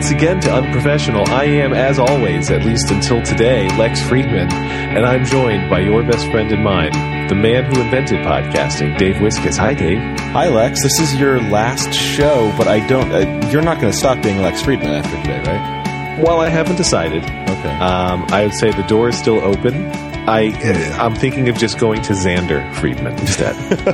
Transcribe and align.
once 0.00 0.12
again 0.12 0.40
to 0.40 0.50
Unprofessional. 0.50 1.28
I 1.28 1.44
am, 1.44 1.74
as 1.74 1.98
always, 1.98 2.50
at 2.50 2.64
least 2.64 2.90
until 2.90 3.20
today, 3.20 3.68
Lex 3.76 4.00
Friedman, 4.00 4.50
and 4.50 5.04
I'm 5.04 5.26
joined 5.26 5.68
by 5.68 5.80
your 5.80 6.02
best 6.02 6.24
friend 6.30 6.50
and 6.50 6.64
mine, 6.64 6.90
the 7.28 7.34
man 7.34 7.64
who 7.64 7.82
invented 7.82 8.20
podcasting, 8.20 8.96
Dave 8.96 9.16
Wiskus. 9.16 9.58
Hi, 9.58 9.74
Dave. 9.74 9.98
Hi, 10.32 10.48
Lex. 10.48 10.82
This 10.82 10.98
is 11.00 11.14
your 11.16 11.42
last 11.42 11.92
show, 11.92 12.50
but 12.56 12.66
I 12.66 12.80
don't. 12.86 13.12
Uh, 13.12 13.46
you're 13.50 13.60
not 13.60 13.78
going 13.78 13.92
to 13.92 13.98
stop 13.98 14.22
being 14.22 14.40
Lex 14.40 14.62
Friedman 14.62 14.88
after 14.88 15.14
today, 15.20 15.40
right? 15.40 16.18
Well, 16.18 16.40
I 16.40 16.48
haven't 16.48 16.76
decided. 16.76 17.22
Okay. 17.22 17.74
Um, 17.74 18.24
I 18.30 18.44
would 18.44 18.54
say 18.54 18.70
the 18.70 18.84
door 18.84 19.10
is 19.10 19.18
still 19.18 19.44
open. 19.44 19.84
I, 20.26 20.48
uh, 20.48 20.96
I'm 21.04 21.14
thinking 21.14 21.50
of 21.50 21.58
just 21.58 21.78
going 21.78 22.00
to 22.00 22.14
Xander 22.14 22.74
Friedman 22.76 23.18
instead. 23.18 23.54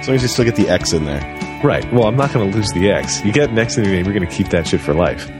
as 0.00 0.08
long 0.08 0.16
as 0.16 0.22
you 0.22 0.28
still 0.28 0.44
get 0.44 0.56
the 0.56 0.68
X 0.68 0.92
in 0.92 1.04
there. 1.04 1.47
Right. 1.62 1.90
Well, 1.92 2.04
I'm 2.04 2.16
not 2.16 2.32
going 2.32 2.50
to 2.50 2.56
lose 2.56 2.70
the 2.72 2.90
X. 2.90 3.24
You 3.24 3.32
get 3.32 3.50
an 3.50 3.58
X 3.58 3.76
in 3.76 3.84
your 3.84 3.92
name, 3.92 4.04
you're 4.04 4.14
going 4.14 4.28
to 4.28 4.34
keep 4.34 4.48
that 4.48 4.66
shit 4.66 4.80
for 4.80 4.94
life. 4.94 5.30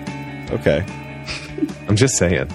Okay. 0.51 0.85
I'm 1.89 1.97
just 1.97 2.17
saying. 2.17 2.51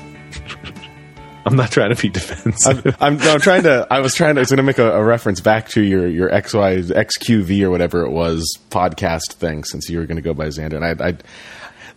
I'm 1.46 1.56
not 1.58 1.72
trying 1.72 1.94
to 1.94 2.02
be 2.02 2.08
defensive. 2.10 2.96
I'm, 3.02 3.18
no, 3.18 3.34
I'm 3.34 3.40
trying 3.42 3.64
to. 3.64 3.86
I 3.92 4.00
was 4.00 4.16
trying 4.16 4.36
to. 4.36 4.40
I 4.40 4.44
was 4.44 4.50
going 4.50 4.58
to 4.58 4.64
make 4.64 4.78
a, 4.78 4.94
a 4.94 5.04
reference 5.04 5.42
back 5.42 5.68
to 5.70 5.82
your 5.82 6.08
your 6.08 6.30
XY 6.30 6.84
XQV 6.92 7.64
or 7.64 7.70
whatever 7.70 8.06
it 8.06 8.12
was 8.12 8.58
podcast 8.70 9.34
thing, 9.34 9.64
since 9.66 9.90
you 9.90 10.00
were 10.00 10.06
going 10.06 10.16
to 10.16 10.22
go 10.22 10.34
by 10.34 10.48
Xander, 10.48 10.76
and 10.76 10.86
I, 10.86 11.10
I 11.10 11.18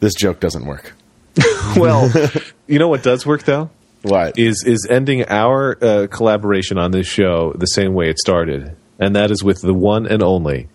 this 0.00 0.14
joke 0.14 0.40
doesn't 0.40 0.66
work. 0.66 0.94
well, 1.76 2.10
you 2.66 2.78
know 2.80 2.88
what 2.88 3.02
does 3.02 3.24
work 3.26 3.44
though 3.44 3.70
What? 4.02 4.38
is 4.38 4.64
is 4.66 4.86
ending 4.90 5.28
our 5.28 5.78
uh, 5.80 6.06
collaboration 6.10 6.76
on 6.78 6.90
this 6.90 7.06
show 7.06 7.52
the 7.52 7.66
same 7.66 7.94
way 7.94 8.08
it 8.10 8.18
started, 8.18 8.74
and 8.98 9.14
that 9.14 9.30
is 9.30 9.44
with 9.44 9.60
the 9.60 9.74
one 9.74 10.06
and 10.06 10.22
only 10.24 10.68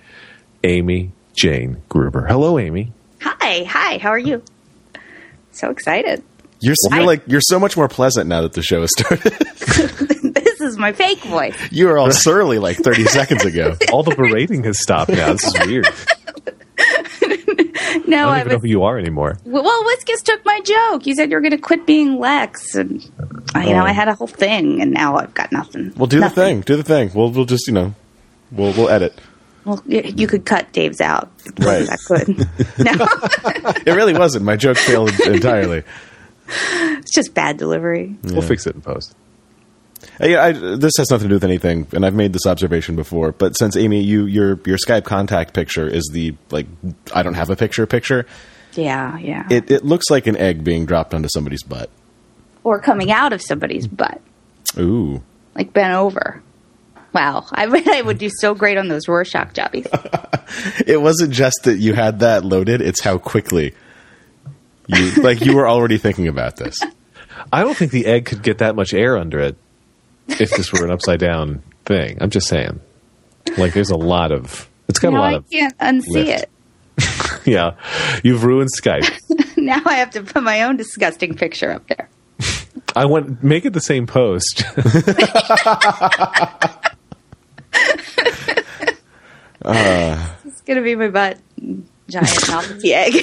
Amy 0.64 1.12
Jane 1.36 1.82
Gruber. 1.90 2.26
Hello, 2.28 2.60
Amy. 2.60 2.92
Hi, 3.22 3.64
hi, 3.64 3.98
how 3.98 4.10
are 4.10 4.20
you? 4.20 4.44
So 5.52 5.70
excited. 5.70 6.24
You're, 6.62 6.76
you're 6.92 7.02
I- 7.02 7.06
like 7.06 7.24
you're 7.28 7.42
so 7.42 7.60
much 7.60 7.76
more 7.76 7.88
pleasant 7.88 8.28
now 8.28 8.42
that 8.44 8.54
the 8.54 8.62
show 8.62 8.82
has 8.82 8.92
started. 8.98 9.34
this 10.34 10.62
is 10.62 10.78
my 10.78 10.92
fake 10.94 11.20
voice. 11.24 11.56
you 11.72 11.88
were 11.88 11.98
all 11.98 12.12
surly 12.12 12.60
like 12.60 12.78
30 12.78 13.06
seconds 13.06 13.44
ago. 13.46 13.76
All 13.92 14.04
the 14.04 14.16
berating 14.16 14.64
has 14.66 14.80
stopped 14.82 15.10
now. 15.12 15.34
This 15.34 15.46
is 15.46 15.68
weird. 15.68 15.88
No, 18.08 18.30
I 18.30 18.30
don't 18.30 18.34
I, 18.34 18.40
even 18.42 18.52
know 18.54 18.60
who 18.60 18.68
you 18.68 18.84
are 18.84 18.98
anymore. 18.98 19.38
Well, 19.46 19.84
Wiskus 19.84 20.24
took 20.24 20.44
my 20.46 20.60
joke. 20.62 21.06
You 21.06 21.14
said 21.14 21.30
you 21.30 21.36
were 21.36 21.42
going 21.42 21.52
to 21.52 21.58
quit 21.58 21.86
being 21.86 22.20
Lex, 22.20 22.76
and 22.76 23.02
uh, 23.54 23.60
you 23.60 23.74
know 23.74 23.82
Oh. 23.82 23.86
I 23.86 23.92
had 23.92 24.08
a 24.08 24.16
whole 24.16 24.28
thing, 24.28 24.82
and 24.82 24.92
now 24.92 25.18
I've 25.18 25.34
got 25.34 25.52
nothing. 25.52 25.94
Well, 25.96 26.08
do 26.08 26.20
Nothing. 26.20 26.36
the 26.36 26.42
thing. 26.42 26.62
Do 26.62 26.76
the 26.78 26.84
thing. 26.84 27.12
We'll 27.14 27.32
we'll 27.32 27.46
just 27.46 27.68
you 27.68 27.74
know 27.74 27.94
we'll 28.52 28.74
we'll 28.74 28.90
edit. 28.90 29.14
Well, 29.66 29.82
you 29.86 30.28
could 30.28 30.46
cut 30.46 30.72
Dave's 30.74 31.02
out. 31.02 31.32
Right. 31.60 31.88
I 31.90 31.96
could. 32.08 32.28
no, 32.80 33.08
It 33.86 33.94
really 33.96 34.14
wasn't. 34.14 34.44
My 34.46 34.56
joke 34.56 34.78
failed 34.78 35.12
entirely. 35.22 35.84
it's 36.48 37.14
just 37.14 37.34
bad 37.34 37.58
delivery. 37.58 38.16
We'll 38.24 38.42
fix 38.42 38.66
it 38.68 38.76
in 38.76 38.82
post. 38.82 39.16
Uh, 40.20 40.26
Yeah, 40.28 40.44
I, 40.44 40.52
this 40.54 40.94
has 40.98 41.12
nothing 41.12 41.26
to 41.26 41.30
do 41.30 41.36
with 41.36 41.44
anything, 41.44 41.86
and 41.94 42.04
I've 42.06 42.16
made 42.16 42.34
this 42.34 42.48
observation 42.48 42.96
before. 42.96 43.32
But 43.34 43.56
since 43.58 43.78
Amy, 43.78 44.02
you 44.02 44.26
your 44.26 44.60
your 44.66 44.78
Skype 44.78 45.04
contact 45.04 45.54
picture 45.54 45.88
is 45.88 46.10
the 46.12 46.36
like 46.50 46.66
I 47.14 47.22
don't 47.22 47.36
have 47.36 47.50
a 47.52 47.56
picture 47.56 47.86
picture. 47.86 48.26
Yeah, 48.74 49.18
yeah. 49.20 49.46
It 49.52 49.70
it 49.70 49.86
looks 49.86 50.10
like 50.10 50.26
an 50.28 50.38
egg 50.38 50.64
being 50.64 50.86
dropped 50.88 51.14
onto 51.14 51.30
somebody's 51.32 51.62
butt. 51.64 51.90
or 52.64 52.80
coming 52.80 53.12
out 53.12 53.32
of 53.34 53.42
somebody's 53.44 53.86
butt, 53.88 54.22
Ooh, 54.80 55.22
like 55.56 55.72
bent 55.74 55.94
over. 55.94 56.42
Wow, 57.14 57.46
I 57.52 57.66
bet 57.68 57.88
I 57.88 58.02
would 58.02 58.18
do 58.18 58.30
so 58.40 58.56
great 58.56 58.78
on 58.78 58.88
those 58.88 59.08
Rorschach 59.08 59.54
jobbies. 59.54 59.88
it 60.88 61.02
wasn't 61.02 61.32
just 61.34 61.64
that 61.64 61.78
you 61.78 61.94
had 61.94 62.20
that 62.20 62.46
loaded; 62.46 62.82
it's 62.82 63.02
how 63.02 63.18
quickly 63.18 63.74
you 64.88 65.12
like 65.22 65.42
you 65.42 65.56
were 65.56 65.68
already 65.68 65.98
thinking 65.98 66.28
about 66.28 66.56
this. 66.58 66.80
I 67.52 67.62
don't 67.64 67.76
think 67.76 67.92
the 67.92 68.06
egg 68.06 68.26
could 68.26 68.44
get 68.44 68.60
that 68.60 68.76
much 68.76 68.94
air 68.94 69.18
under 69.18 69.40
it 69.40 69.58
if 70.28 70.52
this 70.52 70.72
were 70.72 70.86
an 70.86 70.92
upside 70.92 71.20
down 71.20 71.64
thing. 71.86 72.18
I'm 72.22 72.30
just 72.30 72.48
saying. 72.48 72.80
Like, 73.58 73.74
there's 73.74 73.90
a 73.90 73.98
lot 73.98 74.32
of. 74.32 74.70
It's 74.88 75.00
got 75.00 75.14
a 75.14 75.18
lot 75.18 75.34
I 75.34 75.38
of. 75.38 75.50
can't 75.50 75.78
unsee 75.80 76.08
lift. 76.10 76.44
it. 76.44 76.50
Yeah, 77.46 77.72
you've 78.24 78.44
ruined 78.44 78.70
Skype. 78.72 79.10
Now 79.58 79.82
I 79.86 79.96
have 79.96 80.12
to 80.12 80.24
put 80.24 80.42
my 80.44 80.64
own 80.64 80.76
disgusting 80.78 81.36
picture 81.36 81.72
up 81.72 81.88
there. 81.88 82.10
I 82.96 83.06
want 83.06 83.44
make 83.44 83.66
it 83.66 83.74
the 83.74 83.82
same 83.82 84.08
post. 84.08 84.64
It's 89.66 90.62
gonna 90.62 90.82
be 90.82 90.96
my 90.96 91.10
butt, 91.10 91.38
giant 92.10 92.48
novelty 92.50 92.94
egg. 92.94 93.14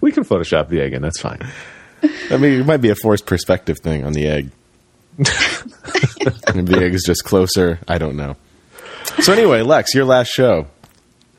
we 0.00 0.12
can 0.12 0.24
Photoshop 0.24 0.68
the 0.68 0.80
egg 0.80 0.92
and 0.94 1.04
That's 1.04 1.20
fine. 1.20 1.40
I 2.30 2.36
mean, 2.36 2.60
it 2.60 2.66
might 2.66 2.78
be 2.78 2.90
a 2.90 2.96
forced 2.96 3.26
perspective 3.26 3.78
thing 3.78 4.04
on 4.04 4.12
the 4.12 4.26
egg. 4.26 4.50
Maybe 5.18 6.74
the 6.74 6.82
egg 6.82 6.94
is 6.94 7.04
just 7.06 7.24
closer. 7.24 7.78
I 7.86 7.98
don't 7.98 8.16
know. 8.16 8.36
So 9.20 9.32
anyway, 9.32 9.62
Lex, 9.62 9.94
your 9.94 10.04
last 10.04 10.28
show. 10.28 10.66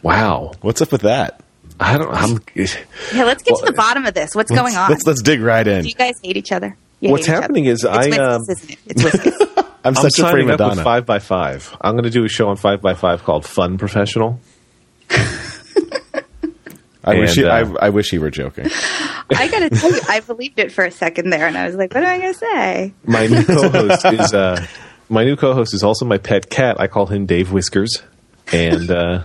Wow. 0.02 0.54
What's 0.62 0.82
up 0.82 0.92
with 0.92 1.02
that? 1.02 1.42
I 1.80 1.98
don't. 1.98 2.14
I'm. 2.14 2.40
yeah, 2.56 3.24
let's 3.24 3.44
get 3.44 3.58
to 3.58 3.66
the 3.66 3.74
bottom 3.76 4.06
of 4.06 4.14
this. 4.14 4.36
What's 4.36 4.52
going 4.52 4.76
on? 4.76 4.90
Let's 4.90 5.06
let's 5.06 5.22
dig 5.22 5.42
right 5.42 5.68
in. 5.68 5.82
Do 5.82 5.88
you 5.88 5.96
guys 5.96 6.14
hate 6.24 6.38
each 6.38 6.52
other? 6.52 6.78
You 7.00 7.12
What's 7.12 7.26
hate 7.26 7.34
happening 7.34 7.66
other. 7.66 7.74
is 7.74 7.84
it's 7.84 7.94
I, 7.94 8.10
Whiskas, 8.10 8.36
um, 8.36 8.42
isn't 8.50 8.72
it? 8.72 8.80
It's 8.86 9.02
Whiskas. 9.04 9.60
I'm 9.84 9.96
I'm 9.96 9.96
such 9.96 10.20
a 10.20 10.24
prima 10.24 10.32
signing 10.32 10.50
up 10.52 10.60
with 10.60 10.70
donna. 10.70 10.84
Five 10.84 11.06
by 11.06 11.20
Five. 11.20 11.76
I'm 11.82 11.94
going 11.94 12.04
to 12.04 12.10
do 12.10 12.24
a 12.24 12.30
show 12.30 12.50
on 12.50 12.58
Five 12.58 12.82
by 12.82 12.94
Five 12.94 13.24
called 13.24 13.46
Fun 13.46 13.78
Professional. 13.78 14.40
I 17.06 17.20
wish 17.20 17.36
he, 17.36 17.44
uh, 17.44 17.50
I, 17.52 17.88
I 17.88 17.90
wish 17.90 18.10
he 18.10 18.18
were 18.18 18.32
joking. 18.32 18.68
I 19.36 19.50
gotta 19.50 19.70
tell 19.70 19.92
you, 19.92 20.00
I 20.08 20.22
believed 20.22 20.58
it 20.60 20.72
for 20.72 20.86
a 20.86 20.92
second 20.92 21.32
there, 21.32 21.48
and 21.48 21.58
I 21.58 21.66
was 21.66 21.76
like, 21.76 21.94
"What 21.94 22.04
am 22.04 22.10
I 22.10 22.18
gonna 22.20 22.34
say?" 22.34 22.94
My 23.04 23.28
new 23.28 23.44
co-host 23.44 24.06
is 24.06 24.34
uh, 24.34 24.66
my 25.10 25.26
new 25.26 25.36
co-host 25.36 25.74
is 25.74 25.84
also 25.84 26.06
my 26.06 26.18
pet 26.18 26.50
cat. 26.50 26.80
I 26.80 26.88
call 26.88 27.08
him 27.08 27.26
Dave 27.26 27.52
Whiskers, 27.52 28.04
and 28.54 28.90
uh, 28.90 29.24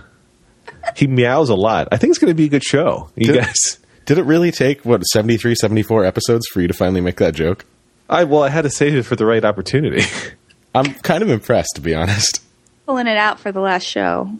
he 0.95 1.07
meows 1.07 1.49
a 1.49 1.55
lot. 1.55 1.87
I 1.91 1.97
think 1.97 2.11
it's 2.11 2.19
going 2.19 2.31
to 2.31 2.35
be 2.35 2.45
a 2.45 2.49
good 2.49 2.63
show. 2.63 3.09
You 3.15 3.33
Did- 3.33 3.43
guys. 3.43 3.79
Did 4.05 4.17
it 4.17 4.23
really 4.23 4.51
take 4.51 4.83
what 4.85 5.03
73, 5.03 5.53
74 5.53 6.03
episodes 6.03 6.47
for 6.47 6.61
you 6.61 6.67
to 6.67 6.73
finally 6.73 6.99
make 6.99 7.17
that 7.17 7.35
joke? 7.35 7.63
I 8.09 8.23
well, 8.23 8.41
I 8.41 8.49
had 8.49 8.63
to 8.63 8.69
save 8.71 8.95
it 8.95 9.03
for 9.03 9.15
the 9.15 9.25
right 9.25 9.45
opportunity. 9.45 10.01
I'm 10.73 10.93
kind 10.95 11.23
of 11.23 11.29
impressed, 11.29 11.73
to 11.75 11.81
be 11.81 11.95
honest. 11.95 12.41
Pulling 12.85 13.07
it 13.07 13.17
out 13.17 13.39
for 13.39 13.51
the 13.51 13.59
last 13.59 13.83
show. 13.83 14.31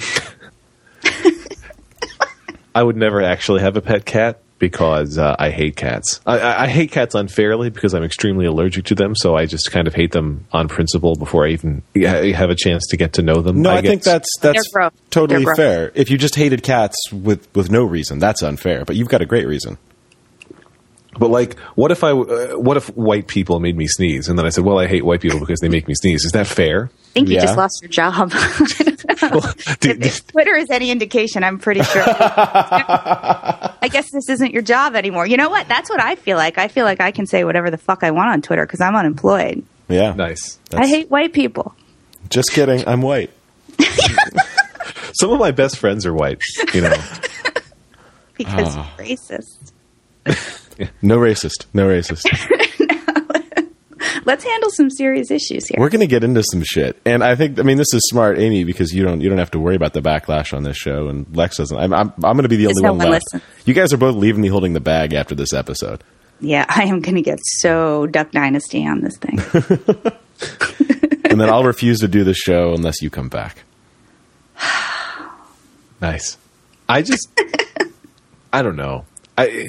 I 2.74 2.82
would 2.82 2.96
never 2.96 3.20
actually 3.22 3.60
have 3.60 3.76
a 3.76 3.80
pet 3.80 4.04
cat 4.04 4.40
because 4.60 5.18
uh, 5.18 5.34
I 5.38 5.50
hate 5.50 5.74
cats. 5.74 6.20
I, 6.24 6.38
I, 6.38 6.62
I 6.64 6.68
hate 6.68 6.92
cats 6.92 7.16
unfairly 7.16 7.70
because 7.70 7.94
I'm 7.94 8.04
extremely 8.04 8.46
allergic 8.46 8.84
to 8.86 8.94
them. 8.94 9.16
So 9.16 9.34
I 9.34 9.46
just 9.46 9.72
kind 9.72 9.88
of 9.88 9.94
hate 9.94 10.12
them 10.12 10.46
on 10.52 10.68
principle 10.68 11.16
before 11.16 11.46
I 11.46 11.50
even 11.50 11.82
have 11.96 12.50
a 12.50 12.54
chance 12.54 12.86
to 12.88 12.96
get 12.96 13.14
to 13.14 13.22
know 13.22 13.40
them. 13.40 13.62
No, 13.62 13.70
I, 13.70 13.80
think 13.80 14.04
that's 14.04 14.28
that's 14.40 14.62
totally 15.10 15.44
fair. 15.56 15.90
If 15.94 16.10
you 16.10 16.18
just 16.18 16.36
hated 16.36 16.62
cats 16.62 16.96
with 17.10 17.48
with 17.56 17.70
no 17.70 17.84
reason, 17.84 18.20
that's 18.20 18.42
unfair. 18.42 18.84
But 18.84 18.96
you've 18.96 19.08
got 19.08 19.22
a 19.22 19.26
great 19.26 19.46
reason. 19.46 19.78
But 21.18 21.28
like, 21.30 21.58
what 21.74 21.90
if 21.90 22.04
I? 22.04 22.10
Uh, 22.12 22.56
what 22.58 22.76
if 22.76 22.86
white 22.96 23.26
people 23.26 23.58
made 23.58 23.76
me 23.76 23.86
sneeze, 23.88 24.28
and 24.28 24.38
then 24.38 24.46
I 24.46 24.50
said, 24.50 24.64
"Well, 24.64 24.78
I 24.78 24.86
hate 24.86 25.04
white 25.04 25.20
people 25.20 25.40
because 25.40 25.58
they 25.60 25.68
make 25.68 25.88
me 25.88 25.94
sneeze." 25.94 26.24
Is 26.24 26.32
that 26.32 26.46
fair? 26.46 26.84
I 26.92 27.12
think 27.14 27.28
you 27.28 27.34
Yeah. 27.34 27.40
just 27.42 27.56
lost 27.56 27.82
your 27.82 27.88
job. 27.88 28.30
Do- 29.80 29.90
if, 29.90 30.06
if 30.06 30.26
Twitter 30.28 30.54
is 30.54 30.70
any 30.70 30.90
indication, 30.92 31.42
I'm 31.42 31.58
pretty 31.58 31.82
sure. 31.82 32.04
I 32.06 33.88
guess 33.90 34.08
this 34.12 34.28
isn't 34.28 34.52
your 34.52 34.62
job 34.62 34.94
anymore. 34.94 35.26
You 35.26 35.36
know 35.36 35.50
what? 35.50 35.66
That's 35.66 35.90
what 35.90 36.00
I 36.00 36.14
feel 36.14 36.36
like. 36.36 36.58
I 36.58 36.68
feel 36.68 36.84
like 36.84 37.00
I 37.00 37.10
can 37.10 37.26
say 37.26 37.42
whatever 37.44 37.70
the 37.72 37.78
fuck 37.78 38.04
I 38.04 38.12
want 38.12 38.30
on 38.30 38.42
Twitter 38.42 38.64
because 38.64 38.80
I'm 38.80 38.94
unemployed. 38.94 39.64
Yeah, 39.88 40.12
nice. 40.14 40.60
I 40.72 40.86
hate 40.86 41.10
white 41.10 41.32
people. 41.32 41.74
Just 42.28 42.52
kidding. 42.52 42.86
I'm 42.86 43.02
white. 43.02 43.30
Some 45.14 45.32
of 45.32 45.40
my 45.40 45.50
best 45.50 45.76
friends 45.78 46.06
are 46.06 46.14
white. 46.14 46.40
You 46.72 46.82
know, 46.82 46.96
because 48.38 48.76
Ah. 48.76 48.94
you're 48.98 49.16
No 51.02 51.18
racist. 51.18 51.66
No 51.74 51.86
racist. 51.86 52.24
Let's 54.24 54.44
handle 54.44 54.70
some 54.70 54.90
serious 54.90 55.30
issues 55.30 55.66
here. 55.66 55.76
We're 55.78 55.88
going 55.88 56.00
to 56.00 56.06
get 56.06 56.24
into 56.24 56.42
some 56.42 56.62
shit, 56.62 57.00
and 57.04 57.24
I 57.24 57.34
think 57.34 57.58
I 57.58 57.62
mean 57.62 57.78
this 57.78 57.92
is 57.92 58.02
smart, 58.10 58.38
Amy, 58.38 58.64
because 58.64 58.92
you 58.92 59.02
don't 59.02 59.20
you 59.20 59.28
don't 59.28 59.38
have 59.38 59.50
to 59.52 59.58
worry 59.58 59.76
about 59.76 59.92
the 59.92 60.02
backlash 60.02 60.54
on 60.54 60.62
this 60.62 60.76
show, 60.76 61.08
and 61.08 61.26
Lex 61.34 61.56
doesn't. 61.56 61.76
I'm 61.76 61.92
I'm, 61.92 62.12
I'm 62.22 62.36
going 62.36 62.42
to 62.42 62.48
be 62.48 62.56
the 62.56 62.66
only 62.66 62.82
no 62.82 62.92
one 62.92 62.98
one 62.98 63.10
left. 63.12 63.24
You 63.64 63.74
guys 63.74 63.92
are 63.92 63.96
both 63.96 64.16
leaving 64.16 64.42
me 64.42 64.48
holding 64.48 64.72
the 64.72 64.80
bag 64.80 65.14
after 65.14 65.34
this 65.34 65.52
episode. 65.52 66.04
yeah, 66.40 66.64
I 66.68 66.84
am 66.84 67.00
going 67.00 67.16
to 67.16 67.22
get 67.22 67.38
so 67.42 68.06
Duck 68.06 68.30
Dynasty 68.30 68.86
on 68.86 69.00
this 69.00 69.16
thing. 69.16 69.38
and 71.24 71.40
then 71.40 71.48
I'll 71.50 71.64
refuse 71.64 72.00
to 72.00 72.08
do 72.08 72.24
the 72.24 72.34
show 72.34 72.72
unless 72.74 73.02
you 73.02 73.10
come 73.10 73.28
back. 73.28 73.64
nice. 76.00 76.36
I 76.88 77.02
just, 77.02 77.28
I 78.52 78.62
don't 78.62 78.76
know. 78.76 79.04
I, 79.38 79.68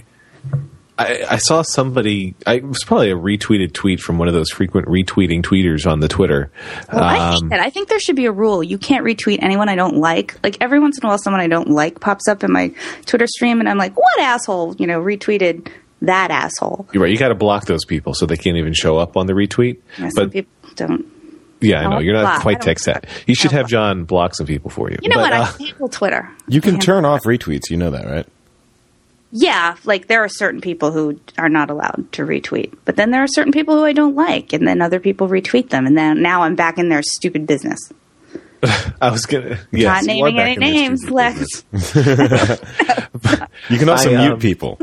I, 1.01 1.33
I 1.33 1.37
saw 1.37 1.61
somebody. 1.61 2.35
I 2.45 2.55
it 2.55 2.63
was 2.63 2.83
probably 2.83 3.11
a 3.11 3.15
retweeted 3.15 3.73
tweet 3.73 3.99
from 3.99 4.17
one 4.17 4.27
of 4.27 4.33
those 4.33 4.49
frequent 4.49 4.87
retweeting 4.87 5.41
tweeters 5.41 5.89
on 5.89 5.99
the 5.99 6.07
Twitter. 6.07 6.51
Well, 6.91 7.03
I 7.03 7.13
hate 7.31 7.43
Um, 7.43 7.49
that. 7.49 7.59
I 7.59 7.69
think 7.69 7.89
there 7.89 7.99
should 7.99 8.15
be 8.15 8.25
a 8.25 8.31
rule. 8.31 8.63
You 8.63 8.77
can't 8.77 9.03
retweet 9.05 9.39
anyone 9.41 9.69
I 9.69 9.75
don't 9.75 9.97
like. 9.97 10.37
Like 10.43 10.57
every 10.61 10.79
once 10.79 10.97
in 10.97 11.05
a 11.05 11.09
while, 11.09 11.17
someone 11.17 11.41
I 11.41 11.47
don't 11.47 11.69
like 11.69 11.99
pops 11.99 12.27
up 12.27 12.43
in 12.43 12.51
my 12.51 12.73
Twitter 13.05 13.27
stream, 13.27 13.59
and 13.59 13.67
I'm 13.69 13.77
like, 13.77 13.97
"What 13.97 14.19
asshole?" 14.19 14.75
You 14.77 14.87
know, 14.87 14.99
retweeted 15.01 15.69
that 16.01 16.31
asshole. 16.31 16.87
You're 16.93 17.03
right. 17.03 17.11
You 17.11 17.17
got 17.17 17.29
to 17.29 17.35
block 17.35 17.65
those 17.65 17.85
people 17.85 18.13
so 18.13 18.25
they 18.25 18.37
can't 18.37 18.57
even 18.57 18.73
show 18.73 18.97
up 18.97 19.17
on 19.17 19.27
the 19.27 19.33
retweet. 19.33 19.77
Yeah, 19.99 20.09
some 20.09 20.25
but 20.25 20.31
people 20.31 20.51
don't. 20.75 21.05
yeah, 21.61 21.81
I 21.81 21.85
I 21.85 21.89
know 21.89 21.99
you're 21.99 22.13
not 22.15 22.23
block. 22.23 22.41
Quite 22.41 22.59
don't 22.59 22.65
tech 22.65 22.79
savvy. 22.79 23.07
You 23.27 23.35
should 23.35 23.51
have 23.51 23.67
John 23.67 24.05
block 24.05 24.33
some 24.35 24.47
people 24.47 24.69
for 24.71 24.89
you. 24.89 24.97
You 25.01 25.09
know 25.09 25.17
But, 25.17 25.31
what? 25.31 25.33
uh, 25.33 25.51
I 25.59 25.63
handle 25.63 25.89
Twitter. 25.89 26.29
You 26.47 26.59
can 26.61 26.79
turn 26.79 27.05
off 27.05 27.21
retweets. 27.23 27.69
You 27.69 27.77
know 27.77 27.91
that, 27.91 28.05
right? 28.05 28.25
Yeah, 29.31 29.75
like 29.85 30.07
there 30.07 30.23
are 30.23 30.29
certain 30.29 30.59
people 30.59 30.91
who 30.91 31.19
are 31.37 31.49
not 31.49 31.69
allowed 31.69 32.11
to 32.13 32.23
retweet, 32.23 32.73
but 32.83 32.97
then 32.97 33.11
there 33.11 33.23
are 33.23 33.27
certain 33.27 33.53
people 33.53 33.75
who 33.75 33.85
I 33.85 33.93
don't 33.93 34.15
like, 34.15 34.51
and 34.51 34.67
then 34.67 34.81
other 34.81 34.99
people 34.99 35.29
retweet 35.29 35.69
them, 35.69 35.85
and 35.85 35.97
then 35.97 36.21
now 36.21 36.41
I'm 36.41 36.55
back 36.55 36.77
in 36.77 36.89
their 36.89 37.01
stupid 37.01 37.47
business. 37.47 37.79
I 39.01 39.09
was 39.09 39.25
gonna. 39.25 39.59
Yes, 39.71 40.05
not 40.05 40.15
you 40.15 40.23
are 40.23 40.31
naming 40.31 40.39
any 40.39 40.55
names, 40.57 41.09
Lex. 41.09 41.63
You 43.69 43.77
can 43.77 43.89
also 43.89 44.11
I, 44.11 44.15
um, 44.15 44.27
mute 44.27 44.39
people. 44.39 44.79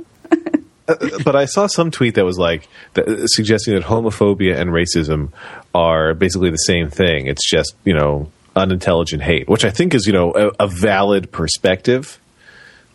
but 1.25 1.37
I 1.37 1.45
saw 1.45 1.67
some 1.67 1.91
tweet 1.91 2.15
that 2.15 2.25
was 2.25 2.39
like 2.39 2.69
that, 2.95 3.07
suggesting 3.27 3.75
that 3.75 3.85
homophobia 3.85 4.57
and 4.59 4.71
racism 4.71 5.33
are 5.75 6.15
basically 6.15 6.51
the 6.51 6.57
same 6.57 6.89
thing. 6.89 7.27
It's 7.27 7.49
just 7.49 7.75
you 7.85 7.95
know 7.95 8.31
unintelligent 8.57 9.23
hate, 9.23 9.49
which 9.49 9.65
I 9.65 9.71
think 9.71 9.95
is 9.95 10.07
you 10.07 10.13
know 10.13 10.33
a, 10.35 10.65
a 10.65 10.67
valid 10.67 11.31
perspective. 11.31 12.19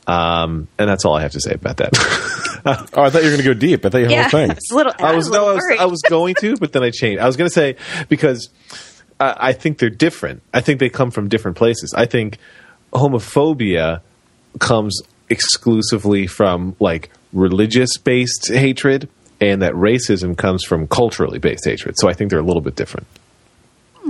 Um, 0.06 0.68
and 0.78 0.90
that's 0.90 1.06
all 1.06 1.16
I 1.16 1.22
have 1.22 1.32
to 1.32 1.40
say 1.42 1.54
about 1.54 1.78
that. 1.78 1.92
Oh, 2.66 2.72
I 3.04 3.10
thought 3.10 3.24
you 3.24 3.30
were 3.30 3.36
going 3.36 3.38
to 3.40 3.44
go 3.44 3.54
deep. 3.54 3.86
I 3.86 3.90
thought 3.90 3.98
you 3.98 4.04
had 4.06 4.12
Yeah, 4.12 4.20
a 4.20 4.24
whole 4.24 4.40
thing. 4.40 4.52
it's 4.58 4.72
a 4.72 4.76
little. 4.76 4.94
I 5.00 5.18
was 5.18 5.28
a 5.28 5.32
no, 5.34 5.50
I 5.50 5.54
was. 5.54 5.66
I 5.82 5.86
was 5.86 6.02
going 6.08 6.34
to, 6.40 6.56
but 6.56 6.72
then 6.72 6.82
I 6.82 6.92
changed. 6.92 7.20
I 7.20 7.28
was 7.28 7.36
going 7.36 7.50
to 7.50 7.54
say 7.54 7.76
because 8.08 8.48
I, 9.20 9.36
I 9.50 9.52
think 9.52 9.80
they're 9.80 9.90
different. 9.90 10.44
I 10.54 10.62
think 10.62 10.80
they 10.80 10.88
come 10.88 11.12
from 11.12 11.28
different 11.28 11.58
places. 11.58 11.94
I 11.94 12.06
think 12.06 12.38
homophobia 12.94 14.00
comes 14.60 15.02
exclusively 15.30 16.26
from 16.28 16.76
like 16.80 17.10
religious 17.34 17.98
based 17.98 18.48
hatred, 18.50 19.10
and 19.42 19.62
that 19.62 19.74
racism 19.74 20.38
comes 20.38 20.64
from 20.64 20.88
culturally 20.88 21.40
based 21.40 21.66
hatred. 21.66 21.96
So 22.00 22.08
I 22.08 22.14
think 22.14 22.30
they're 22.30 22.40
a 22.40 22.44
little 22.44 22.62
bit 22.62 22.76
different. 22.78 23.08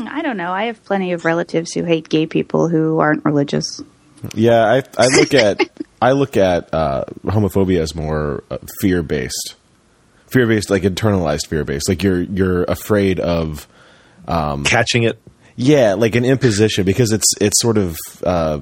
I 0.07 0.21
don't 0.21 0.37
know. 0.37 0.51
I 0.51 0.65
have 0.65 0.83
plenty 0.85 1.11
of 1.13 1.25
relatives 1.25 1.73
who 1.73 1.83
hate 1.83 2.07
gay 2.09 2.25
people 2.27 2.67
who 2.67 2.99
aren't 2.99 3.25
religious. 3.25 3.81
Yeah, 4.33 4.63
I, 4.63 4.83
I 4.97 5.07
look 5.07 5.33
at 5.33 5.59
I 6.03 6.11
look 6.11 6.35
at 6.35 6.73
uh, 6.73 7.05
homophobia 7.23 7.79
as 7.79 7.95
more 7.95 8.43
uh, 8.51 8.57
fear 8.81 9.01
based, 9.03 9.55
fear 10.27 10.45
based, 10.47 10.69
like 10.69 10.83
internalized 10.83 11.47
fear 11.47 11.63
based. 11.63 11.87
Like 11.87 12.03
you're 12.03 12.21
you're 12.21 12.63
afraid 12.65 13.19
of 13.21 13.67
Catching 14.65 15.03
it. 15.03 15.17
yeah, 15.55 15.93
like 15.93 16.15
an 16.15 16.25
imposition 16.25 16.83
because 16.83 17.13
it's 17.13 17.31
it's 17.39 17.61
sort 17.61 17.77
of 17.77 17.95
uh, 18.25 18.59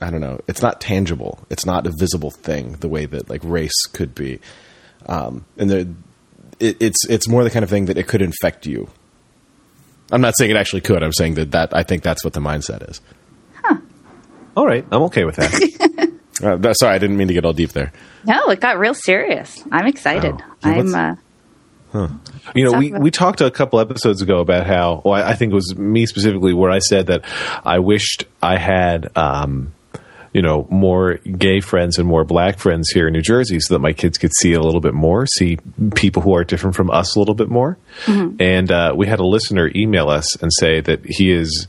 I 0.00 0.10
don't 0.10 0.20
know. 0.20 0.40
It's 0.48 0.60
not 0.60 0.80
tangible. 0.80 1.38
It's 1.48 1.64
not 1.64 1.86
a 1.86 1.92
visible 1.96 2.32
thing 2.32 2.72
the 2.80 2.88
way 2.88 3.06
that 3.06 3.30
like 3.30 3.42
race 3.44 3.86
could 3.92 4.14
be, 4.14 4.40
um, 5.06 5.44
and 5.56 5.70
the 5.70 5.94
it, 6.58 6.76
it's 6.80 7.06
it's 7.08 7.28
more 7.28 7.44
the 7.44 7.50
kind 7.50 7.62
of 7.62 7.70
thing 7.70 7.84
that 7.86 7.96
it 7.98 8.08
could 8.08 8.20
infect 8.22 8.66
you. 8.66 8.88
I'm 10.10 10.20
not 10.22 10.34
saying 10.36 10.50
it 10.50 10.56
actually 10.56 10.80
could. 10.80 11.04
I'm 11.04 11.12
saying 11.12 11.34
that 11.34 11.52
that 11.52 11.76
I 11.76 11.84
think 11.84 12.02
that's 12.02 12.24
what 12.24 12.32
the 12.32 12.40
mindset 12.40 12.88
is. 12.90 13.00
All 14.56 14.66
right, 14.66 14.84
I'm 14.90 15.02
okay 15.02 15.24
with 15.24 15.36
that. 15.36 15.52
Uh, 16.42 16.56
that- 16.56 16.78
sorry, 16.78 16.94
I 16.94 16.98
didn't 16.98 17.16
mean 17.16 17.28
to 17.28 17.34
get 17.34 17.44
all 17.44 17.52
deep 17.52 17.70
there. 17.72 17.92
No, 18.24 18.48
it 18.50 18.60
got 18.60 18.78
real 18.78 18.94
serious. 18.94 19.62
I'm 19.72 19.86
excited. 19.86 20.34
Oh. 20.38 20.54
Yeah, 20.64 20.68
I'm. 20.70 20.86
let's- 20.92 21.18
Uh, 21.94 22.08
You 22.54 22.64
know, 22.70 22.78
we, 22.78 22.90
about- 22.90 23.00
we 23.00 23.10
talked 23.10 23.40
a 23.40 23.50
couple 23.50 23.80
episodes 23.80 24.20
ago 24.20 24.40
about 24.40 24.66
how, 24.66 25.00
well, 25.04 25.14
I 25.14 25.30
I 25.30 25.34
think 25.34 25.52
it 25.52 25.54
was 25.54 25.74
me 25.76 26.04
specifically, 26.06 26.52
where 26.52 26.70
I 26.70 26.80
said 26.80 27.06
that 27.06 27.24
I 27.64 27.78
wished 27.78 28.24
I 28.42 28.58
had, 28.58 29.10
um, 29.16 29.72
you 30.34 30.42
know, 30.42 30.66
more 30.70 31.14
gay 31.14 31.60
friends 31.60 31.96
and 31.98 32.06
more 32.06 32.24
black 32.24 32.58
friends 32.58 32.90
here 32.90 33.06
in 33.08 33.14
New 33.14 33.22
Jersey 33.22 33.58
so 33.60 33.74
that 33.74 33.78
my 33.80 33.94
kids 33.94 34.18
could 34.18 34.32
see 34.40 34.52
a 34.52 34.60
little 34.60 34.82
bit 34.82 34.92
more, 34.92 35.26
see 35.26 35.58
people 35.94 36.20
who 36.20 36.34
are 36.36 36.44
different 36.44 36.76
from 36.76 36.90
us 36.90 37.16
a 37.16 37.18
little 37.18 37.34
bit 37.34 37.48
more. 37.48 37.78
Mm-hmm. 38.04 38.36
And 38.40 38.70
uh, 38.70 38.92
we 38.94 39.06
had 39.06 39.20
a 39.20 39.26
listener 39.26 39.70
email 39.74 40.10
us 40.10 40.36
and 40.42 40.52
say 40.52 40.82
that 40.82 41.00
he 41.06 41.32
is, 41.32 41.66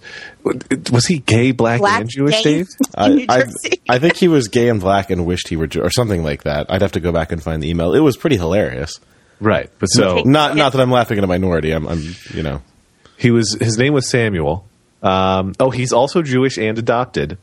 was 0.92 1.06
he 1.06 1.20
gay, 1.20 1.52
black, 1.52 1.80
black 1.80 2.02
and 2.02 2.10
Jewish, 2.10 2.44
gays 2.44 2.76
Dave? 2.78 2.88
in 2.98 3.16
New 3.16 3.26
I, 3.30 3.44
I 3.90 4.00
think 4.00 4.16
he 4.16 4.28
was 4.28 4.48
gay 4.48 4.70
and 4.70 4.80
black 4.80 5.10
and 5.10 5.26
wished 5.26 5.48
he 5.48 5.56
were, 5.56 5.68
Jew- 5.68 5.82
or 5.82 5.90
something 5.90 6.24
like 6.24 6.44
that. 6.44 6.68
I'd 6.70 6.82
have 6.82 6.94
to 6.94 7.00
go 7.00 7.12
back 7.12 7.32
and 7.32 7.42
find 7.42 7.62
the 7.62 7.70
email. 7.70 7.94
It 7.94 8.00
was 8.00 8.18
pretty 8.18 8.38
hilarious. 8.38 9.00
Right. 9.40 9.70
But 9.80 9.88
so 9.88 10.24
Not, 10.26 10.56
not 10.56 10.74
that 10.74 10.82
I'm 10.82 10.92
laughing 10.92 11.18
at 11.18 11.24
a 11.24 11.28
minority. 11.28 11.72
I'm, 11.72 11.88
I'm, 11.88 12.02
you 12.34 12.44
know, 12.44 12.62
He 13.18 13.32
was 13.32 13.58
his 13.60 13.78
name 13.78 13.94
was 13.94 14.10
Samuel. 14.10 14.68
Um, 15.02 15.54
oh, 15.60 15.70
he's 15.70 15.94
also 15.94 16.22
Jewish 16.22 16.58
and 16.58 16.78
adopted. 16.78 17.38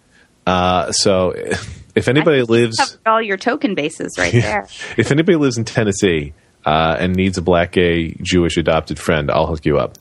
Uh, 0.46 0.92
so 0.92 1.32
if 1.94 2.08
anybody 2.08 2.42
lives, 2.42 2.98
all 3.06 3.22
your 3.22 3.36
token 3.36 3.74
bases 3.74 4.16
right 4.18 4.32
there. 4.32 4.68
if 4.96 5.10
anybody 5.10 5.36
lives 5.36 5.56
in 5.56 5.64
Tennessee 5.64 6.34
uh, 6.64 6.96
and 6.98 7.14
needs 7.14 7.38
a 7.38 7.42
black 7.42 7.72
gay 7.72 8.14
Jewish 8.22 8.56
adopted 8.56 8.98
friend, 8.98 9.30
I'll 9.30 9.46
hook 9.46 9.64
you 9.64 9.78
up. 9.78 9.96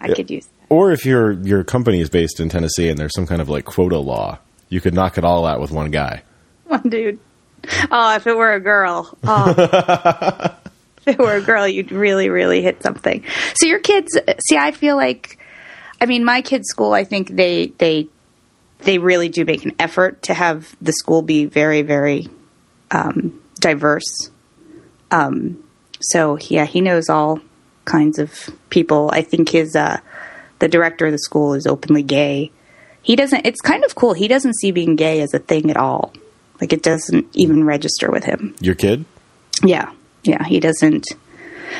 I 0.00 0.12
could 0.12 0.30
use. 0.30 0.48
Or 0.68 0.92
if 0.92 1.04
your 1.04 1.32
your 1.32 1.64
company 1.64 2.00
is 2.00 2.10
based 2.10 2.40
in 2.40 2.48
Tennessee 2.48 2.88
and 2.88 2.98
there's 2.98 3.14
some 3.14 3.26
kind 3.26 3.40
of 3.40 3.48
like 3.48 3.64
quota 3.64 3.98
law, 3.98 4.38
you 4.68 4.80
could 4.80 4.94
knock 4.94 5.18
it 5.18 5.24
all 5.24 5.46
out 5.46 5.60
with 5.60 5.70
one 5.70 5.90
guy. 5.90 6.22
One 6.66 6.88
dude. 6.88 7.20
Oh, 7.92 8.16
if 8.16 8.26
it 8.26 8.36
were 8.36 8.52
a 8.52 8.58
girl. 8.58 9.16
Oh. 9.22 9.54
if 11.06 11.06
it 11.06 11.18
were 11.18 11.36
a 11.36 11.40
girl, 11.40 11.66
you'd 11.66 11.92
really, 11.92 12.28
really 12.28 12.60
hit 12.60 12.82
something. 12.82 13.22
So 13.54 13.66
your 13.66 13.78
kids, 13.78 14.18
see, 14.48 14.56
I 14.56 14.72
feel 14.72 14.96
like, 14.96 15.38
I 16.00 16.06
mean, 16.06 16.24
my 16.24 16.42
kids' 16.42 16.66
school, 16.68 16.92
I 16.92 17.04
think 17.04 17.28
they 17.28 17.68
they 17.78 18.08
they 18.80 18.98
really 18.98 19.28
do 19.28 19.44
make 19.44 19.64
an 19.64 19.76
effort 19.78 20.22
to 20.22 20.34
have 20.34 20.74
the 20.82 20.92
school 20.92 21.22
be 21.22 21.44
very, 21.44 21.82
very 21.82 22.28
um, 22.90 23.40
diverse. 23.60 24.30
Um, 25.12 25.62
so 26.00 26.38
yeah, 26.38 26.64
he 26.64 26.80
knows 26.80 27.08
all 27.08 27.40
kinds 27.84 28.18
of 28.18 28.50
people. 28.70 29.10
I 29.12 29.22
think 29.22 29.50
his 29.50 29.76
uh, 29.76 30.00
the 30.58 30.68
director 30.68 31.06
of 31.06 31.12
the 31.12 31.18
school 31.18 31.54
is 31.54 31.66
openly 31.66 32.02
gay. 32.02 32.50
He 33.02 33.16
doesn't. 33.16 33.46
It's 33.46 33.60
kind 33.60 33.84
of 33.84 33.94
cool. 33.94 34.14
He 34.14 34.28
doesn't 34.28 34.56
see 34.56 34.70
being 34.72 34.96
gay 34.96 35.20
as 35.20 35.32
a 35.34 35.38
thing 35.38 35.70
at 35.70 35.76
all. 35.76 36.12
Like 36.60 36.72
it 36.72 36.82
doesn't 36.82 37.26
even 37.34 37.64
register 37.64 38.10
with 38.10 38.24
him. 38.24 38.56
Your 38.60 38.74
kid? 38.74 39.04
Yeah, 39.62 39.92
yeah, 40.22 40.44
he 40.44 40.60
doesn't. 40.60 41.06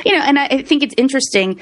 You 0.05 0.13
know, 0.13 0.25
and 0.25 0.39
I, 0.39 0.63
think 0.63 0.83
it's 0.83 0.95
interesting, 0.97 1.61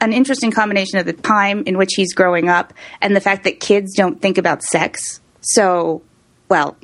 an 0.00 0.12
interesting 0.12 0.50
combination 0.50 0.98
of 0.98 1.06
the 1.06 1.12
time 1.12 1.64
in 1.66 1.76
which 1.78 1.90
he's 1.96 2.14
growing 2.14 2.48
up 2.48 2.72
and 3.00 3.16
the 3.16 3.20
fact 3.20 3.44
that 3.44 3.60
kids 3.60 3.94
don't 3.94 4.20
think 4.20 4.38
about 4.38 4.62
sex. 4.62 5.20
So, 5.40 6.02
well, 6.48 6.76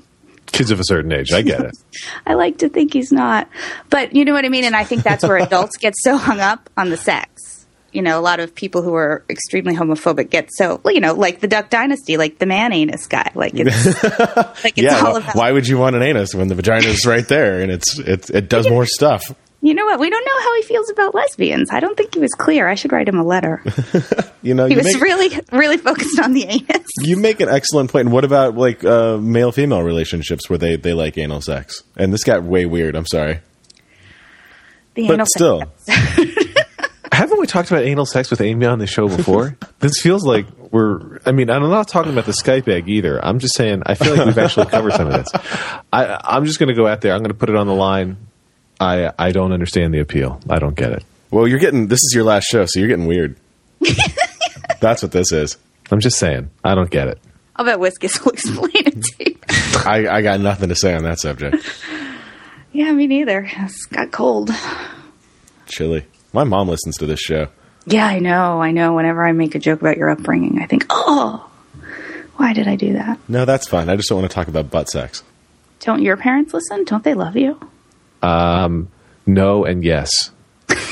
Kids 0.46 0.70
of 0.70 0.78
a 0.78 0.84
certain 0.84 1.12
age, 1.12 1.32
I 1.32 1.42
get 1.42 1.60
it. 1.60 1.76
I 2.26 2.34
like 2.34 2.58
to 2.58 2.68
think 2.68 2.92
he's 2.92 3.10
not, 3.10 3.48
but 3.90 4.14
you 4.14 4.24
know 4.24 4.32
what 4.32 4.44
I 4.44 4.48
mean. 4.48 4.64
And 4.64 4.76
I 4.76 4.84
think 4.84 5.02
that's 5.02 5.24
where 5.24 5.36
adults 5.36 5.76
get 5.76 5.94
so 5.96 6.16
hung 6.16 6.38
up 6.38 6.70
on 6.76 6.90
the 6.90 6.96
sex. 6.96 7.53
You 7.94 8.02
know, 8.02 8.18
a 8.18 8.22
lot 8.22 8.40
of 8.40 8.54
people 8.54 8.82
who 8.82 8.94
are 8.94 9.24
extremely 9.30 9.74
homophobic 9.74 10.30
get 10.30 10.50
so, 10.52 10.80
you 10.86 11.00
know, 11.00 11.14
like 11.14 11.40
the 11.40 11.48
Duck 11.48 11.70
Dynasty, 11.70 12.16
like 12.16 12.38
the 12.38 12.46
man 12.46 12.72
anus 12.72 13.06
guy. 13.06 13.30
Like 13.34 13.52
it's, 13.54 13.86
like 14.64 14.76
it's 14.76 14.82
yeah. 14.82 14.98
all 15.00 15.14
wh- 15.14 15.22
about. 15.24 15.36
why 15.36 15.52
would 15.52 15.66
you 15.68 15.78
want 15.78 15.96
an 15.96 16.02
anus 16.02 16.34
when 16.34 16.48
the 16.48 16.54
vagina 16.54 16.86
is 16.88 17.06
right 17.06 17.26
there 17.28 17.60
and 17.60 17.70
it's 17.70 17.98
it 17.98 18.30
it 18.30 18.48
does 18.48 18.68
more 18.68 18.86
stuff? 18.86 19.22
You 19.60 19.72
know 19.72 19.86
what? 19.86 19.98
We 19.98 20.10
don't 20.10 20.24
know 20.26 20.40
how 20.42 20.56
he 20.56 20.62
feels 20.62 20.90
about 20.90 21.14
lesbians. 21.14 21.70
I 21.70 21.80
don't 21.80 21.96
think 21.96 22.12
he 22.12 22.20
was 22.20 22.32
clear. 22.34 22.68
I 22.68 22.74
should 22.74 22.92
write 22.92 23.08
him 23.08 23.18
a 23.18 23.24
letter. 23.24 23.62
You 24.44 24.52
know, 24.52 24.66
He 24.66 24.72
you 24.74 24.76
was 24.76 24.92
make, 24.92 25.00
really, 25.02 25.40
really 25.52 25.78
focused 25.78 26.18
on 26.20 26.34
the 26.34 26.44
anus. 26.44 26.86
you 27.00 27.16
make 27.16 27.40
an 27.40 27.48
excellent 27.48 27.90
point. 27.90 28.04
And 28.08 28.12
what 28.12 28.24
about 28.26 28.54
like 28.54 28.84
uh, 28.84 29.16
male 29.16 29.52
female 29.52 29.82
relationships 29.82 30.50
where 30.50 30.58
they 30.58 30.76
they 30.76 30.92
like 30.92 31.16
anal 31.16 31.40
sex? 31.40 31.82
And 31.96 32.12
this 32.12 32.24
got 32.24 32.42
way 32.42 32.66
weird. 32.66 32.94
I'm 32.94 33.06
sorry, 33.06 33.40
The 34.92 35.06
but 35.08 35.14
anal 35.14 35.26
still, 35.34 35.62
Haven't 37.14 37.38
we 37.38 37.46
talked 37.46 37.70
about 37.70 37.84
anal 37.84 38.06
sex 38.06 38.28
with 38.28 38.40
Amy 38.40 38.66
on 38.66 38.80
the 38.80 38.88
show 38.88 39.06
before? 39.06 39.56
this 39.78 40.00
feels 40.02 40.26
like 40.26 40.46
we're. 40.72 41.20
I 41.24 41.30
mean, 41.30 41.48
I'm 41.48 41.62
not 41.62 41.86
talking 41.86 42.10
about 42.10 42.26
the 42.26 42.32
Skype 42.32 42.66
egg 42.66 42.88
either. 42.88 43.24
I'm 43.24 43.38
just 43.38 43.54
saying 43.54 43.84
I 43.86 43.94
feel 43.94 44.16
like 44.16 44.26
we've 44.26 44.38
actually 44.38 44.66
covered 44.66 44.94
some 44.94 45.06
of 45.06 45.12
this. 45.12 45.28
I, 45.92 46.20
I'm 46.24 46.44
just 46.44 46.58
going 46.58 46.70
to 46.70 46.74
go 46.74 46.88
out 46.88 47.02
there. 47.02 47.12
I'm 47.12 47.20
going 47.20 47.30
to 47.30 47.36
put 47.36 47.50
it 47.50 47.54
on 47.54 47.68
the 47.68 47.74
line. 47.74 48.16
I 48.80 49.12
I 49.16 49.30
don't 49.30 49.52
understand 49.52 49.94
the 49.94 50.00
appeal. 50.00 50.40
I 50.50 50.58
don't 50.58 50.74
get 50.74 50.90
it. 50.90 51.04
well, 51.30 51.46
you're 51.46 51.60
getting 51.60 51.86
this 51.86 52.02
is 52.02 52.12
your 52.16 52.24
last 52.24 52.46
show, 52.46 52.66
so 52.66 52.80
you're 52.80 52.88
getting 52.88 53.06
weird. 53.06 53.36
That's 54.80 55.00
what 55.00 55.12
this 55.12 55.30
is. 55.30 55.56
I'm 55.92 56.00
just 56.00 56.18
saying. 56.18 56.50
I 56.64 56.74
don't 56.74 56.90
get 56.90 57.06
it. 57.06 57.20
I'll 57.54 57.64
bet 57.64 57.78
Wiskus 57.78 58.24
will 58.24 58.32
explain 58.32 58.70
it 58.74 59.02
to 59.02 59.30
you. 59.30 59.38
I, 59.86 60.08
I 60.08 60.22
got 60.22 60.40
nothing 60.40 60.68
to 60.68 60.74
say 60.74 60.94
on 60.94 61.04
that 61.04 61.20
subject. 61.20 61.64
Yeah, 62.72 62.90
me 62.90 63.06
neither. 63.06 63.48
It's 63.58 63.86
got 63.86 64.10
cold. 64.10 64.50
Chilly. 65.66 66.04
My 66.34 66.44
mom 66.44 66.68
listens 66.68 66.96
to 66.98 67.06
this 67.06 67.20
show. 67.20 67.48
Yeah, 67.86 68.06
I 68.06 68.18
know. 68.18 68.60
I 68.60 68.70
know. 68.72 68.94
Whenever 68.94 69.26
I 69.26 69.32
make 69.32 69.54
a 69.54 69.58
joke 69.58 69.80
about 69.80 69.96
your 69.96 70.10
upbringing, 70.10 70.60
I 70.60 70.66
think, 70.66 70.84
oh, 70.90 71.48
why 72.36 72.52
did 72.52 72.66
I 72.68 72.76
do 72.76 72.94
that? 72.94 73.18
No, 73.28 73.44
that's 73.44 73.68
fine. 73.68 73.88
I 73.88 73.96
just 73.96 74.08
don't 74.08 74.18
want 74.20 74.30
to 74.30 74.34
talk 74.34 74.48
about 74.48 74.70
butt 74.70 74.88
sex. 74.88 75.22
Don't 75.80 76.02
your 76.02 76.16
parents 76.16 76.52
listen? 76.54 76.84
Don't 76.84 77.04
they 77.04 77.14
love 77.14 77.36
you? 77.36 77.58
Um, 78.22 78.88
no 79.26 79.64
and 79.64 79.84
yes. 79.84 80.30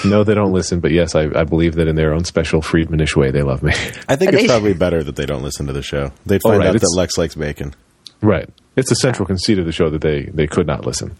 No, 0.04 0.22
they 0.24 0.34
don't 0.34 0.52
listen, 0.52 0.80
but 0.80 0.90
yes, 0.90 1.14
I, 1.14 1.22
I 1.34 1.44
believe 1.44 1.76
that 1.76 1.88
in 1.88 1.96
their 1.96 2.12
own 2.12 2.24
special 2.24 2.60
Friedmanish 2.60 3.16
way, 3.16 3.30
they 3.30 3.42
love 3.42 3.62
me. 3.62 3.72
I 4.08 4.16
think 4.16 4.32
They- 4.32 4.38
it's 4.42 4.46
probably 4.46 4.74
better 4.74 5.02
that 5.02 5.16
they 5.16 5.26
don't 5.26 5.42
listen 5.42 5.66
to 5.66 5.72
the 5.72 5.82
show. 5.82 6.12
They'd 6.26 6.40
Oh, 6.44 6.50
find 6.50 6.58
right, 6.58 6.68
out 6.68 6.74
it's- 6.76 6.90
that 6.90 6.96
Lex 6.98 7.16
likes 7.18 7.34
bacon. 7.34 7.74
right. 8.20 8.48
It's 8.74 8.90
a 8.90 8.94
central 8.96 9.26
conceit 9.26 9.58
of 9.58 9.66
the 9.66 9.72
show 9.72 9.90
that 9.90 10.00
they, 10.00 10.24
they 10.32 10.46
could 10.46 10.66
not 10.66 10.86
listen. 10.86 11.14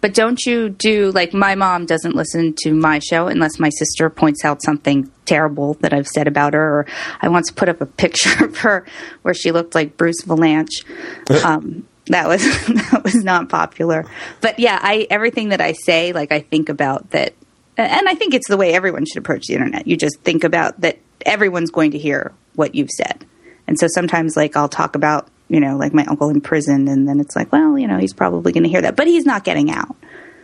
But 0.00 0.14
don't 0.14 0.44
you 0.44 0.68
do 0.68 1.10
like 1.12 1.32
my 1.32 1.54
mom 1.54 1.86
doesn't 1.86 2.14
listen 2.14 2.54
to 2.62 2.72
my 2.72 2.98
show 2.98 3.28
unless 3.28 3.58
my 3.58 3.70
sister 3.70 4.10
points 4.10 4.44
out 4.44 4.62
something 4.62 5.10
terrible 5.24 5.74
that 5.74 5.92
I've 5.92 6.06
said 6.06 6.28
about 6.28 6.54
her, 6.54 6.80
or 6.80 6.86
I 7.20 7.28
once 7.28 7.50
put 7.50 7.68
up 7.68 7.80
a 7.80 7.86
picture 7.86 8.44
of 8.44 8.58
her 8.58 8.86
where 9.22 9.34
she 9.34 9.52
looked 9.52 9.74
like 9.74 9.96
Bruce 9.96 10.22
Vilanch. 10.22 10.84
Um, 11.44 11.86
that 12.06 12.28
was 12.28 12.42
that 12.66 13.00
was 13.04 13.24
not 13.24 13.48
popular. 13.48 14.04
But 14.40 14.58
yeah, 14.58 14.78
I 14.80 15.06
everything 15.10 15.50
that 15.50 15.60
I 15.60 15.72
say, 15.72 16.12
like 16.12 16.32
I 16.32 16.40
think 16.40 16.68
about 16.68 17.10
that, 17.10 17.34
and 17.76 18.08
I 18.08 18.14
think 18.14 18.34
it's 18.34 18.48
the 18.48 18.56
way 18.56 18.74
everyone 18.74 19.06
should 19.06 19.18
approach 19.18 19.46
the 19.46 19.54
internet. 19.54 19.86
You 19.86 19.96
just 19.96 20.20
think 20.20 20.44
about 20.44 20.80
that 20.82 20.98
everyone's 21.24 21.70
going 21.70 21.92
to 21.92 21.98
hear 21.98 22.32
what 22.54 22.74
you've 22.74 22.90
said, 22.90 23.24
and 23.66 23.78
so 23.78 23.86
sometimes 23.88 24.36
like 24.36 24.56
I'll 24.56 24.68
talk 24.68 24.94
about 24.94 25.28
you 25.48 25.60
know 25.60 25.76
like 25.76 25.92
my 25.94 26.04
uncle 26.06 26.28
in 26.30 26.40
prison, 26.40 26.88
and 26.88 27.08
then 27.08 27.20
it's 27.20 27.36
like, 27.36 27.52
well, 27.52 27.78
you 27.78 27.86
know, 27.86 27.98
he's 27.98 28.12
probably 28.14 28.52
going 28.52 28.64
to 28.64 28.68
hear 28.68 28.82
that, 28.82 28.96
but 28.96 29.06
he's 29.06 29.24
not 29.26 29.44
getting 29.44 29.70
out. 29.70 29.96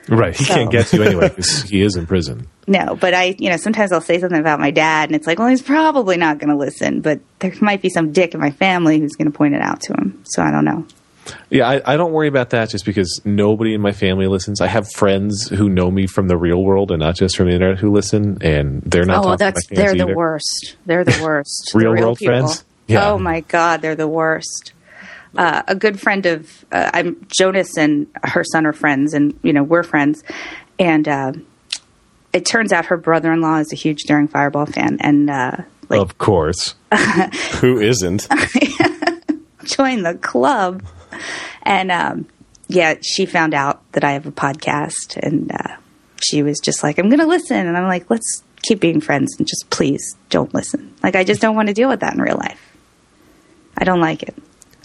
Right. 0.09 0.35
He 0.37 0.45
So- 0.45 0.55
can't 0.55 0.71
get 0.71 0.87
to 0.89 0.97
you 0.97 1.03
anyway 1.05 1.29
because 1.37 1.63
he 1.63 1.81
is 1.83 1.95
in 1.97 2.07
prison. 2.07 2.49
No, 2.67 2.97
but 2.97 3.15
I, 3.15 3.35
you 3.39 3.51
know, 3.51 3.57
sometimes 3.57 3.93
I'll 3.93 4.01
say 4.01 4.19
something 4.21 4.39
about 4.41 4.59
my 4.61 4.71
dad, 4.71 5.09
and 5.09 5.17
it's 5.17 5.27
like, 5.27 5.39
well, 5.39 5.49
he's 5.49 5.63
probably 5.63 6.17
not 6.17 6.39
going 6.39 6.51
to 6.51 6.57
listen, 6.57 7.01
but 7.01 7.21
there 7.41 7.53
might 7.61 7.83
be 7.83 7.89
some 7.89 8.13
dick 8.13 8.35
in 8.35 8.41
my 8.41 8.51
family 8.51 8.99
who's 9.01 9.13
going 9.17 9.31
to 9.31 9.37
point 9.37 9.55
it 9.55 9.61
out 9.63 9.81
to 9.83 9.93
him. 9.95 10.23
So 10.25 10.43
I 10.43 10.51
don't 10.51 10.65
know. 10.65 10.87
Yeah, 11.51 11.69
I, 11.69 11.95
I 11.95 11.97
don't 11.97 12.13
worry 12.13 12.27
about 12.27 12.51
that 12.51 12.69
just 12.71 12.85
because 12.85 13.21
nobody 13.25 13.75
in 13.75 13.81
my 13.81 13.93
family 13.93 14.27
listens. 14.27 14.61
I 14.61 14.67
have 14.67 14.91
friends 14.93 15.49
who 15.49 15.69
know 15.69 15.89
me 15.89 16.09
from 16.09 16.27
the 16.27 16.37
real 16.37 16.63
world 16.65 16.91
and 16.91 16.99
not 16.99 17.15
just 17.15 17.37
from 17.37 17.47
the 17.47 17.53
internet 17.55 17.79
who 17.79 17.93
listen, 17.93 18.39
and 18.43 18.83
they're 18.83 19.05
not. 19.05 19.25
oh, 19.25 19.37
that's 19.37 19.65
they're 19.69 19.95
the 19.95 20.03
either. 20.03 20.17
worst. 20.17 20.77
They're 20.85 21.05
the 21.05 21.21
worst. 21.23 21.71
The 21.73 21.79
Real 21.79 21.95
world 21.95 22.19
people. 22.19 22.35
friends? 22.35 22.65
Yeah. 22.89 23.09
Oh 23.09 23.19
my 23.19 23.41
god, 23.41 23.83
they're 23.83 23.95
the 23.95 24.09
worst. 24.09 24.73
Uh, 25.37 25.63
a 25.67 25.75
good 25.75 26.01
friend 26.01 26.27
of 26.27 26.65
uh, 26.73 26.91
I'm 26.93 27.27
Jonas 27.29 27.77
and 27.77 28.07
her 28.23 28.45
son 28.45 28.67
are 28.67 28.73
friends, 28.73 29.15
and 29.15 29.39
you 29.43 29.53
know 29.53 29.63
we're 29.63 29.83
friends, 29.83 30.23
and 30.79 31.09
uh, 31.09 31.33
it 32.33 32.45
turns 32.45 32.73
out 32.73 32.87
her 32.87 32.97
brother-in-law 32.97 33.59
is 33.59 33.73
a 33.73 33.77
huge 33.77 34.03
Daring 34.05 34.29
Fireball 34.29 34.67
fan, 34.67 34.99
and 35.01 35.31
uh, 35.31 35.57
like 35.89 36.01
of 36.01 36.19
course. 36.19 36.75
Who 37.61 37.81
isn't? 37.81 38.29
join 39.65 40.03
the 40.03 40.15
club. 40.15 40.83
And 41.63 41.91
um, 41.91 42.27
yeah, 42.69 42.95
she 43.03 43.27
found 43.27 43.55
out 43.55 43.81
that 43.93 44.05
I 44.05 44.13
have 44.13 44.27
a 44.27 44.33
podcast, 44.33 45.17
and 45.17 45.53
uh, 45.53 45.77
she 46.17 46.43
was 46.43 46.59
just 46.59 46.83
like, 46.83 46.99
"I'm 46.99 47.09
going 47.09 47.21
to 47.21 47.27
listen." 47.27 47.67
And 47.67 47.77
I'm 47.77 47.87
like, 47.87 48.11
"Let's 48.11 48.43
keep 48.63 48.81
being 48.81 49.01
friends, 49.01 49.37
and 49.39 49.47
just 49.47 49.71
please 49.71 50.17
don't 50.31 50.53
listen." 50.55 50.95
Like, 51.03 51.17
I 51.17 51.25
just 51.25 51.41
don't 51.41 51.57
want 51.57 51.69
to 51.69 51.75
deal 51.75 51.89
with 51.89 52.01
that 52.01 52.15
in 52.15 52.21
real 52.21 52.37
life. 52.37 52.61
I 53.77 53.85
don't 53.85 54.01
like 54.01 54.23
it. 54.23 54.35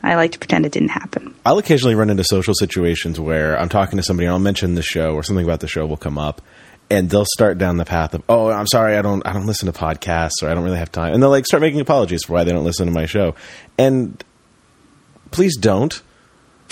I 0.04 0.16
like 0.16 0.32
to 0.34 0.40
pretend 0.40 0.66
it 0.66 0.72
didn't 0.72 0.90
happen. 0.90 1.34
I'll 1.46 1.58
occasionally 1.58 1.96
run 1.96 2.10
into 2.10 2.24
social 2.24 2.54
situations 2.54 3.20
where 3.20 3.60
I'm 3.60 3.70
talking 3.70 3.98
to 3.98 4.04
somebody 4.04 4.28
and 4.28 4.34
I'll 4.34 4.40
mention 4.40 4.76
the 4.76 4.82
show 4.84 5.14
or 5.16 5.24
something 5.24 5.44
about 5.46 5.60
the 5.60 5.68
show 5.68 5.86
will 5.86 5.98
come 5.98 6.18
up 6.18 6.42
and 6.90 7.10
they'll 7.10 7.26
start 7.26 7.58
down 7.58 7.78
the 7.78 7.84
path 7.86 8.14
of, 8.14 8.24
"Oh, 8.30 8.50
I'm 8.50 8.68
sorry, 8.68 8.96
I 8.96 9.02
don't 9.02 9.26
I 9.28 9.34
don't 9.34 9.46
listen 9.48 9.72
to 9.72 9.78
podcasts 9.78 10.42
or 10.44 10.50
I 10.50 10.54
don't 10.54 10.64
really 10.64 10.78
have 10.78 10.92
time." 10.92 11.14
And 11.14 11.22
they'll 11.22 11.30
like 11.30 11.46
start 11.46 11.62
making 11.62 11.80
apologies 11.82 12.24
for 12.24 12.34
why 12.34 12.44
they 12.44 12.52
don't 12.52 12.64
listen 12.64 12.86
to 12.86 12.92
my 12.94 13.06
show. 13.06 13.36
And 13.78 14.24
please 15.32 15.58
don't. 15.58 16.02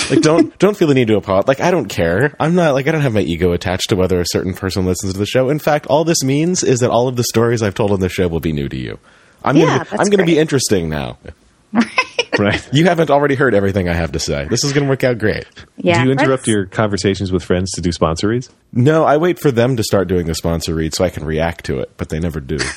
Like 0.10 0.22
don't 0.22 0.58
don't 0.60 0.78
feel 0.78 0.88
the 0.88 0.94
need 0.94 1.08
to 1.08 1.16
apologize. 1.18 1.48
Like 1.48 1.62
I 1.62 1.72
don't 1.72 1.88
care. 1.88 2.36
I'm 2.40 2.54
not 2.56 2.74
like 2.74 2.88
I 2.88 2.92
don't 2.92 3.02
have 3.02 3.14
my 3.14 3.22
ego 3.22 3.52
attached 3.54 3.90
to 3.90 3.96
whether 3.96 4.20
a 4.20 4.26
certain 4.28 4.54
person 4.54 4.86
listens 4.86 5.14
to 5.14 5.20
the 5.20 5.26
show. 5.26 5.50
In 5.50 5.60
fact, 5.60 5.86
all 5.88 6.04
this 6.04 6.24
means 6.24 6.64
is 6.64 6.80
that 6.80 6.92
all 6.92 7.08
of 7.08 7.16
the 7.16 7.24
stories 7.24 7.62
I've 7.64 7.76
told 7.76 7.92
on 7.92 8.00
the 8.02 8.10
show 8.10 8.28
will 8.28 8.40
be 8.40 8.54
new 8.54 8.70
to 8.70 8.78
you. 8.78 9.00
I'm 9.44 9.58
Yeah, 9.58 9.66
gonna 9.66 9.78
that's 9.90 9.94
I'm 10.02 10.10
gonna 10.10 10.26
be 10.26 10.38
interesting 10.40 10.90
now. 10.90 11.18
right. 12.40 12.70
You 12.74 12.86
haven't 12.86 13.10
already 13.10 13.36
heard 13.36 13.54
everything 13.54 13.90
I 13.90 13.94
have 13.94 14.12
to 14.14 14.20
say. 14.20 14.46
This 14.50 14.64
is 14.64 14.74
gonna 14.74 14.88
work 14.90 15.04
out 15.04 15.18
great. 15.18 15.46
Yeah. 15.78 16.00
do 16.02 16.06
you 16.06 16.12
interrupt 16.12 16.30
let's- 16.42 16.48
your 16.48 16.66
conversations 16.66 17.32
with 17.32 17.44
friends 17.44 17.72
to 17.72 17.82
do 17.82 17.92
sponsor 17.92 18.28
reads? 18.30 18.50
No, 18.74 19.04
I 19.06 19.18
wait 19.18 19.40
for 19.40 19.52
them 19.52 19.78
to 19.78 19.84
start 19.84 20.08
doing 20.08 20.26
the 20.28 20.36
sponsor 20.36 20.76
read 20.76 20.94
so 20.94 21.04
I 21.04 21.10
can 21.10 21.24
react 21.26 21.66
to 21.66 21.80
it, 21.80 21.92
but 21.98 22.10
they 22.10 22.20
never 22.20 22.40
do. 22.40 22.58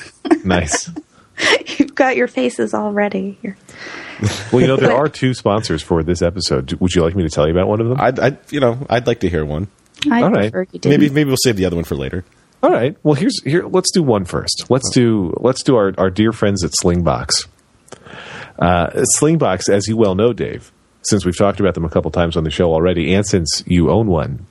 Nice. 0.45 0.89
You've 1.77 1.95
got 1.95 2.15
your 2.15 2.27
faces 2.27 2.73
already. 2.73 3.37
You're- 3.41 3.57
Well, 4.53 4.61
you 4.61 4.67
know, 4.67 4.77
there 4.77 4.95
are 4.95 5.09
two 5.09 5.33
sponsors 5.33 5.81
for 5.81 6.01
this 6.01 6.21
episode. 6.21 6.71
Would 6.73 6.93
you 6.93 7.03
like 7.03 7.15
me 7.15 7.23
to 7.23 7.29
tell 7.29 7.45
you 7.45 7.51
about 7.51 7.67
one 7.67 7.81
of 7.81 7.89
them? 7.89 7.99
I'd, 7.99 8.19
I'd, 8.19 8.37
you 8.51 8.59
know, 8.61 8.85
I'd 8.89 9.05
like 9.05 9.19
to 9.21 9.29
hear 9.29 9.45
one. 9.45 9.67
I 10.09 10.23
All 10.23 10.31
right. 10.31 10.51
prefer 10.51 10.67
you. 10.71 10.79
Maybe, 10.85 11.09
maybe 11.09 11.27
we'll 11.27 11.37
save 11.43 11.57
the 11.57 11.65
other 11.65 11.75
one 11.75 11.83
for 11.85 11.95
later. 11.95 12.23
All 12.61 12.69
right. 12.69 12.97
Well, 13.03 13.15
here's 13.15 13.41
here. 13.43 13.65
Let's 13.65 13.91
do 13.91 14.03
one 14.03 14.25
first. 14.25 14.65
Let's 14.69 14.89
oh. 14.91 14.93
do 14.93 15.33
let's 15.37 15.63
do 15.63 15.77
our 15.77 15.93
our 15.97 16.09
dear 16.09 16.31
friends 16.33 16.63
at 16.63 16.71
Slingbox. 16.71 17.47
Uh, 18.59 18.89
Slingbox, 19.17 19.69
as 19.69 19.87
you 19.87 19.95
well 19.97 20.15
know, 20.15 20.33
Dave, 20.33 20.71
since 21.01 21.25
we've 21.25 21.37
talked 21.37 21.59
about 21.59 21.73
them 21.75 21.85
a 21.85 21.89
couple 21.89 22.11
times 22.11 22.35
on 22.35 22.43
the 22.43 22.51
show 22.51 22.73
already, 22.73 23.13
and 23.13 23.25
since 23.25 23.63
you 23.65 23.89
own 23.89 24.07
one, 24.07 24.45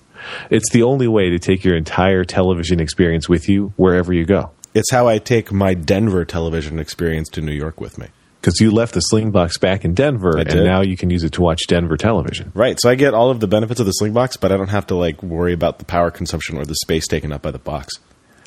it's 0.51 0.71
the 0.71 0.83
only 0.83 1.07
way 1.09 1.31
to 1.31 1.39
take 1.39 1.65
your 1.65 1.77
entire 1.77 2.25
television 2.25 2.81
experience 2.81 3.29
with 3.29 3.49
you 3.49 3.73
wherever 3.77 4.13
you 4.13 4.25
go. 4.25 4.51
It's 4.75 4.91
how 4.91 5.09
I 5.09 5.19
take 5.19 5.53
my 5.53 5.75
Denver 5.75 6.25
television 6.25 6.79
experience 6.79 7.29
to 7.31 7.41
New 7.41 7.53
York 7.53 7.81
with 7.81 7.99
me. 7.99 8.07
Because 8.41 8.61
you 8.61 8.71
left 8.71 8.95
the 8.95 9.03
Slingbox 9.13 9.61
back 9.61 9.85
in 9.85 9.95
Denver, 9.95 10.37
I 10.39 10.43
and 10.43 10.51
did. 10.51 10.65
now 10.65 10.81
you 10.81 10.97
can 10.97 11.11
use 11.11 11.25
it 11.25 11.33
to 11.33 11.43
watch 11.43 11.61
Denver 11.67 11.97
television. 11.97 12.53
Right. 12.55 12.79
So 12.81 12.89
I 12.89 12.95
get 12.95 13.13
all 13.13 13.31
of 13.31 13.41
the 13.41 13.49
benefits 13.49 13.81
of 13.81 13.87
the 13.87 13.95
Slingbox, 14.01 14.39
but 14.41 14.53
I 14.53 14.57
don't 14.57 14.69
have 14.69 14.87
to 14.89 14.95
like 14.95 15.21
worry 15.23 15.53
about 15.53 15.81
the 15.81 15.85
power 15.85 16.11
consumption 16.13 16.57
or 16.57 16.65
the 16.65 16.77
space 16.77 17.07
taken 17.09 17.33
up 17.33 17.43
by 17.43 17.51
the 17.51 17.59
box. 17.59 17.95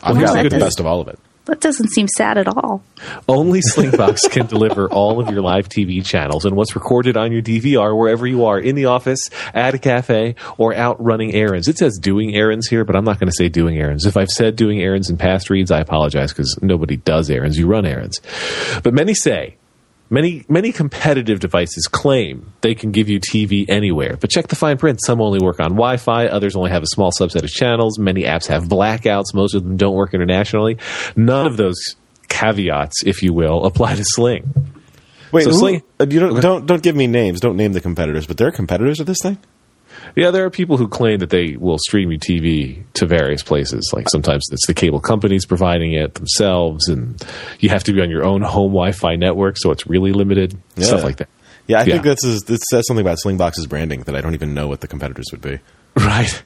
I've 0.02 0.16
Well, 0.16 0.28
got 0.28 0.36
like, 0.44 0.50
the 0.50 0.60
best 0.60 0.80
of 0.80 0.86
all 0.86 1.02
of 1.02 1.08
it. 1.10 1.20
That 1.52 1.60
doesn't 1.60 1.90
seem 1.90 2.08
sad 2.08 2.38
at 2.38 2.48
all. 2.48 2.82
Only 3.28 3.60
Slingbox 3.60 4.32
can 4.32 4.46
deliver 4.46 4.88
all 4.90 5.20
of 5.20 5.30
your 5.30 5.42
live 5.42 5.68
TV 5.68 6.04
channels 6.04 6.46
and 6.46 6.56
what's 6.56 6.76
recorded 6.76 7.18
on 7.18 7.34
your 7.34 7.42
DVR 7.42 7.96
wherever 7.98 8.26
you 8.26 8.46
are 8.46 8.58
in 8.58 8.76
the 8.76 8.86
office, 8.86 9.20
at 9.54 9.76
a 9.76 9.78
cafe, 9.78 10.36
or 10.58 10.74
out 10.74 11.04
running 11.04 11.34
errands. 11.34 11.68
It 11.68 11.78
says 11.78 12.00
doing 12.00 12.34
errands 12.34 12.70
here, 12.70 12.86
but 12.86 12.96
I'm 12.96 13.04
not 13.04 13.20
going 13.20 13.28
to 13.28 13.36
say 13.36 13.50
doing 13.50 13.78
errands. 13.78 14.06
If 14.06 14.16
I've 14.16 14.30
said 14.30 14.56
doing 14.56 14.80
errands 14.80 15.10
in 15.10 15.18
past 15.18 15.50
reads, 15.50 15.72
I 15.72 15.82
apologize 15.82 16.32
because 16.32 16.58
nobody 16.62 16.96
does 16.96 17.30
errands. 17.30 17.58
You 17.58 17.68
run 17.68 17.86
errands. 17.86 18.22
But 18.82 18.94
many 18.94 19.14
say, 19.14 19.58
Many 20.14 20.44
many 20.50 20.74
competitive 20.74 21.40
devices 21.40 21.88
claim 21.88 22.52
they 22.60 22.76
can 22.76 22.92
give 22.92 23.08
you 23.08 23.20
TV 23.22 23.66
anywhere, 23.70 24.18
but 24.20 24.30
check 24.30 24.48
the 24.50 24.58
fine 24.58 24.78
print. 24.78 25.00
Some 25.04 25.22
only 25.22 25.40
work 25.40 25.62
on 25.62 25.70
Wi-Fi, 25.72 26.28
others 26.28 26.56
only 26.58 26.70
have 26.70 26.84
a 26.84 26.88
small 26.88 27.12
subset 27.18 27.44
of 27.44 27.50
channels. 27.50 27.98
Many 27.98 28.24
apps 28.24 28.48
have 28.48 28.66
blackouts. 28.66 29.34
Most 29.34 29.56
of 29.56 29.64
them 29.64 29.78
don't 29.78 29.96
work 29.96 30.14
internationally. 30.14 30.78
None 31.16 31.48
of 31.48 31.56
those 31.56 31.96
caveats, 32.28 33.04
if 33.06 33.24
you 33.24 33.32
will, 33.34 33.66
apply 33.66 33.96
to 33.96 34.04
Sling. 34.04 34.54
Wait, 35.32 35.46
So 35.46 35.52
who- 35.52 35.58
Sling- 35.60 35.82
uh, 36.00 36.06
you 36.10 36.20
don't, 36.20 36.42
don't 36.42 36.66
don't 36.66 36.84
give 36.84 36.96
me 36.96 37.08
names. 37.08 37.40
Don't 37.40 37.56
name 37.56 37.72
the 37.72 37.80
competitors, 37.82 38.28
but 38.28 38.36
there 38.38 38.48
are 38.50 38.52
competitors 38.52 39.00
of 39.00 39.06
this 39.06 39.20
thing. 39.24 39.38
Yeah, 40.16 40.32
there 40.32 40.46
are 40.46 40.50
people 40.50 40.78
who 40.78 40.88
claim 40.88 41.20
that 41.20 41.30
they 41.30 41.56
will 41.58 41.78
stream 41.78 42.12
you 42.12 42.20
TV 42.20 42.84
to 42.94 43.06
various 43.06 43.44
places. 43.44 43.92
Like 43.94 44.10
sometimes 44.10 44.44
it's 44.52 44.68
the 44.68 44.74
cable 44.74 45.00
companies 45.00 45.46
providing 45.46 45.94
it 45.94 46.16
themselves, 46.16 46.88
and 46.88 47.22
you 47.60 47.70
have 47.70 47.84
to 47.86 47.94
be 47.94 48.02
on 48.02 48.10
your 48.10 48.24
own 48.24 48.42
home 48.42 48.72
Wi-Fi 48.72 49.16
network, 49.16 49.58
so 49.58 49.72
it's 49.72 49.88
really 49.88 50.12
limited. 50.12 50.58
Stuff 50.78 51.04
like 51.04 51.18
that. 51.18 51.30
Yeah, 51.68 51.80
I 51.80 51.86
think 51.86 52.04
this 52.04 52.24
is 52.24 52.44
this 52.44 52.62
says 52.70 52.86
something 52.88 53.06
about 53.06 53.20
Slingbox's 53.24 53.68
branding 53.68 54.02
that 54.02 54.16
I 54.16 54.22
don't 54.22 54.34
even 54.34 54.54
know 54.54 54.68
what 54.68 54.82
the 54.82 54.88
competitors 54.88 55.28
would 55.32 55.42
be. 55.42 55.60
Right. 55.94 56.44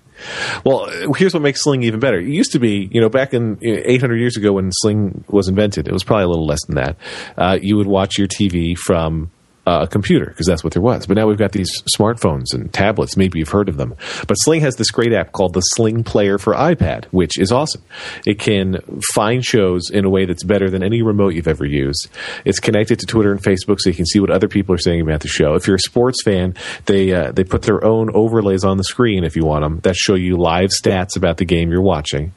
Well, 0.63 0.89
here's 1.15 1.33
what 1.33 1.43
makes 1.43 1.63
Sling 1.63 1.83
even 1.83 1.99
better. 1.99 2.17
It 2.17 2.27
used 2.27 2.53
to 2.53 2.59
be, 2.59 2.89
you 2.91 2.99
know, 2.99 3.09
back 3.09 3.33
in 3.33 3.53
uh, 3.55 3.81
800 3.85 4.15
years 4.15 4.37
ago 4.37 4.53
when 4.53 4.71
Sling 4.71 5.23
was 5.27 5.47
invented, 5.47 5.87
it 5.87 5.93
was 5.93 6.03
probably 6.03 6.23
a 6.23 6.27
little 6.29 6.47
less 6.47 6.65
than 6.65 6.75
that. 6.77 6.97
Uh, 7.37 7.59
you 7.61 7.77
would 7.77 7.85
watch 7.85 8.17
your 8.17 8.27
TV 8.27 8.75
from 8.75 9.29
uh, 9.65 9.79
a 9.83 9.87
computer 9.87 10.25
because 10.27 10.45
that's 10.45 10.63
what 10.63 10.73
there 10.73 10.81
was. 10.81 11.07
But 11.07 11.17
now 11.17 11.27
we've 11.27 11.37
got 11.37 11.51
these 11.51 11.69
smartphones 11.97 12.53
and 12.53 12.71
tablets. 12.73 13.17
Maybe 13.17 13.39
you've 13.39 13.49
heard 13.49 13.69
of 13.69 13.77
them. 13.77 13.95
But 14.27 14.35
Sling 14.35 14.61
has 14.61 14.75
this 14.75 14.91
great 14.91 15.13
app 15.13 15.31
called 15.31 15.53
the 15.53 15.61
Sling 15.61 16.03
Player 16.03 16.37
for 16.37 16.53
iPad, 16.53 17.05
which 17.05 17.39
is 17.39 17.51
awesome. 17.51 17.81
It 18.25 18.39
can 18.39 18.79
find 19.13 19.43
shows 19.43 19.89
in 19.89 20.05
a 20.05 20.09
way 20.09 20.25
that's 20.25 20.43
better 20.43 20.69
than 20.69 20.83
any 20.83 21.01
remote 21.01 21.33
you've 21.33 21.47
ever 21.47 21.65
used. 21.65 22.07
It's 22.43 22.59
connected 22.59 22.99
to 22.99 23.05
Twitter 23.05 23.31
and 23.31 23.41
Facebook, 23.41 23.79
so 23.79 23.89
you 23.89 23.95
can 23.95 24.05
see 24.05 24.19
what 24.19 24.29
other 24.29 24.47
people 24.47 24.75
are 24.75 24.79
saying 24.79 25.01
about 25.01 25.21
the 25.21 25.27
show. 25.27 25.55
If 25.55 25.67
you're 25.67 25.77
a 25.77 25.79
sports 25.79 26.23
fan, 26.23 26.55
they 26.85 27.13
uh, 27.13 27.31
they 27.31 27.43
put 27.43 27.63
their 27.63 27.83
own 27.83 28.09
overlays 28.13 28.63
on 28.63 28.77
the 28.77 28.83
screen 28.83 29.23
if 29.23 29.35
you 29.35 29.45
want 29.45 29.63
them 29.63 29.79
that 29.81 29.95
show 29.95 30.15
you 30.15 30.37
live 30.37 30.69
stats 30.69 31.15
about 31.15 31.37
the 31.37 31.45
game 31.45 31.71
you're 31.71 31.81
watching, 31.81 32.33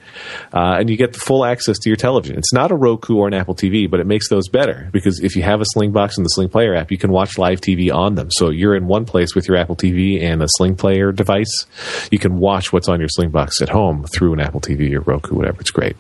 uh, 0.53 0.77
and 0.79 0.89
you 0.89 0.97
get 0.97 1.13
the 1.13 1.19
full 1.19 1.45
access 1.45 1.79
to 1.79 1.91
your 1.91 1.97
television. 1.97 2.39
It's 2.39 2.53
not 2.53 2.71
a 2.71 2.77
Roku 2.77 3.17
or 3.17 3.29
an 3.29 3.35
Apple 3.35 3.55
TV, 3.55 3.91
but 3.91 4.01
it 4.01 4.07
makes 4.07 4.29
those 4.29 4.49
better 4.49 4.89
because 4.93 5.21
if 5.21 5.37
you 5.37 5.43
have 5.43 5.61
a 5.61 5.65
Sling 5.67 5.93
box 5.93 6.17
and 6.17 6.25
the 6.25 6.31
Sling 6.31 6.49
Player 6.49 6.75
app, 6.75 6.91
you 6.91 6.99
can 6.99 7.11
watch 7.19 7.37
live 7.37 7.61
TV 7.61 7.93
on 7.93 8.15
them. 8.15 8.29
So 8.31 8.51
you're 8.51 8.77
in 8.77 8.87
one 8.87 9.05
place 9.05 9.35
with 9.35 9.49
your 9.49 9.57
Apple 9.57 9.77
TV 9.77 10.23
and 10.23 10.41
a 10.41 10.47
Sling 10.49 10.77
Player 10.77 11.11
device. 11.11 11.67
You 12.11 12.19
can 12.19 12.39
watch 12.39 12.73
what's 12.73 12.89
on 12.89 13.01
your 13.01 13.09
Sling 13.09 13.31
box 13.31 13.61
at 13.61 13.69
home 13.69 14.05
through 14.05 14.35
an 14.35 14.41
Apple 14.41 14.61
TV 14.61 14.95
or 14.95 15.01
Roku, 15.01 15.35
whatever. 15.35 15.61
It's 15.61 15.71
great. 15.71 15.97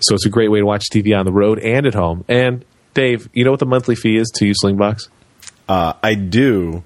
So 0.00 0.14
it's 0.14 0.26
a 0.26 0.30
great 0.30 0.50
way 0.50 0.58
to 0.58 0.66
watch 0.66 0.84
TV 0.92 1.16
on 1.16 1.24
the 1.24 1.32
road 1.32 1.60
and 1.60 1.86
at 1.86 1.94
home. 1.94 2.24
And 2.28 2.64
Dave, 2.94 3.28
you 3.32 3.44
know 3.44 3.52
what 3.52 3.60
the 3.60 3.66
monthly 3.66 3.94
fee 3.94 4.16
is 4.16 4.28
to 4.36 4.46
use 4.46 4.56
Slingbox? 4.62 5.08
Uh, 5.68 5.92
I 6.02 6.14
do, 6.14 6.82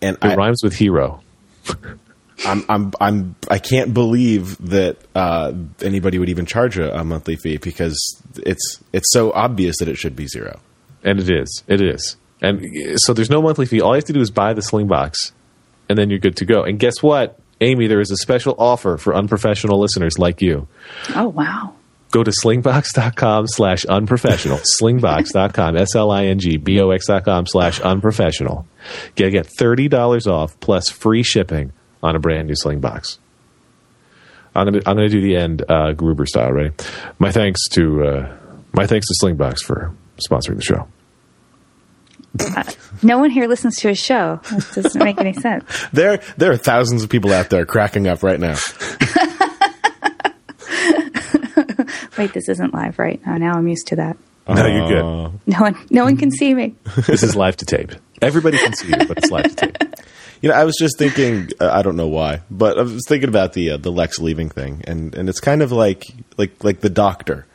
and 0.00 0.16
It 0.16 0.24
I, 0.24 0.34
rhymes 0.36 0.62
with 0.62 0.74
hero. 0.74 1.20
I'm 2.44 2.64
I'm 2.68 2.92
I'm 3.00 3.34
I 3.48 3.58
can't 3.58 3.94
believe 3.94 4.56
that 4.70 4.96
uh, 5.14 5.52
anybody 5.80 6.18
would 6.18 6.28
even 6.28 6.46
charge 6.46 6.78
a, 6.78 6.98
a 6.98 7.04
monthly 7.04 7.36
fee 7.36 7.58
because 7.58 7.96
it's 8.38 8.80
it's 8.92 9.12
so 9.12 9.32
obvious 9.32 9.76
that 9.78 9.88
it 9.88 9.96
should 9.96 10.16
be 10.16 10.26
zero. 10.26 10.60
And 11.04 11.20
it 11.20 11.30
is. 11.30 11.62
It 11.66 11.80
is. 11.80 12.16
And 12.42 12.98
so 13.00 13.14
there's 13.14 13.30
no 13.30 13.40
monthly 13.40 13.66
fee. 13.66 13.80
All 13.80 13.92
you 13.92 13.96
have 13.96 14.04
to 14.04 14.12
do 14.12 14.20
is 14.20 14.30
buy 14.30 14.52
the 14.52 14.62
sling 14.62 14.88
box, 14.88 15.32
and 15.88 15.96
then 15.96 16.10
you're 16.10 16.18
good 16.18 16.36
to 16.38 16.44
go. 16.44 16.64
And 16.64 16.78
guess 16.78 17.02
what, 17.02 17.38
Amy? 17.60 17.86
There 17.86 18.00
is 18.00 18.10
a 18.10 18.16
special 18.16 18.56
offer 18.58 18.98
for 18.98 19.14
unprofessional 19.14 19.80
listeners 19.80 20.18
like 20.18 20.42
you. 20.42 20.66
Oh 21.14 21.28
wow. 21.28 21.74
Go 22.10 22.22
to 22.22 22.30
slingbox.com 22.30 23.46
slash 23.46 23.86
unprofessional. 23.86 24.58
slingbox.com, 24.82 25.76
S 25.78 25.94
L 25.94 26.10
I 26.10 26.26
N 26.26 26.40
G 26.40 26.58
B 26.58 26.78
O 26.80 26.90
X.com 26.90 27.46
slash 27.46 27.80
unprofessional. 27.80 28.66
Get, 29.14 29.30
get 29.30 29.48
$30 29.58 30.26
off 30.26 30.60
plus 30.60 30.90
free 30.90 31.22
shipping 31.22 31.72
on 32.02 32.14
a 32.14 32.18
brand 32.18 32.48
new 32.48 32.54
sling 32.54 32.80
box. 32.80 33.18
I'm 34.54 34.66
gonna 34.66 34.82
I'm 34.84 34.96
gonna 34.96 35.08
do 35.08 35.22
the 35.22 35.36
end 35.36 35.64
uh, 35.66 35.92
Gruber 35.92 36.26
style. 36.26 36.52
Ready? 36.52 36.74
My 37.18 37.32
thanks 37.32 37.66
to 37.70 38.04
uh, 38.04 38.36
my 38.74 38.86
thanks 38.86 39.06
to 39.08 39.14
Slingbox 39.24 39.60
for 39.60 39.94
sponsoring 40.28 40.56
the 40.56 40.62
show. 40.62 40.88
No 43.02 43.18
one 43.18 43.30
here 43.30 43.46
listens 43.48 43.76
to 43.78 43.88
a 43.90 43.94
show. 43.94 44.40
That 44.50 44.82
doesn't 44.82 45.02
make 45.04 45.18
any 45.20 45.32
sense. 45.32 45.64
There 45.92 46.20
there 46.36 46.52
are 46.52 46.56
thousands 46.56 47.02
of 47.02 47.10
people 47.10 47.32
out 47.32 47.50
there 47.50 47.66
cracking 47.66 48.06
up 48.06 48.22
right 48.22 48.40
now. 48.40 48.56
Wait, 52.18 52.32
this 52.34 52.48
isn't 52.48 52.72
live, 52.74 52.98
right? 52.98 53.20
Oh, 53.26 53.36
now 53.36 53.54
I'm 53.54 53.66
used 53.68 53.86
to 53.88 53.96
that. 53.96 54.16
No, 54.48 54.66
you're 54.66 54.88
good. 54.88 55.02
Uh, 55.04 55.30
No 55.46 55.60
one, 55.60 55.76
no 55.90 56.04
one 56.04 56.16
can 56.16 56.30
see 56.30 56.52
me. 56.54 56.74
This 57.06 57.22
is 57.22 57.34
live 57.36 57.56
to 57.58 57.64
tape. 57.66 57.92
Everybody 58.20 58.58
can 58.58 58.74
see 58.74 58.88
you, 58.88 59.06
but 59.06 59.18
it's 59.18 59.30
live 59.30 59.54
to 59.56 59.66
tape. 59.66 59.76
You 60.40 60.48
know, 60.50 60.54
I 60.56 60.64
was 60.64 60.76
just 60.78 60.98
thinking. 60.98 61.50
Uh, 61.60 61.70
I 61.70 61.82
don't 61.82 61.96
know 61.96 62.08
why, 62.08 62.42
but 62.50 62.78
I 62.78 62.82
was 62.82 63.04
thinking 63.06 63.28
about 63.28 63.52
the 63.52 63.70
uh, 63.70 63.76
the 63.76 63.90
Lex 63.92 64.18
leaving 64.18 64.48
thing, 64.48 64.82
and 64.86 65.14
and 65.14 65.28
it's 65.28 65.40
kind 65.40 65.62
of 65.62 65.70
like 65.72 66.06
like 66.36 66.62
like 66.64 66.80
the 66.80 66.90
Doctor, 66.90 67.46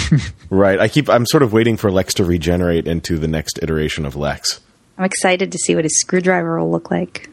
right? 0.50 0.78
I 0.80 0.88
keep. 0.88 1.08
I'm 1.08 1.26
sort 1.26 1.42
of 1.42 1.52
waiting 1.52 1.76
for 1.76 1.90
Lex 1.90 2.14
to 2.14 2.24
regenerate 2.24 2.86
into 2.86 3.18
the 3.18 3.28
next 3.28 3.58
iteration 3.62 4.04
of 4.06 4.16
Lex. 4.16 4.60
I'm 4.98 5.04
excited 5.04 5.52
to 5.52 5.58
see 5.58 5.74
what 5.74 5.84
his 5.84 6.00
screwdriver 6.00 6.58
will 6.60 6.70
look 6.70 6.90
like. 6.90 7.28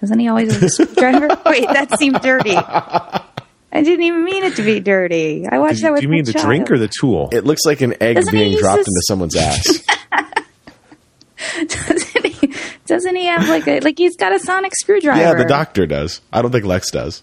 Doesn't 0.00 0.18
he 0.18 0.28
always 0.28 0.60
a 0.62 0.68
screwdriver? 0.68 1.28
Wait, 1.46 1.66
that 1.68 1.96
seemed 1.98 2.20
dirty. 2.20 2.54
I 2.56 3.22
didn't 3.82 4.02
even 4.04 4.24
mean 4.24 4.44
it 4.44 4.56
to 4.56 4.62
be 4.62 4.80
dirty. 4.80 5.46
I 5.50 5.58
watched 5.58 5.76
Do 5.76 5.82
that 5.82 5.86
you, 5.88 5.92
with 5.92 6.00
do 6.00 6.04
you 6.06 6.08
mean 6.10 6.24
my 6.26 6.32
the 6.32 6.38
drink 6.38 6.70
or 6.70 6.78
the 6.78 6.90
tool? 7.00 7.28
It 7.32 7.44
looks 7.44 7.64
like 7.64 7.80
an 7.80 7.94
egg 8.02 8.16
Doesn't 8.16 8.32
being 8.32 8.56
dropped 8.58 8.78
this- 8.78 8.88
into 8.88 9.02
someone's 9.06 9.36
ass. 9.36 9.82
doesn't, 11.66 12.26
he, 12.26 12.54
doesn't 12.86 13.16
he 13.16 13.26
have 13.26 13.48
like 13.48 13.66
a 13.66 13.80
like 13.80 13.98
he's 13.98 14.16
got 14.16 14.32
a 14.32 14.38
sonic 14.38 14.72
screwdriver? 14.76 15.20
yeah, 15.20 15.34
the 15.34 15.44
Doctor 15.44 15.86
does. 15.86 16.20
I 16.32 16.42
don't 16.42 16.50
think 16.52 16.64
Lex 16.64 16.90
does. 16.90 17.22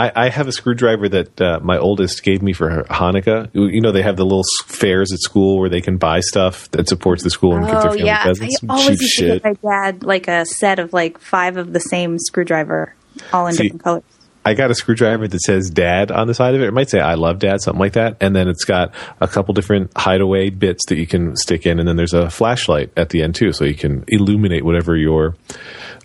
I, 0.00 0.12
I 0.14 0.28
have 0.30 0.48
a 0.48 0.52
screwdriver 0.52 1.10
that 1.10 1.40
uh, 1.40 1.60
my 1.62 1.76
oldest 1.76 2.22
gave 2.22 2.40
me 2.40 2.54
for 2.54 2.84
Hanukkah. 2.84 3.50
You 3.52 3.82
know, 3.82 3.92
they 3.92 4.00
have 4.00 4.16
the 4.16 4.24
little 4.24 4.44
fairs 4.64 5.12
at 5.12 5.18
school 5.18 5.58
where 5.58 5.68
they 5.68 5.82
can 5.82 5.98
buy 5.98 6.20
stuff 6.20 6.70
that 6.70 6.88
supports 6.88 7.22
the 7.22 7.28
school 7.28 7.54
and 7.54 7.66
gives 7.66 7.82
their 7.82 7.90
Oh 7.90 7.94
family 7.94 8.06
yeah, 8.06 8.22
presents. 8.22 8.56
I 8.62 8.72
always 8.72 8.86
cheap 8.86 9.00
used 9.00 9.18
to 9.18 9.24
shit. 9.26 9.42
give 9.42 9.62
my 9.62 9.70
dad 9.70 10.02
like 10.02 10.26
a 10.26 10.46
set 10.46 10.78
of 10.78 10.94
like 10.94 11.18
five 11.18 11.58
of 11.58 11.74
the 11.74 11.80
same 11.80 12.18
screwdriver, 12.18 12.94
all 13.30 13.46
in 13.46 13.52
See, 13.52 13.64
different 13.64 13.84
colors. 13.84 14.02
I 14.42 14.54
got 14.54 14.70
a 14.70 14.74
screwdriver 14.74 15.28
that 15.28 15.40
says 15.42 15.68
"Dad" 15.68 16.10
on 16.10 16.26
the 16.26 16.32
side 16.32 16.54
of 16.54 16.62
it. 16.62 16.68
It 16.68 16.72
might 16.72 16.88
say 16.88 16.98
"I 16.98 17.14
love 17.14 17.38
Dad," 17.38 17.60
something 17.60 17.78
like 17.78 17.92
that. 17.92 18.16
And 18.22 18.34
then 18.34 18.48
it's 18.48 18.64
got 18.64 18.94
a 19.20 19.28
couple 19.28 19.52
different 19.52 19.90
hideaway 19.94 20.48
bits 20.48 20.86
that 20.86 20.96
you 20.96 21.06
can 21.06 21.36
stick 21.36 21.66
in, 21.66 21.78
and 21.78 21.86
then 21.86 21.96
there's 21.96 22.14
a 22.14 22.30
flashlight 22.30 22.90
at 22.96 23.10
the 23.10 23.22
end 23.22 23.34
too, 23.34 23.52
so 23.52 23.66
you 23.66 23.74
can 23.74 24.04
illuminate 24.08 24.64
whatever 24.64 24.96
you're 24.96 25.36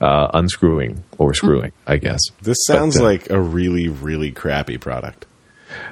uh, 0.01 0.29
unscrewing 0.33 1.03
or 1.17 1.33
screwing. 1.33 1.71
I 1.87 1.97
guess 1.97 2.19
This 2.41 2.57
sounds 2.67 2.95
But, 2.97 3.03
uh, 3.03 3.07
like 3.07 3.29
a 3.29 3.39
really 3.41 3.87
really 3.89 4.31
crappy 4.31 4.77
product. 4.77 5.25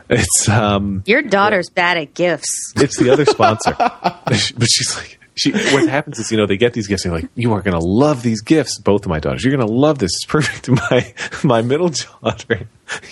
it's 0.10 0.48
um, 0.50 1.04
Your 1.06 1.22
daughter's 1.22 1.70
bad 1.70 1.98
at 1.98 2.14
gifts. 2.14 2.74
it's 2.76 2.98
the 2.98 3.10
other 3.10 3.26
sponsor, 3.26 3.76
but 3.78 4.36
she's 4.36 4.96
like. 4.98 5.20
She, 5.36 5.52
what 5.52 5.90
happens 5.90 6.20
is, 6.20 6.32
you 6.32 6.38
know, 6.38 6.46
they 6.46 6.58
get 6.58 6.74
these 6.74 6.86
gifts. 6.86 7.06
And 7.06 7.12
they're 7.12 7.22
like, 7.22 7.32
"You 7.34 7.54
are 7.54 7.62
going 7.64 7.74
to 7.74 7.84
love 7.84 8.22
these 8.22 8.44
gifts." 8.44 8.78
Both 8.78 9.06
of 9.06 9.10
my 9.10 9.20
daughters, 9.20 9.44
you're 9.44 9.52
going 9.58 9.68
to 9.68 9.74
love 9.74 9.98
this. 9.98 10.12
It's 10.14 10.26
perfect. 10.28 10.70
My 10.92 11.12
my 11.44 11.64
middle 11.64 11.90
daughter 11.90 12.68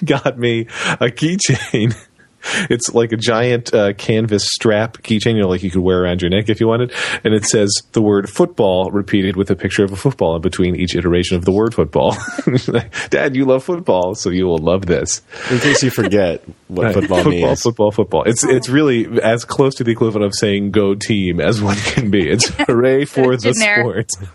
got 0.05 0.37
me 0.37 0.67
a 0.99 1.07
keychain. 1.09 1.95
It's 2.69 2.93
like 2.93 3.11
a 3.11 3.17
giant 3.17 3.73
uh, 3.73 3.93
canvas 3.93 4.45
strap 4.45 4.97
keychain, 4.99 5.35
you 5.35 5.41
know, 5.41 5.47
like 5.49 5.63
you 5.63 5.71
could 5.71 5.81
wear 5.81 6.03
around 6.03 6.21
your 6.21 6.29
neck 6.29 6.47
if 6.49 6.59
you 6.59 6.67
wanted. 6.67 6.93
And 7.23 7.33
it 7.33 7.45
says 7.45 7.71
the 7.93 8.01
word 8.01 8.29
football 8.29 8.89
repeated 8.91 9.35
with 9.35 9.49
a 9.51 9.55
picture 9.55 9.83
of 9.83 9.91
a 9.91 9.95
football 9.95 10.35
in 10.35 10.41
between 10.41 10.75
each 10.75 10.95
iteration 10.95 11.37
of 11.37 11.45
the 11.45 11.51
word 11.51 11.73
football. 11.73 12.15
Dad, 13.09 13.35
you 13.35 13.45
love 13.45 13.63
football, 13.63 14.15
so 14.15 14.29
you 14.29 14.45
will 14.45 14.57
love 14.57 14.85
this. 14.85 15.21
In 15.49 15.59
case 15.59 15.83
you 15.83 15.89
forget 15.89 16.43
what 16.67 16.85
Right. 16.85 16.93
football, 16.93 17.17
football, 17.23 17.31
means. 17.49 17.61
football, 17.61 17.91
football. 17.91 18.23
It's 18.23 18.43
it's 18.43 18.69
really 18.69 19.21
as 19.21 19.43
close 19.45 19.75
to 19.75 19.83
the 19.83 19.91
equivalent 19.91 20.25
of 20.25 20.33
saying 20.35 20.71
"go 20.71 20.95
team" 20.95 21.39
as 21.41 21.61
one 21.61 21.75
can 21.77 22.09
be. 22.09 22.29
It's 22.29 22.47
hooray 22.67 23.05
for 23.05 23.35
the 23.37 23.51
generic. 23.53 24.09
sport. 24.11 24.29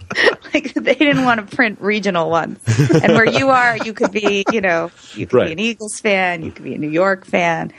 like 0.54 0.74
they 0.74 0.94
didn't 0.94 1.24
want 1.24 1.48
to 1.48 1.56
print 1.56 1.80
regional 1.80 2.30
ones. 2.30 2.58
And 3.02 3.12
where 3.14 3.26
you 3.28 3.48
are, 3.50 3.76
you 3.78 3.92
could 3.94 4.12
be, 4.12 4.44
you 4.52 4.60
know, 4.60 4.90
you 5.14 5.26
could 5.26 5.36
Right. 5.36 5.46
be 5.46 5.52
an 5.52 5.58
Eagles 5.58 5.98
fan, 6.00 6.42
you 6.42 6.50
could 6.50 6.64
be 6.64 6.74
a 6.74 6.78
New 6.78 6.90
York 6.90 7.24
fan. 7.26 7.72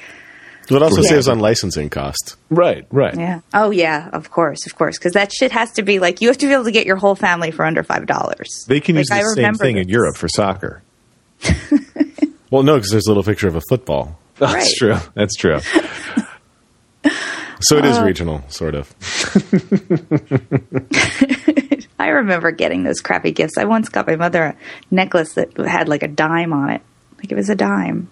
It 0.69 0.81
also 0.81 1.01
Yeah. 1.01 1.09
saves 1.09 1.27
on 1.29 1.39
licensing 1.39 1.89
costs. 1.89 2.35
Right, 2.49 2.85
right. 2.91 3.15
Yeah. 3.15 3.39
Oh 3.53 3.71
yeah, 3.71 4.09
of 4.11 4.31
course, 4.31 4.65
of 4.65 4.75
course, 4.75 4.97
because 4.97 5.13
that 5.13 5.31
shit 5.33 5.51
has 5.53 5.71
to 5.73 5.81
be 5.83 5.99
like 5.99 6.19
you 6.21 6.27
have 6.27 6.37
to 6.39 6.45
be 6.47 6.53
able 6.53 6.65
to 6.65 6.71
get 6.71 6.85
your 6.85 6.97
whole 6.97 7.15
family 7.15 7.51
for 7.51 7.63
under 7.65 7.83
five 7.83 8.05
dollars. 8.05 8.47
They 8.67 8.79
can 8.81 8.95
like, 8.95 9.05
use 9.09 9.09
the 9.09 9.33
same 9.35 9.53
thing 9.55 9.77
in 9.77 9.87
Europe 9.89 10.17
for 10.17 10.27
soccer. 10.27 10.81
Well, 12.49 12.63
no, 12.63 12.75
because 12.75 12.91
there's 12.91 13.07
a 13.07 13.09
little 13.09 13.23
picture 13.23 13.49
of 13.49 13.57
a 13.57 13.61
football, 13.67 14.17
That's 14.37 14.53
Right. 14.53 14.73
true. 14.77 14.95
That's 15.15 15.35
true. 15.35 15.59
so 17.59 17.77
it 17.77 17.83
is 17.83 17.97
Uh, 17.97 18.03
regional, 18.05 18.41
sort 18.47 18.73
of. 18.73 18.95
I 21.99 22.07
remember 22.09 22.51
getting 22.51 22.83
those 22.83 23.01
crappy 23.01 23.31
gifts. 23.31 23.57
I 23.57 23.65
once 23.65 23.89
got 23.89 24.07
my 24.07 24.15
mother 24.15 24.43
a 24.43 24.55
necklace 24.91 25.33
that 25.33 25.57
had 25.57 25.89
like 25.89 26.03
a 26.03 26.07
dime 26.07 26.53
on 26.53 26.69
it, 26.69 26.81
like 27.17 27.31
it 27.31 27.35
was 27.35 27.49
a 27.49 27.55
dime. 27.55 28.09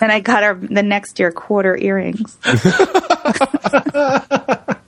And 0.00 0.12
I 0.12 0.20
got 0.20 0.42
her 0.42 0.54
the 0.54 0.82
next 0.82 1.18
year 1.18 1.32
quarter 1.32 1.76
earrings. 1.76 2.36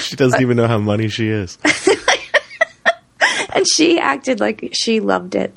She 0.00 0.16
doesn't 0.16 0.40
even 0.40 0.56
know 0.56 0.66
how 0.68 0.78
money 0.78 1.08
she 1.08 1.28
is. 1.28 1.58
and 3.54 3.66
she 3.76 3.98
acted 3.98 4.40
like 4.40 4.70
she 4.72 5.00
loved 5.00 5.34
it. 5.34 5.54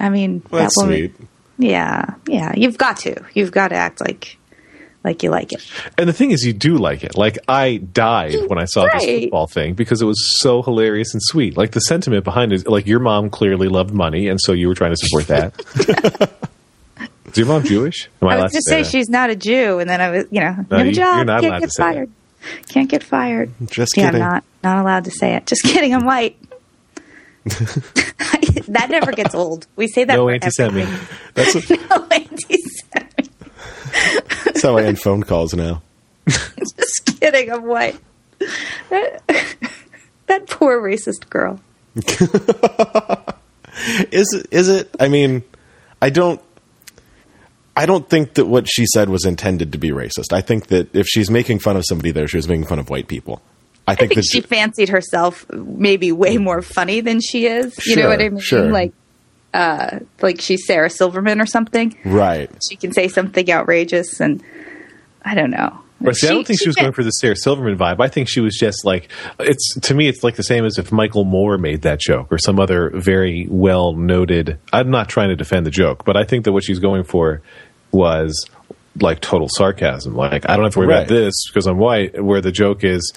I 0.00 0.08
mean, 0.10 0.42
Well, 0.50 0.62
that's 0.62 0.74
that 0.76 0.82
woman. 0.84 0.98
sweet. 0.98 1.14
Yeah, 1.58 2.14
yeah. 2.28 2.52
You've 2.56 2.78
got 2.78 2.98
to. 2.98 3.22
You've 3.34 3.52
got 3.52 3.68
to 3.68 3.76
act 3.76 4.00
like 4.00 4.36
like 5.04 5.22
you 5.22 5.30
like 5.30 5.52
it. 5.52 5.62
And 5.98 6.08
the 6.08 6.12
thing 6.12 6.30
is, 6.32 6.44
you 6.44 6.52
do 6.52 6.76
like 6.76 7.04
it. 7.04 7.16
Like 7.16 7.38
I 7.48 7.76
died 7.78 8.34
when 8.48 8.58
I 8.58 8.64
saw 8.64 8.86
this 8.92 9.04
football 9.04 9.46
thing 9.46 9.74
because 9.74 10.02
it 10.02 10.06
was 10.06 10.38
so 10.40 10.62
hilarious 10.62 11.12
and 11.14 11.22
sweet. 11.22 11.56
Like 11.56 11.72
the 11.72 11.80
sentiment 11.80 12.24
behind 12.24 12.52
it, 12.52 12.66
like 12.68 12.86
your 12.86 13.00
mom 13.00 13.30
clearly 13.30 13.68
loved 13.68 13.94
money, 13.94 14.28
and 14.28 14.40
so 14.40 14.52
you 14.52 14.68
were 14.68 14.74
trying 14.74 14.94
to 14.94 15.06
support 15.06 15.26
that. 15.28 16.32
is 17.36 17.38
your 17.38 17.46
mom 17.46 17.64
Jewish? 17.64 18.08
Am 18.22 18.28
I 18.28 18.34
allowed 18.34 18.42
was 18.44 18.52
to 18.52 18.58
to 18.58 18.62
say 18.62 18.82
that? 18.82 18.90
she's 18.90 19.08
not 19.08 19.30
a 19.30 19.36
Jew, 19.36 19.78
and 19.78 19.88
then 19.90 20.00
I 20.00 20.10
was, 20.10 20.24
you 20.30 20.40
know, 20.40 20.56
No, 20.70 20.78
no, 20.78 20.82
you- 20.84 20.92
job, 20.92 21.16
you're 21.16 21.24
not 21.24 21.40
can't 21.42 21.60
get 21.60 21.66
to 21.66 21.70
say 21.70 21.82
that. 21.82 21.92
fired, 21.94 22.10
can't 22.68 22.88
get 22.90 23.02
fired. 23.02 23.52
Just 23.66 23.96
yeah, 23.96 24.06
kidding. 24.06 24.22
I'm 24.22 24.28
not 24.30 24.44
not 24.62 24.78
allowed 24.78 25.04
to 25.04 25.10
say 25.10 25.34
it. 25.34 25.46
Just 25.46 25.62
kidding. 25.64 25.94
I'm 25.94 26.04
white. 26.04 26.36
that 27.44 28.86
never 28.90 29.12
gets 29.12 29.34
old. 29.34 29.66
We 29.76 29.86
say 29.88 30.04
that. 30.04 30.14
no 30.16 30.28
anti-Semitic. 30.28 30.88
That's, 31.34 31.54
what, 31.54 31.70
No 31.90 32.06
anti-Semitic. 32.10 33.26
that's 34.44 34.62
how 34.62 34.76
I 34.78 34.82
end 34.84 34.98
phone 35.00 35.22
calls 35.22 35.54
now. 35.54 35.82
Just 36.28 37.20
kidding. 37.20 37.52
I'm 37.52 37.64
white. 37.64 38.00
That, 38.90 39.22
that 40.26 40.48
poor 40.48 40.80
racist 40.82 41.30
girl. 41.30 41.60
Is 44.10 44.32
it? 44.34 44.46
Is 44.50 44.68
it? 44.68 44.94
I 44.98 45.08
mean, 45.08 45.42
I 46.02 46.10
don't. 46.10 46.40
I 47.76 47.84
don't 47.84 48.08
think 48.08 48.34
that 48.34 48.46
what 48.46 48.66
she 48.68 48.86
said 48.86 49.10
was 49.10 49.26
intended 49.26 49.72
to 49.72 49.78
be 49.78 49.90
racist. 49.90 50.32
I 50.32 50.40
think 50.40 50.68
that 50.68 50.94
if 50.94 51.06
she's 51.06 51.30
making 51.30 51.58
fun 51.58 51.76
of 51.76 51.84
somebody 51.86 52.10
there, 52.10 52.26
she 52.26 52.38
was 52.38 52.48
making 52.48 52.66
fun 52.66 52.78
of 52.78 52.88
white 52.88 53.06
people. 53.06 53.42
I 53.86 53.92
I 53.92 53.94
think, 53.94 54.14
think 54.14 54.22
that 54.22 54.28
she 54.32 54.40
fancied 54.40 54.88
herself 54.88 55.48
maybe 55.50 56.10
way 56.10 56.38
more 56.38 56.62
funny 56.62 57.00
than 57.00 57.20
she 57.20 57.46
is. 57.46 57.86
You 57.86 57.96
know 57.96 58.08
what 58.08 58.20
I 58.20 58.30
mean? 58.30 58.40
sure. 58.40 58.70
Like, 58.72 58.92
uh, 59.54 60.00
like 60.22 60.40
she's 60.40 60.66
Sarah 60.66 60.90
Silverman 60.90 61.40
or 61.40 61.46
something. 61.46 61.96
right. 62.04 62.50
She 62.68 62.76
can 62.76 62.92
say 62.92 63.08
something 63.08 63.50
outrageous, 63.50 64.20
and 64.20 64.42
I 65.22 65.34
don't 65.34 65.50
know. 65.50 65.82
But 66.00 66.14
see, 66.14 66.28
I 66.28 66.32
don't 66.32 66.46
think 66.46 66.60
she, 66.60 66.68
was 66.68 66.76
going 66.76 66.92
for 66.92 67.02
the 67.02 67.10
Sarah 67.10 67.36
Silverman 67.36 67.78
vibe. 67.78 68.00
I 68.00 68.08
think 68.08 68.28
she 68.28 68.40
was 68.40 68.56
just 68.56 68.84
like 68.84 69.08
it's 69.38 69.80
to 69.80 69.94
me. 69.94 70.08
It's 70.08 70.22
like 70.22 70.36
the 70.36 70.42
same 70.42 70.64
as 70.64 70.78
if 70.78 70.92
Michael 70.92 71.24
Moore 71.24 71.56
made 71.56 71.82
that 71.82 72.00
joke 72.00 72.30
or 72.30 72.38
some 72.38 72.60
other 72.60 72.90
very 72.90 73.46
well 73.50 73.94
noted. 73.94 74.58
I'm 74.72 74.90
not 74.90 75.08
trying 75.08 75.30
to 75.30 75.36
defend 75.36 75.64
the 75.64 75.70
joke, 75.70 76.04
but 76.04 76.16
I 76.16 76.24
think 76.24 76.44
that 76.44 76.52
what 76.52 76.64
she's 76.64 76.80
going 76.80 77.04
for 77.04 77.40
was 77.92 78.46
like 78.98 79.20
total 79.20 79.46
sarcasm. 79.50 80.14
Like 80.16 80.48
I 80.48 80.56
don't 80.56 80.64
have 80.64 80.72
to 80.72 80.78
worry 80.78 80.88
Right. 80.88 80.98
about 81.00 81.08
this 81.08 81.34
because 81.48 81.66
I'm 81.66 81.76
white. 81.76 82.22
Where 82.22 82.40
the 82.40 82.50
joke 82.50 82.82
is, 82.82 83.12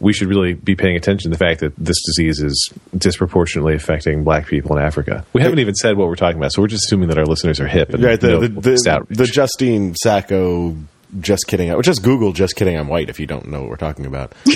we 0.00 0.12
should 0.12 0.26
really 0.28 0.54
be 0.54 0.74
paying 0.74 0.96
attention 0.96 1.30
to 1.30 1.36
the 1.38 1.44
fact 1.44 1.60
that 1.60 1.72
this 1.76 1.96
disease 2.04 2.40
is 2.40 2.72
disproportionately 2.98 3.74
affecting 3.74 4.24
black 4.24 4.46
people 4.48 4.76
in 4.76 4.82
Africa. 4.82 5.24
We 5.32 5.42
haven't 5.42 5.60
even 5.60 5.74
said 5.76 5.96
what 5.96 6.08
we're 6.08 6.16
talking 6.16 6.38
about, 6.38 6.52
so 6.52 6.62
we're 6.62 6.68
just 6.68 6.86
assuming 6.86 7.08
that 7.10 7.18
our 7.18 7.26
listeners 7.26 7.60
are 7.60 7.68
hip 7.68 7.90
and 7.94 8.02
Right, 8.02 8.20
the, 8.20 8.38
the, 8.40 8.48
the, 8.48 9.06
the 9.08 9.26
Justine 9.26 9.94
Sacco, 9.94 10.76
just 11.20 11.46
kidding, 11.46 11.70
or 11.72 11.82
just 11.82 12.02
Google 12.02 12.32
just 12.32 12.56
kidding, 12.56 12.76
I'm 12.76 12.88
white 12.88 13.08
if 13.08 13.20
you 13.20 13.26
don't 13.26 13.46
know 13.48 13.60
what 13.60 13.70
we're 13.70 13.76
talking 13.76 14.06
about. 14.06 14.32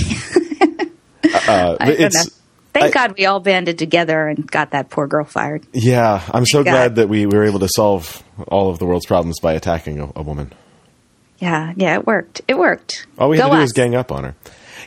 uh, 1.48 1.76
it's, 1.80 2.26
know. 2.26 2.32
Thank 2.74 2.86
I- 2.96 3.06
God 3.08 3.14
we 3.16 3.24
all 3.26 3.40
banded 3.40 3.78
together 3.78 4.28
and 4.28 4.46
got 4.50 4.72
that 4.72 4.90
poor 4.90 5.06
girl 5.06 5.24
fired. 5.24 5.66
yeah, 5.72 6.22
I'm 6.32 6.44
so 6.44 6.62
God. 6.62 6.70
glad 6.70 6.94
that 6.96 7.08
we 7.08 7.24
were 7.26 7.44
able 7.44 7.60
to 7.60 7.68
solve 7.68 8.22
all 8.48 8.68
of 8.70 8.78
the 8.78 8.84
world's 8.84 9.06
problems 9.06 9.40
by 9.40 9.54
attacking 9.54 10.00
a, 10.00 10.10
a 10.16 10.22
woman. 10.22 10.52
Yeah, 11.38 11.72
yeah, 11.76 11.94
it 11.94 12.06
worked. 12.06 12.42
It 12.48 12.58
worked. 12.58 13.06
All 13.18 13.28
we 13.28 13.36
had 13.38 13.44
Go 13.44 13.48
to 13.50 13.54
do 13.56 13.58
us. 13.60 13.64
was 13.64 13.72
gang 13.72 13.94
up 13.94 14.10
on 14.12 14.24
her. 14.24 14.34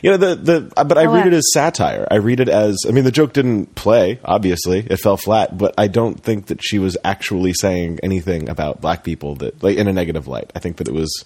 You 0.02 0.10
know 0.12 0.16
the 0.16 0.34
the, 0.36 0.72
uh, 0.76 0.84
but 0.84 0.96
I 0.96 1.04
Go 1.04 1.14
read 1.14 1.26
it 1.26 1.32
as 1.32 1.50
satire. 1.52 2.06
I 2.10 2.16
read 2.16 2.38
it 2.40 2.48
as 2.48 2.76
I 2.86 2.92
mean 2.92 3.02
the 3.04 3.10
joke 3.10 3.32
didn't 3.32 3.74
play. 3.74 4.20
Obviously, 4.24 4.86
it 4.88 4.98
fell 4.98 5.16
flat. 5.16 5.58
But 5.58 5.74
I 5.76 5.88
don't 5.88 6.22
think 6.22 6.46
that 6.46 6.62
she 6.62 6.78
was 6.78 6.96
actually 7.04 7.52
saying 7.52 7.98
anything 8.02 8.48
about 8.48 8.80
black 8.80 9.02
people 9.02 9.34
that 9.36 9.60
like 9.62 9.76
in 9.76 9.88
a 9.88 9.92
negative 9.92 10.28
light. 10.28 10.52
I 10.54 10.60
think 10.60 10.76
that 10.76 10.86
it 10.88 10.94
was 10.94 11.24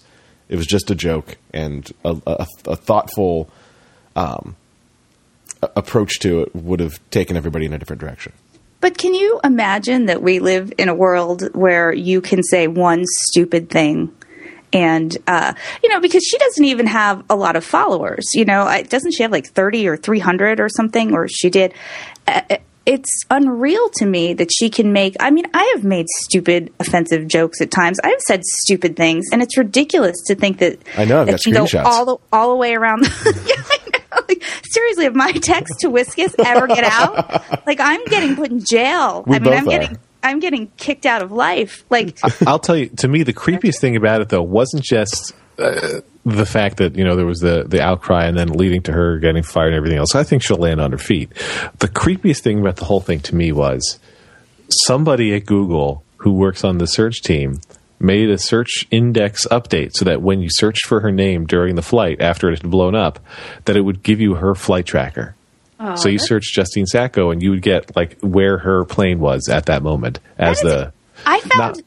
it 0.49 0.55
was 0.55 0.65
just 0.65 0.89
a 0.89 0.95
joke 0.95 1.37
and 1.53 1.89
a, 2.03 2.17
a, 2.25 2.47
a 2.65 2.75
thoughtful 2.75 3.47
um, 4.15 4.55
approach 5.75 6.19
to 6.19 6.41
it 6.41 6.55
would 6.55 6.79
have 6.79 6.99
taken 7.09 7.37
everybody 7.37 7.65
in 7.65 7.73
a 7.73 7.79
different 7.79 7.99
direction. 7.99 8.33
But 8.81 8.97
can 8.97 9.13
you 9.13 9.39
imagine 9.43 10.07
that 10.07 10.21
we 10.21 10.39
live 10.39 10.73
in 10.77 10.89
a 10.89 10.93
world 10.93 11.43
where 11.53 11.93
you 11.93 12.19
can 12.19 12.43
say 12.43 12.67
one 12.67 13.05
stupid 13.05 13.69
thing? 13.69 14.13
And, 14.73 15.15
uh, 15.27 15.53
you 15.83 15.89
know, 15.89 16.01
because 16.01 16.23
she 16.23 16.37
doesn't 16.37 16.65
even 16.65 16.87
have 16.87 17.23
a 17.29 17.35
lot 17.35 17.55
of 17.55 17.63
followers, 17.63 18.25
you 18.33 18.43
know, 18.43 18.83
doesn't 18.89 19.11
she 19.11 19.23
have 19.23 19.31
like 19.31 19.47
30 19.47 19.87
or 19.87 19.95
300 19.95 20.59
or 20.59 20.67
something, 20.67 21.13
or 21.13 21.27
she 21.27 21.49
did? 21.49 21.73
Uh, 22.27 22.41
it's 22.85 23.23
unreal 23.29 23.89
to 23.95 24.05
me 24.05 24.33
that 24.33 24.49
she 24.51 24.69
can 24.69 24.91
make, 24.91 25.15
I 25.19 25.31
mean, 25.31 25.45
I 25.53 25.73
have 25.75 25.83
made 25.83 26.07
stupid, 26.09 26.73
offensive 26.79 27.27
jokes 27.27 27.61
at 27.61 27.71
times. 27.71 27.99
I've 28.03 28.19
said 28.27 28.41
stupid 28.43 28.95
things, 28.97 29.27
and 29.31 29.41
it's 29.41 29.57
ridiculous 29.57 30.17
to 30.27 30.35
think 30.35 30.59
that 30.59 30.79
I 30.97 31.05
know, 31.05 31.21
I've 31.21 31.27
that 31.27 31.43
got 31.43 31.43
can 31.43 31.53
go 31.53 31.89
all 31.89 32.05
the, 32.05 32.17
all 32.31 32.49
the 32.49 32.55
way 32.55 32.75
around. 32.75 33.03
yeah, 33.25 33.55
I 33.57 33.79
know. 33.91 34.25
Like, 34.27 34.43
seriously, 34.65 35.05
if 35.05 35.13
my 35.13 35.31
text 35.31 35.79
to 35.79 35.89
Wiskus 35.89 36.35
ever 36.45 36.67
get 36.67 36.83
out, 36.83 37.65
like 37.65 37.79
I'm 37.79 38.03
getting 38.05 38.35
put 38.35 38.51
in 38.51 38.63
jail. 38.63 39.23
We 39.25 39.37
I 39.37 39.39
mean, 39.39 39.49
both 39.49 39.59
I'm 39.59 39.67
are. 39.67 39.71
getting 39.71 39.97
I'm 40.21 40.39
getting 40.39 40.67
kicked 40.77 41.05
out 41.05 41.21
of 41.21 41.31
life. 41.31 41.83
Like, 41.89 42.19
I'll 42.47 42.59
tell 42.59 42.77
you, 42.77 42.87
to 42.97 43.07
me, 43.07 43.23
the 43.23 43.33
creepiest 43.33 43.79
thing 43.79 43.95
about 43.95 44.21
it 44.21 44.29
though 44.29 44.43
wasn't 44.43 44.83
just 44.83 45.33
uh, 45.59 46.01
the 46.25 46.45
fact 46.45 46.77
that 46.77 46.95
you 46.95 47.03
know 47.03 47.15
there 47.15 47.25
was 47.25 47.39
the 47.39 47.63
the 47.67 47.81
outcry 47.81 48.25
and 48.25 48.37
then 48.37 48.49
leading 48.49 48.81
to 48.83 48.91
her 48.91 49.17
getting 49.19 49.43
fired 49.43 49.67
and 49.67 49.75
everything 49.75 49.97
else. 49.97 50.15
I 50.15 50.23
think 50.23 50.41
she'll 50.43 50.57
land 50.57 50.79
on 50.81 50.91
her 50.91 50.97
feet. 50.97 51.29
The 51.79 51.87
creepiest 51.87 52.41
thing 52.41 52.59
about 52.59 52.77
the 52.77 52.85
whole 52.85 53.01
thing 53.01 53.19
to 53.21 53.35
me 53.35 53.51
was 53.51 53.99
somebody 54.69 55.33
at 55.35 55.45
Google 55.45 56.03
who 56.17 56.31
works 56.33 56.63
on 56.63 56.77
the 56.77 56.87
search 56.87 57.21
team 57.21 57.59
made 57.99 58.29
a 58.29 58.37
search 58.37 58.85
index 58.91 59.45
update 59.47 59.91
so 59.93 60.05
that 60.05 60.21
when 60.21 60.41
you 60.41 60.47
searched 60.51 60.85
for 60.87 61.01
her 61.01 61.11
name 61.11 61.45
during 61.45 61.75
the 61.75 61.81
flight 61.81 62.19
after 62.21 62.49
it 62.51 62.61
had 62.61 62.69
blown 62.69 62.95
up, 62.95 63.19
that 63.65 63.77
it 63.77 63.81
would 63.81 64.03
give 64.03 64.19
you 64.19 64.35
her 64.35 64.55
flight 64.55 64.85
tracker. 64.85 65.35
so 65.95 66.07
you 66.09 66.17
search 66.19 66.53
Justine 66.53 66.85
Sacco 66.85 67.29
and 67.31 67.41
you 67.43 67.49
would 67.51 67.61
get 67.61 67.93
like 67.95 68.17
where 68.21 68.57
her 68.59 68.85
plane 68.85 69.19
was 69.19 69.49
at 69.49 69.65
that 69.67 69.83
moment 69.83 70.19
as 70.37 70.57
is- 70.57 70.63
the 70.63 70.93
I 71.25 71.39
found. 71.41 71.57
Not- 71.77 71.81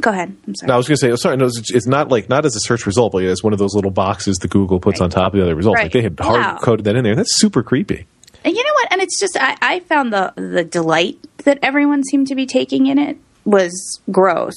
go 0.00 0.10
ahead. 0.10 0.36
I'm 0.46 0.54
sorry. 0.54 0.68
no, 0.68 0.74
I 0.74 0.76
was 0.76 0.86
going 0.88 0.96
to 0.96 1.00
say, 1.00 1.10
oh, 1.10 1.16
sorry, 1.16 1.36
no, 1.36 1.46
it's, 1.46 1.72
it's 1.74 1.86
not 1.86 2.08
like 2.10 2.28
not 2.28 2.44
as 2.44 2.56
a 2.56 2.60
search 2.60 2.86
result, 2.86 3.12
but 3.12 3.22
it's 3.22 3.42
one 3.42 3.52
of 3.52 3.58
those 3.58 3.74
little 3.74 3.90
boxes 3.90 4.36
that 4.38 4.50
Google 4.50 4.80
puts 4.80 5.00
on 5.00 5.10
top 5.10 5.32
of 5.34 5.38
the 5.38 5.42
other 5.44 5.54
results. 5.54 5.76
Right. 5.76 5.84
Like 5.84 5.92
they 5.92 6.02
had 6.02 6.18
Wow. 6.18 6.26
hard 6.26 6.60
coded 6.62 6.84
that 6.86 6.96
in 6.96 7.04
there. 7.04 7.14
That's 7.16 7.36
super 7.38 7.62
creepy. 7.62 8.06
And 8.44 8.54
you 8.54 8.62
know 8.62 8.72
what? 8.74 8.92
And 8.92 9.00
it's 9.00 9.18
just 9.18 9.36
I, 9.40 9.56
I 9.62 9.80
found 9.80 10.12
the 10.12 10.32
the 10.36 10.64
delight 10.64 11.18
that 11.44 11.58
everyone 11.62 12.02
seemed 12.04 12.26
to 12.28 12.34
be 12.34 12.44
taking 12.46 12.86
in 12.86 12.98
it 12.98 13.16
was 13.44 14.00
gross. 14.10 14.54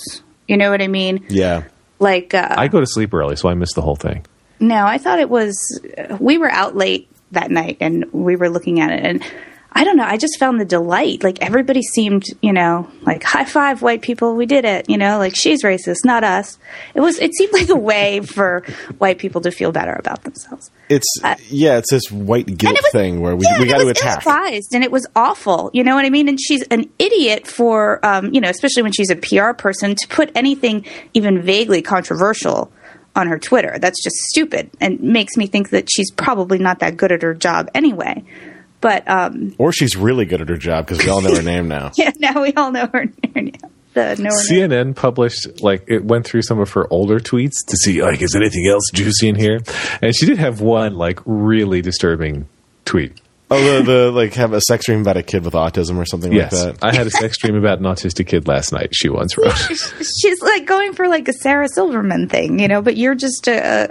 You 0.47 0.57
know 0.57 0.69
what 0.71 0.81
I 0.81 0.87
mean? 0.87 1.25
Yeah, 1.29 1.63
Like, 1.99 2.33
uh, 2.33 2.55
I 2.57 2.67
go 2.69 2.79
to 2.79 2.85
sleep 2.85 3.13
early, 3.13 3.35
so 3.35 3.49
I 3.49 3.53
missed 3.53 3.75
the 3.75 3.81
whole 3.81 3.95
thing. 3.97 4.25
No, 4.59 4.85
I 4.85 4.97
thought 4.97 5.19
it 5.19 5.29
was. 5.29 5.55
We 6.19 6.37
were 6.37 6.49
out 6.49 6.75
late 6.75 7.09
that 7.31 7.51
night 7.51 7.77
and 7.81 8.05
we 8.13 8.35
were 8.37 8.49
looking 8.49 8.79
at 8.79 8.91
it, 8.91 9.05
and 9.05 9.23
I 9.79 9.83
don't 9.83 9.95
know. 9.95 10.05
I 10.05 10.17
just 10.17 10.39
found 10.39 10.59
the 10.59 10.65
delight. 10.65 11.23
Like 11.23 11.39
everybody 11.41 11.83
seemed, 11.83 12.23
you 12.41 12.51
know, 12.51 12.89
like 13.03 13.21
high 13.23 13.45
five, 13.45 13.83
white 13.83 14.01
people, 14.01 14.35
we 14.35 14.47
did 14.47 14.65
it. 14.65 14.89
You 14.89 14.97
know, 14.97 15.19
like 15.19 15.35
she's 15.35 15.61
racist, 15.63 15.97
not 16.03 16.23
us. 16.23 16.57
It 16.95 17.01
was. 17.01 17.19
It 17.19 17.35
seemed 17.35 17.53
like 17.53 17.69
a 17.69 17.75
way 17.75 18.21
for 18.21 18.63
white 18.97 19.19
people 19.19 19.39
to 19.41 19.51
feel 19.51 19.71
better 19.71 19.93
about 19.93 20.23
themselves. 20.23 20.71
it's 20.89 21.05
Uh, 21.23 21.35
yeah, 21.49 21.77
it's 21.77 21.91
this 21.91 22.09
white 22.11 22.57
guilt 22.57 22.73
was- 22.81 22.91
thing 22.91 23.21
where 23.21 23.35
we 23.35 23.45
yeah, 23.45 23.59
we 23.59 23.67
got 23.67 23.77
to 23.77 23.87
attack. 23.87 24.25
ill-advised, 24.25 24.73
and 24.73 24.83
it 24.83 24.91
was 24.91 25.05
awful. 25.15 25.69
You 25.73 25.83
know 25.83 25.93
what 25.93 26.05
I 26.05 26.09
mean? 26.09 26.27
And 26.27 26.39
she's 26.41 26.63
an 26.71 26.89
idiot 26.97 27.45
for, 27.45 28.03
um, 28.03 28.33
you 28.33 28.41
know, 28.41 28.49
especially 28.49 28.81
when 28.81 28.93
she's 28.93 29.11
a 29.11 29.15
PR 29.15 29.53
person, 29.53 29.93
to 29.93 30.07
put 30.07 30.31
anything 30.35 30.85
even 31.13 31.41
vaguely 31.43 31.83
controversial 31.83 32.71
on 33.15 33.27
her 33.27 33.37
Twitter. 33.39 33.77
That's 33.79 34.03
just 34.03 34.15
stupid, 34.29 34.71
and 34.81 34.99
makes 35.01 35.37
me 35.37 35.45
think 35.47 35.69
that 35.69 35.87
she's 35.91 36.09
probably 36.11 36.57
not 36.57 36.79
that 36.79 36.97
good 36.97 37.11
at 37.11 37.21
her 37.21 37.33
job 37.35 37.69
anyway. 37.75 38.23
But 38.81 39.09
um, 39.09 39.55
Or 39.57 39.71
she's 39.71 39.95
really 39.95 40.25
good 40.25 40.41
at 40.41 40.49
her 40.49 40.57
job 40.57 40.85
because 40.85 41.03
we 41.03 41.09
all 41.09 41.21
know 41.21 41.35
her 41.35 41.41
name 41.41 41.67
now. 41.67 41.91
yeah, 41.97 42.11
now 42.19 42.41
we 42.41 42.53
all 42.53 42.71
know 42.71 42.87
her. 42.93 43.05
her 43.33 43.41
name. 43.41 43.53
The 43.93 44.15
know 44.19 44.29
her 44.29 44.51
name. 44.51 44.69
CNN 44.69 44.95
published 44.95 45.61
like 45.63 45.83
it 45.87 46.03
went 46.05 46.25
through 46.25 46.43
some 46.43 46.59
of 46.59 46.69
her 46.73 46.85
older 46.93 47.19
tweets 47.19 47.55
to 47.67 47.77
see 47.77 48.03
like 48.03 48.21
is 48.21 48.35
anything 48.35 48.67
else 48.71 48.83
juicy 48.93 49.29
in 49.29 49.35
here, 49.35 49.59
and 50.01 50.15
she 50.15 50.25
did 50.27 50.37
have 50.37 50.61
one 50.61 50.93
like 50.95 51.19
really 51.25 51.81
disturbing 51.81 52.47
tweet. 52.85 53.19
Oh, 53.49 53.77
the, 53.81 53.83
the 53.83 54.11
like 54.11 54.33
have 54.33 54.51
a 54.53 54.59
sex 54.61 54.85
dream 54.85 55.01
about 55.01 55.15
a 55.17 55.23
kid 55.23 55.45
with 55.45 55.53
autism 55.53 55.97
or 55.97 56.05
something 56.05 56.31
Yes, 56.33 56.51
like 56.53 56.79
that. 56.79 56.85
I 56.85 56.93
had 56.93 57.07
a 57.07 57.09
sex 57.09 57.37
dream 57.37 57.55
about 57.55 57.79
an 57.79 57.85
autistic 57.85 58.27
kid 58.27 58.45
last 58.47 58.73
night. 58.73 58.89
She 58.93 59.07
once 59.09 59.37
wrote. 59.37 59.53
she's 59.55 60.41
like 60.41 60.65
going 60.65 60.91
for 60.93 61.07
like 61.07 61.27
a 61.29 61.33
Sarah 61.33 61.69
Silverman 61.69 62.27
thing, 62.27 62.59
you 62.59 62.67
know, 62.67 62.81
but 62.81 62.97
you're 62.97 63.15
just 63.15 63.47
a, 63.47 63.89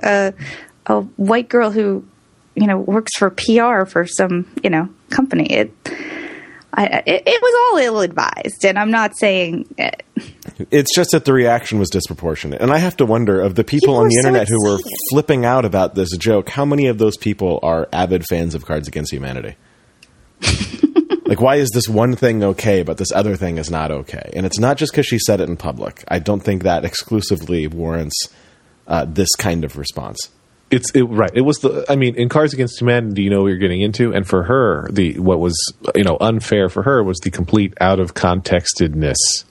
a, 0.87 0.94
a 0.94 1.01
white 1.16 1.49
girl 1.49 1.70
who, 1.70 2.07
you 2.57 2.66
know, 2.66 2.79
works 2.79 3.12
for 3.16 3.31
PR 3.31 3.85
for 3.85 4.07
some, 4.07 4.51
you 4.64 4.71
know, 4.71 4.88
company. 5.11 5.47
It, 5.53 5.73
I, 6.75 7.03
it, 7.07 7.23
it 7.27 7.42
was 7.42 7.73
all 7.73 7.79
ill 7.79 8.01
advised, 8.01 8.64
and 8.64 8.79
I'm 8.79 8.90
not 8.90 9.16
saying 9.16 9.75
uh, 9.79 9.90
It's 10.71 10.95
just 10.95 11.11
that 11.12 11.25
the 11.25 11.33
reaction 11.33 11.79
was 11.79 11.90
disproportionate. 11.90 12.61
And 12.61 12.71
I 12.71 12.79
have 12.79 12.97
to 12.99 13.07
wonder 13.07 13.40
of 13.40 13.55
the 13.55 13.64
people, 13.64 13.88
People 13.88 13.97
on 13.97 14.09
the 14.09 14.14
so 14.23 14.29
internet 14.29 14.49
who 14.49 14.62
were 14.64 14.79
flipping 15.11 15.45
out 15.45 15.64
about 15.64 15.95
this 15.95 16.14
joke, 16.16 16.51
how 16.51 16.64
many 16.64 16.87
of 16.87 16.99
those 16.99 17.16
people 17.16 17.61
are 17.62 17.88
avid 17.92 18.25
fans 18.27 18.55
of 18.55 18.64
Cards 18.64 18.88
Against 18.88 19.12
Humanity? 19.12 19.57
like, 21.27 21.40
why 21.40 21.57
is 21.57 21.71
this 21.71 21.88
one 21.88 22.16
thing 22.16 22.42
okay, 22.42 22.83
but 22.83 22.99
this 22.99 23.12
other 23.12 23.37
thing 23.37 23.59
is 23.59 23.71
not 23.71 23.90
okay? 23.90 24.31
And 24.35 24.47
it's 24.47 24.59
not 24.59 24.77
just 24.77 24.92
because 24.92 25.07
she 25.07 25.19
said 25.19 25.40
it 25.40 25.49
in 25.49 25.57
public. 25.57 26.05
I 26.09 26.19
don't 26.19 26.40
think 26.40 26.62
that 26.62 26.85
exclusively 26.85 27.66
warrants 27.66 28.29
uh, 28.87 29.05
this 29.07 29.35
kind 29.35 29.64
of 29.64 29.77
response. 29.77 30.31
It's 30.70 30.90
it, 30.90 31.05
right. 31.05 31.31
It 31.33 31.42
was 31.42 31.59
the. 31.59 31.85
I 31.88 31.94
mean, 31.94 32.16
in 32.16 32.29
Cards 32.29 32.52
Against 32.52 32.81
Humanity, 32.81 33.22
you 33.22 33.31
know 33.31 33.42
what 33.42 33.48
you're 33.48 33.59
getting 33.59 33.83
into, 33.83 34.12
and 34.12 34.26
for 34.26 34.42
her, 34.44 34.88
the 34.90 35.18
what 35.18 35.38
was 35.38 35.57
you 35.94 36.02
know 36.02 36.16
unfair 36.20 36.68
for 36.68 36.83
her 36.83 37.05
was 37.05 37.18
the 37.18 37.31
complete 37.31 37.74
out 37.81 38.00
of 38.00 38.14
contextedness 38.14 39.44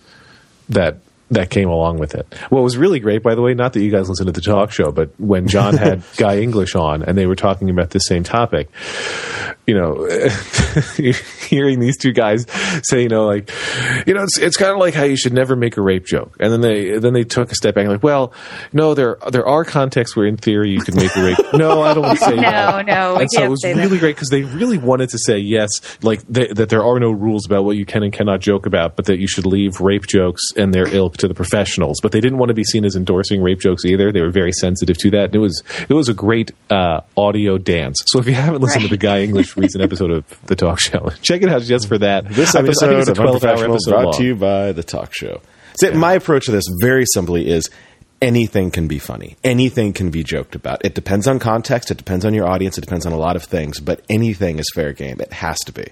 that 0.68 0.98
that 1.32 1.50
came 1.50 1.70
along 1.70 1.98
with 1.98 2.16
it. 2.16 2.32
What 2.50 2.64
was 2.64 2.78
really 2.78 3.00
great, 3.00 3.24
by 3.24 3.34
the 3.34 3.42
way, 3.42 3.54
not 3.54 3.74
that 3.74 3.82
you 3.82 3.92
guys 3.92 4.10
listen 4.10 4.28
to 4.28 4.32
the 4.32 4.42
talk 4.42 4.72
show, 4.72 4.92
but 4.92 5.20
when 5.20 5.48
John 5.48 5.76
had 5.78 6.04
Guy 6.18 6.40
English 6.40 6.76
on 6.76 7.02
and 7.02 7.18
they 7.18 7.26
were 7.26 7.36
talking 7.36 7.70
about 7.70 7.92
the 7.92 8.00
same 8.00 8.24
topic, 8.24 8.70
you 9.68 9.74
know, 9.76 10.06
hearing 11.48 11.80
these 11.80 11.98
two 11.98 12.12
guys 12.12 12.46
say, 12.84 13.02
you 13.04 13.10
know, 13.10 13.26
like, 13.26 13.50
you 14.06 14.14
know, 14.14 14.24
it's 14.24 14.38
it's 14.38 14.58
kind 14.58 14.72
of 14.72 14.78
like 14.78 14.94
how 14.94 15.04
you 15.04 15.18
should 15.18 15.34
never 15.34 15.56
make 15.56 15.78
a 15.78 15.82
rape 15.82 16.06
joke, 16.06 16.36
and 16.40 16.52
then 16.52 16.62
they 16.62 16.98
then 16.98 17.14
they 17.14 17.24
took 17.24 17.52
a 17.52 17.56
step 17.56 17.76
back, 17.76 17.84
and 17.84 17.92
like, 17.94 18.04
well, 18.04 18.34
no, 18.74 18.94
there 18.94 19.18
there 19.32 19.46
are 19.48 19.64
contexts 19.66 20.16
where 20.16 20.26
in 20.26 20.38
theory 20.38 20.72
you 20.72 20.82
could 20.82 20.96
make 20.96 21.16
a 21.16 21.24
rape. 21.24 21.38
no, 21.54 21.82
I 21.82 21.94
don't 21.94 22.04
want 22.04 22.20
to 22.20 22.26
say 22.26 22.36
No, 22.36 22.42
that. 22.42 22.86
no, 22.86 23.16
and 23.18 23.30
so 23.32 23.44
it 23.44 23.50
was 23.50 23.62
say 23.62 23.74
that. 23.74 23.80
really 23.82 23.98
great 23.98 24.16
because 24.16 24.30
they 24.30 24.44
really 24.44 24.78
wanted 24.78 25.10
to 25.10 25.18
say 25.18 25.38
yes, 25.38 25.70
like 26.04 26.22
they, 26.28 26.48
that 26.48 26.70
there 26.70 26.84
are 26.84 27.00
no 27.00 27.12
rules 27.12 27.46
about 27.46 27.64
what 27.66 27.76
you 27.78 27.86
can 27.86 28.04
and 28.04 28.14
cannot 28.14 28.42
joke 28.42 28.66
about, 28.66 28.96
but 28.96 29.06
that 29.06 29.20
you 29.20 29.28
should 29.28 29.46
leave 29.46 29.80
rape 29.82 30.06
jokes 30.08 30.42
and 30.56 30.74
their 30.74 30.88
ilk 30.94 31.18
to 31.18 31.28
the 31.28 31.34
professionals. 31.34 32.00
But 32.02 32.12
they 32.12 32.22
didn't 32.22 32.38
want 32.38 32.50
to 32.50 32.54
be 32.56 32.64
seen 32.64 32.86
as 32.86 32.96
endorsing 32.96 33.42
rape 33.42 33.60
jokes 33.60 33.86
either. 33.86 34.12
They 34.12 34.22
were 34.22 34.30
very 34.32 34.52
sensitive 34.52 34.98
to 35.00 35.12
that. 35.12 35.26
And 35.26 35.36
it 35.36 35.40
was 35.40 35.64
it 35.90 35.94
was 35.94 36.10
a 36.10 36.14
great 36.14 36.52
uh, 36.70 37.02
audio 37.18 37.58
dance. 37.58 37.98
So 38.08 38.20
if 38.20 38.28
you 38.28 38.34
haven't 38.34 38.62
listened 38.62 38.84
to 38.84 38.90
the 38.90 38.98
Guy 38.98 39.22
English 39.22 39.55
recent 39.56 39.84
episode 39.84 40.12
of 40.12 40.46
the 40.48 40.56
talk 40.56 40.80
show, 40.80 41.10
check 41.22 41.42
it 41.42 41.50
out 41.50 41.62
just 41.64 41.88
for 41.88 41.98
that. 41.98 42.28
This 42.30 42.56
I 42.56 42.62
mean, 42.62 42.72
I 42.72 42.74
think 42.74 42.82
episode 42.88 43.00
it's 43.00 43.08
a 43.08 43.12
of 43.12 43.18
12 43.18 43.28
hour 43.28 43.34
Unprofessional 43.36 43.74
episode 43.76 43.92
brought 43.92 44.04
long. 44.06 44.14
to 44.18 44.24
you 44.24 44.36
by 44.36 44.72
the 44.72 44.84
talk 44.84 45.14
show. 45.14 45.42
So 45.76 45.92
My 45.94 46.14
approach 46.14 46.46
to 46.46 46.52
this 46.52 46.64
very 46.82 47.06
simply 47.14 47.48
is 47.50 47.70
anything 48.22 48.72
can 48.72 48.88
be 48.88 48.98
funny. 49.00 49.36
Anything 49.44 49.92
can 49.94 50.10
be 50.10 50.24
joked 50.24 50.56
about. 50.56 50.84
It 50.86 50.96
depends 50.96 51.28
on 51.28 51.40
context. 51.40 51.92
It 51.92 51.98
depends 51.98 52.24
on 52.26 52.34
your 52.34 52.48
audience. 52.48 52.78
It 52.78 52.82
depends 52.82 53.06
on 53.06 53.12
a 53.12 53.18
lot 53.18 53.36
of 53.36 53.44
things. 53.44 53.80
But 53.80 54.02
anything 54.10 54.58
is 54.60 54.66
fair 54.74 54.94
game. 54.94 55.20
It 55.20 55.34
has 55.34 55.58
to 55.66 55.72
be. 55.74 55.88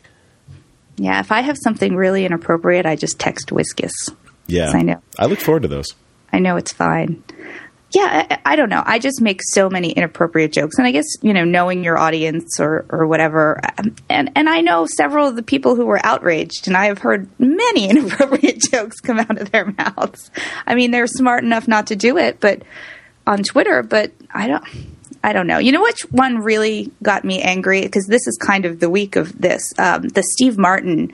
yeah, 0.95 1.19
if 1.19 1.32
I 1.32 1.41
have 1.41 1.58
something 1.62 1.95
really 1.95 2.26
inappropriate, 2.26 2.86
I 2.86 2.95
just 2.95 3.19
text 3.19 3.49
Wiskus. 3.49 3.91
Yeah. 4.47 4.71
I 4.71 4.82
know. 4.84 5.02
I 5.19 5.26
look 5.26 5.39
forward 5.39 5.63
to 5.63 5.67
those. 5.67 5.88
I 6.32 6.39
know 6.39 6.56
it's 6.56 6.73
fine. 6.73 7.23
Yeah, 7.93 8.27
I, 8.29 8.53
I 8.53 8.56
don't 8.56 8.69
know. 8.69 8.82
I 8.86 8.99
just 8.99 9.21
make 9.21 9.41
so 9.43 9.69
many 9.69 9.91
inappropriate 9.91 10.51
jokes, 10.51 10.77
and 10.77 10.88
I 10.88 10.91
guess 10.91 11.06
you 11.21 11.34
know, 11.34 11.43
knowing 11.43 11.84
your 11.84 11.97
audience 11.97 12.60
or 12.60 12.86
or 12.89 13.08
whatever, 13.08 13.60
um, 13.77 13.95
and 14.10 14.32
and 14.36 14.49
I 14.49 14.62
know 14.62 14.86
several 14.86 15.27
of 15.27 15.36
the 15.36 15.43
people 15.43 15.75
who 15.75 15.86
were 15.86 16.03
outraged, 16.03 16.67
and 16.67 16.75
I 16.75 16.86
have 16.86 16.99
heard 16.99 17.29
many 17.39 17.89
inappropriate 17.89 18.62
jokes 18.71 18.99
come 18.99 19.19
out 19.19 19.39
of 19.39 19.51
their 19.51 19.65
mouths. 19.77 20.32
I 20.65 20.75
mean, 20.75 20.91
they're 20.91 21.08
smart 21.08 21.43
enough 21.43 21.67
not 21.67 21.88
to 21.88 21.95
do 21.95 22.17
it, 22.17 22.39
but 22.39 22.63
on 23.27 23.43
Twitter, 23.43 23.84
but 23.84 24.12
I 24.34 24.47
don't. 24.47 24.63
I 25.25 25.32
don't 25.32 25.47
know. 25.47 25.58
You 25.58 25.71
know 25.71 25.82
which 25.82 26.01
one 26.12 26.39
really 26.39 26.91
got 27.01 27.23
me 27.23 27.41
angry 27.41 27.82
because 27.82 28.08
this 28.08 28.27
is 28.27 28.38
kind 28.38 28.65
of 28.65 28.82
the 28.82 28.89
week 28.89 29.15
of 29.15 29.39
this. 29.39 29.71
Um, 29.77 30.10
the 30.10 30.21
Steve 30.21 30.58
Martin 30.58 31.13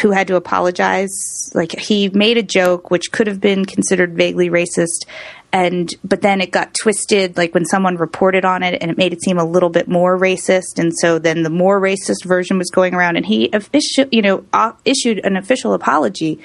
who 0.00 0.10
had 0.10 0.28
to 0.28 0.36
apologize. 0.36 1.10
Like 1.54 1.72
he 1.72 2.08
made 2.10 2.38
a 2.38 2.42
joke 2.42 2.90
which 2.90 3.10
could 3.12 3.26
have 3.26 3.40
been 3.40 3.64
considered 3.64 4.14
vaguely 4.14 4.50
racist, 4.50 5.06
and 5.52 5.90
but 6.04 6.22
then 6.22 6.40
it 6.40 6.50
got 6.50 6.74
twisted. 6.74 7.36
Like 7.36 7.54
when 7.54 7.64
someone 7.64 7.96
reported 7.96 8.44
on 8.44 8.62
it, 8.62 8.80
and 8.80 8.90
it 8.90 8.98
made 8.98 9.12
it 9.12 9.22
seem 9.22 9.38
a 9.38 9.44
little 9.44 9.70
bit 9.70 9.88
more 9.88 10.18
racist, 10.18 10.78
and 10.78 10.92
so 11.00 11.18
then 11.18 11.42
the 11.42 11.50
more 11.50 11.80
racist 11.80 12.24
version 12.24 12.58
was 12.58 12.70
going 12.70 12.94
around, 12.94 13.16
and 13.16 13.26
he 13.26 13.50
issued, 13.72 14.08
you 14.12 14.22
know, 14.22 14.44
uh, 14.52 14.72
issued 14.84 15.20
an 15.24 15.36
official 15.36 15.74
apology 15.74 16.38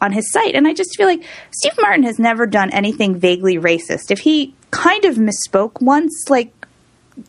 on 0.00 0.12
his 0.12 0.30
site. 0.32 0.54
And 0.54 0.66
I 0.66 0.74
just 0.74 0.96
feel 0.96 1.06
like 1.06 1.24
Steve 1.52 1.74
Martin 1.80 2.02
has 2.02 2.18
never 2.18 2.46
done 2.46 2.70
anything 2.72 3.18
vaguely 3.18 3.56
racist. 3.56 4.10
If 4.10 4.18
he 4.18 4.54
kind 4.70 5.04
of 5.04 5.16
misspoke 5.16 5.80
once, 5.80 6.24
like 6.28 6.52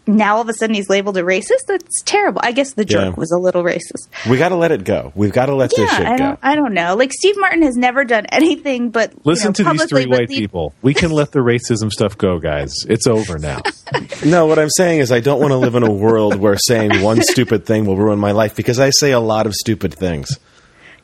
now 0.07 0.35
all 0.35 0.41
of 0.41 0.49
a 0.49 0.53
sudden 0.53 0.73
he's 0.75 0.89
labeled 0.89 1.17
a 1.17 1.23
racist. 1.23 1.65
That's 1.67 2.01
terrible. 2.03 2.41
I 2.43 2.51
guess 2.51 2.73
the 2.73 2.85
joke 2.85 3.13
Yeah. 3.15 3.19
was 3.19 3.31
a 3.31 3.37
little 3.37 3.63
racist. 3.63 4.07
We 4.29 4.37
got 4.37 4.49
to 4.49 4.55
let 4.55 4.71
it 4.71 4.83
go. 4.83 5.11
We've 5.15 5.31
got 5.33 5.47
to 5.47 5.55
let 5.55 5.71
this 5.75 5.89
shit 5.91 6.05
I 6.05 6.11
go. 6.11 6.17
don't, 6.17 6.39
I 6.43 6.55
don't 6.55 6.73
know. 6.73 6.95
Like 6.95 7.11
Steve 7.13 7.35
Martin 7.37 7.61
has 7.63 7.75
never 7.75 8.03
done 8.05 8.25
anything 8.27 8.89
but 8.89 9.11
you 9.13 9.21
Listen 9.23 9.49
know, 9.49 9.53
to 9.53 9.63
these 9.77 9.85
three 9.85 10.05
white 10.05 10.27
the- 10.29 10.37
people. 10.39 10.73
We 10.81 10.93
can 10.93 11.11
let 11.11 11.31
the 11.31 11.39
racism 11.39 11.91
stuff 11.91 12.17
go, 12.17 12.39
guys. 12.39 12.73
It's 12.87 13.07
over 13.07 13.37
now. 13.37 13.61
No, 14.25 14.45
what 14.47 14.57
I'm 14.57 14.69
saying 14.69 15.01
is 15.01 15.11
I 15.11 15.19
don't 15.19 15.39
want 15.39 15.51
to 15.51 15.57
live 15.57 15.75
in 15.75 15.83
a 15.83 15.91
world 15.91 16.35
where 16.35 16.57
saying 16.57 17.01
one 17.01 17.21
stupid 17.21 17.65
thing 17.65 17.85
will 17.85 17.97
ruin 17.97 18.17
my 18.17 18.31
life 18.31 18.55
because 18.55 18.79
I 18.79 18.89
say 18.89 19.11
a 19.11 19.19
lot 19.19 19.45
of 19.45 19.53
stupid 19.53 19.93
things. 19.93 20.39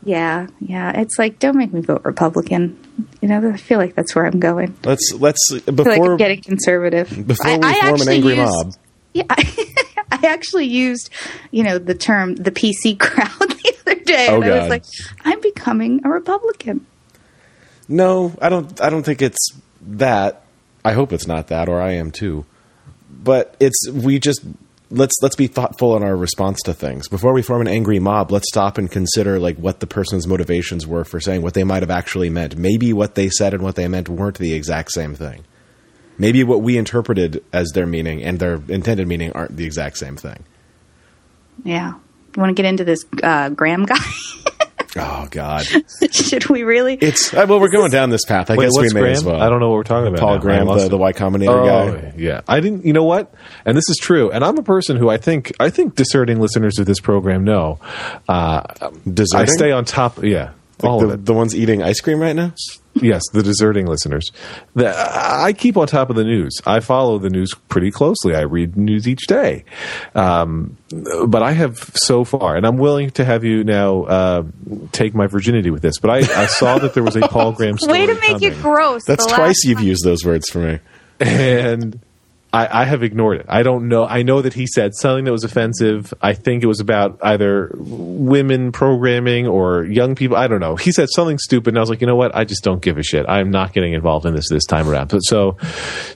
Yeah, 0.03 0.47
yeah. 0.59 0.99
It's 1.01 1.19
like 1.19 1.39
don't 1.39 1.57
make 1.57 1.73
me 1.73 1.81
vote 1.81 2.01
Republican. 2.05 2.77
You 3.21 3.27
know, 3.27 3.51
I 3.51 3.57
feel 3.57 3.77
like 3.79 3.95
that's 3.95 4.15
where 4.15 4.25
I'm 4.25 4.39
going. 4.39 4.75
Let's 4.83 5.13
let's 5.13 5.39
I 5.51 5.59
feel 5.59 5.65
like 5.67 5.75
before 5.75 6.12
I'm 6.13 6.17
getting 6.17 6.41
conservative. 6.41 7.09
before 7.27 7.47
I, 7.47 7.57
we 7.57 7.67
I 7.67 7.88
form 7.89 8.01
an 8.01 8.09
angry 8.09 8.35
used- 8.35 8.51
mob. 8.51 8.73
Yeah, 9.13 9.23
I, 9.29 9.73
I 10.12 10.27
actually 10.27 10.65
used, 10.65 11.09
you 11.51 11.63
know, 11.63 11.79
the 11.79 11.95
term 11.95 12.35
the 12.35 12.51
PC 12.51 12.99
crowd 12.99 13.29
the 13.39 13.75
other 13.85 13.99
day, 14.03 14.27
Oh, 14.29 14.35
and 14.41 14.45
I 14.45 14.59
was 14.59 14.69
like, 14.69 14.83
I'm 15.25 15.41
becoming 15.41 16.01
a 16.05 16.09
Republican. 16.09 16.85
No, 17.88 18.33
I 18.41 18.49
don't. 18.49 18.79
I 18.79 18.89
don't 18.89 19.03
think 19.03 19.21
it's 19.21 19.49
that. 19.81 20.43
I 20.85 20.93
hope 20.93 21.12
it's 21.12 21.27
not 21.27 21.47
that, 21.47 21.67
or 21.67 21.81
I 21.81 21.93
am 21.93 22.12
too. 22.12 22.45
But 23.12 23.55
it's 23.59 23.89
we 23.91 24.19
just 24.19 24.41
let's 24.91 25.15
let's 25.21 25.36
be 25.36 25.47
thoughtful 25.47 25.95
in 25.95 26.04
our 26.04 26.15
response 26.15 26.60
to 26.63 26.73
things 26.73 27.08
before 27.08 27.34
we 27.34 27.41
form 27.41 27.62
an 27.62 27.67
angry 27.67 27.99
mob. 27.99 28.32
Let's 28.32 28.47
stop 28.49 28.78
and 28.78 28.89
consider 28.89 29.39
like 29.39 29.58
what 29.58 29.80
the 29.80 29.88
person's 29.88 30.28
motivations 30.28 30.88
were 30.88 31.04
for 31.04 31.19
saying 31.19 31.41
what 31.41 31.54
they 31.54 31.63
might 31.63 31.84
have 31.84 31.91
actually 31.91 32.30
meant. 32.30 32.58
Maybe 32.58 32.93
what 32.93 33.15
they 33.15 33.30
said 33.30 33.54
and 33.54 33.63
what 33.63 33.75
they 33.75 33.88
meant 33.88 34.10
weren't 34.10 34.38
the 34.38 34.54
exact 34.54 34.91
same 34.91 35.15
thing. 35.15 35.43
Maybe 36.17 36.43
what 36.43 36.62
we 36.62 36.78
interpreted 36.78 37.43
as 37.54 37.69
their 37.69 37.86
meaning 37.86 38.23
and 38.23 38.39
their 38.39 38.62
intended 38.67 39.08
meaning 39.08 39.32
aren't 39.32 39.56
the 39.56 39.65
exact 39.65 39.97
same 39.97 40.17
thing. 40.17 40.43
Yeah. 41.63 41.93
You 42.36 42.41
want 42.41 42.49
to 42.49 42.62
get 42.62 42.67
into 42.67 42.84
this 42.84 43.06
uh, 43.23 43.49
Graham 43.49 43.86
guy? 43.86 43.95
Oh 45.01 45.27
God, 45.31 45.65
Should 46.12 46.49
we 46.49 46.63
really? 46.63 46.95
it's 46.95 47.33
uh, 47.33 47.45
well 47.47 47.59
we're 47.59 47.69
going 47.71 47.91
down 47.91 48.09
this 48.09 48.25
path. 48.25 48.49
I 48.51 48.55
Wait, 48.55 48.65
guess 48.65 48.77
we 48.77 48.93
may 48.93 48.99
Graham? 49.01 49.13
as 49.15 49.23
well. 49.23 49.41
I 49.41 49.49
don't 49.49 49.59
know 49.59 49.69
what 49.69 49.75
we're 49.75 49.83
talking 49.83 50.07
about. 50.07 50.19
Paul 50.19 50.35
now. 50.35 50.41
Graham, 50.41 50.62
I 50.62 50.71
lost 50.71 50.79
the, 50.81 50.85
it. 50.88 50.89
the 50.89 50.97
Y 50.97 51.13
Combinator 51.13 51.49
Oh, 51.49 51.91
guy. 52.01 52.13
yeah. 52.17 52.41
I 52.47 52.59
didn't. 52.59 52.85
You 52.85 52.93
know 52.93 53.03
what? 53.03 53.33
And 53.65 53.77
this 53.77 53.89
is 53.89 53.97
true. 53.97 54.31
And 54.31 54.43
I'm 54.43 54.57
a 54.57 54.63
person 54.63 54.97
who 54.97 55.09
I 55.09 55.17
think 55.17 55.53
I 55.59 55.69
think 55.69 55.95
discerning 55.95 56.39
listeners 56.39 56.77
of 56.79 56.85
this 56.85 56.99
program 56.99 57.43
know. 57.43 57.79
Uh, 58.27 58.62
I 59.35 59.45
stay 59.45 59.71
on 59.71 59.85
top. 59.85 60.23
Yeah, 60.23 60.43
Like 60.45 60.53
all 60.87 60.99
the, 60.99 61.05
of 61.07 61.11
it. 61.13 61.25
the 61.25 61.33
ones 61.33 61.55
eating 61.55 61.81
ice 61.83 61.99
cream 61.99 62.19
right 62.19 62.35
now. 62.35 62.53
yes, 62.95 63.21
the 63.33 63.43
deserting 63.43 63.85
listeners. 63.85 64.31
The, 64.75 64.93
I 64.95 65.53
keep 65.53 65.77
on 65.77 65.87
top 65.87 66.09
of 66.09 66.15
the 66.15 66.23
news. 66.23 66.53
I 66.65 66.79
follow 66.79 67.17
the 67.17 67.29
news 67.29 67.53
pretty 67.67 67.91
closely. 67.91 68.35
I 68.35 68.41
read 68.41 68.75
news 68.77 69.07
each 69.07 69.27
day. 69.27 69.63
Um, 70.15 70.77
but 71.27 71.43
I 71.43 71.51
have 71.51 71.77
so 71.95 72.23
far, 72.23 72.55
and 72.55 72.65
I'm 72.65 72.77
willing 72.77 73.09
to 73.11 73.25
have 73.25 73.43
you 73.43 73.63
now 73.63 74.03
uh, 74.03 74.43
take 74.91 75.13
my 75.13 75.27
virginity 75.27 75.69
with 75.69 75.81
this. 75.81 75.99
But 75.99 76.09
I, 76.11 76.17
I 76.43 76.45
saw 76.47 76.77
that 76.79 76.93
there 76.93 77.03
was 77.03 77.15
a 77.15 77.21
Paul 77.27 77.51
Graham 77.53 77.77
story 77.77 77.99
Way 77.99 78.05
to 78.07 78.19
make 78.19 78.41
it 78.41 78.59
gross. 78.61 79.03
That's 79.05 79.25
twice 79.25 79.63
you've 79.63 79.77
time- 79.79 79.87
used 79.87 80.03
those 80.03 80.25
words 80.25 80.49
for 80.49 80.59
me. 80.59 80.79
and 81.19 81.99
I, 82.51 82.81
I 82.81 82.85
have 82.85 83.03
ignored 83.03 83.41
it. 83.41 83.45
I 83.47 83.62
don't 83.62 83.88
know. 83.89 84.05
I 84.05 84.23
know 84.23 84.41
that 84.41 84.53
he 84.53 84.65
said 84.65 84.95
something 84.95 85.25
that 85.25 85.31
was 85.31 85.43
offensive. 85.43 86.13
I 86.19 86.33
think 86.33 86.63
it 86.63 86.65
was 86.65 86.79
about 86.79 87.19
either 87.21 87.71
women 87.75 88.71
programming 88.71 89.45
or 89.47 89.83
young 89.83 90.15
people. 90.15 90.35
I 90.35 90.47
don't 90.47 90.59
know. 90.59 90.75
He 90.75 90.91
said 90.91 91.09
something 91.12 91.38
stupid, 91.38 91.69
and 91.69 91.77
I 91.77 91.81
was 91.81 91.91
like, 91.91 92.01
you 92.01 92.07
know 92.07 92.15
what? 92.15 92.35
I 92.35 92.45
just 92.45 92.63
don't 92.63 92.81
give 92.81 92.97
a 92.97 93.03
shit. 93.03 93.27
I'm 93.29 93.51
not 93.51 93.73
getting 93.73 93.93
involved 93.93 94.25
in 94.25 94.33
this 94.33 94.49
this 94.49 94.65
time 94.65 94.89
around. 94.89 95.09
But 95.09 95.19
so 95.19 95.57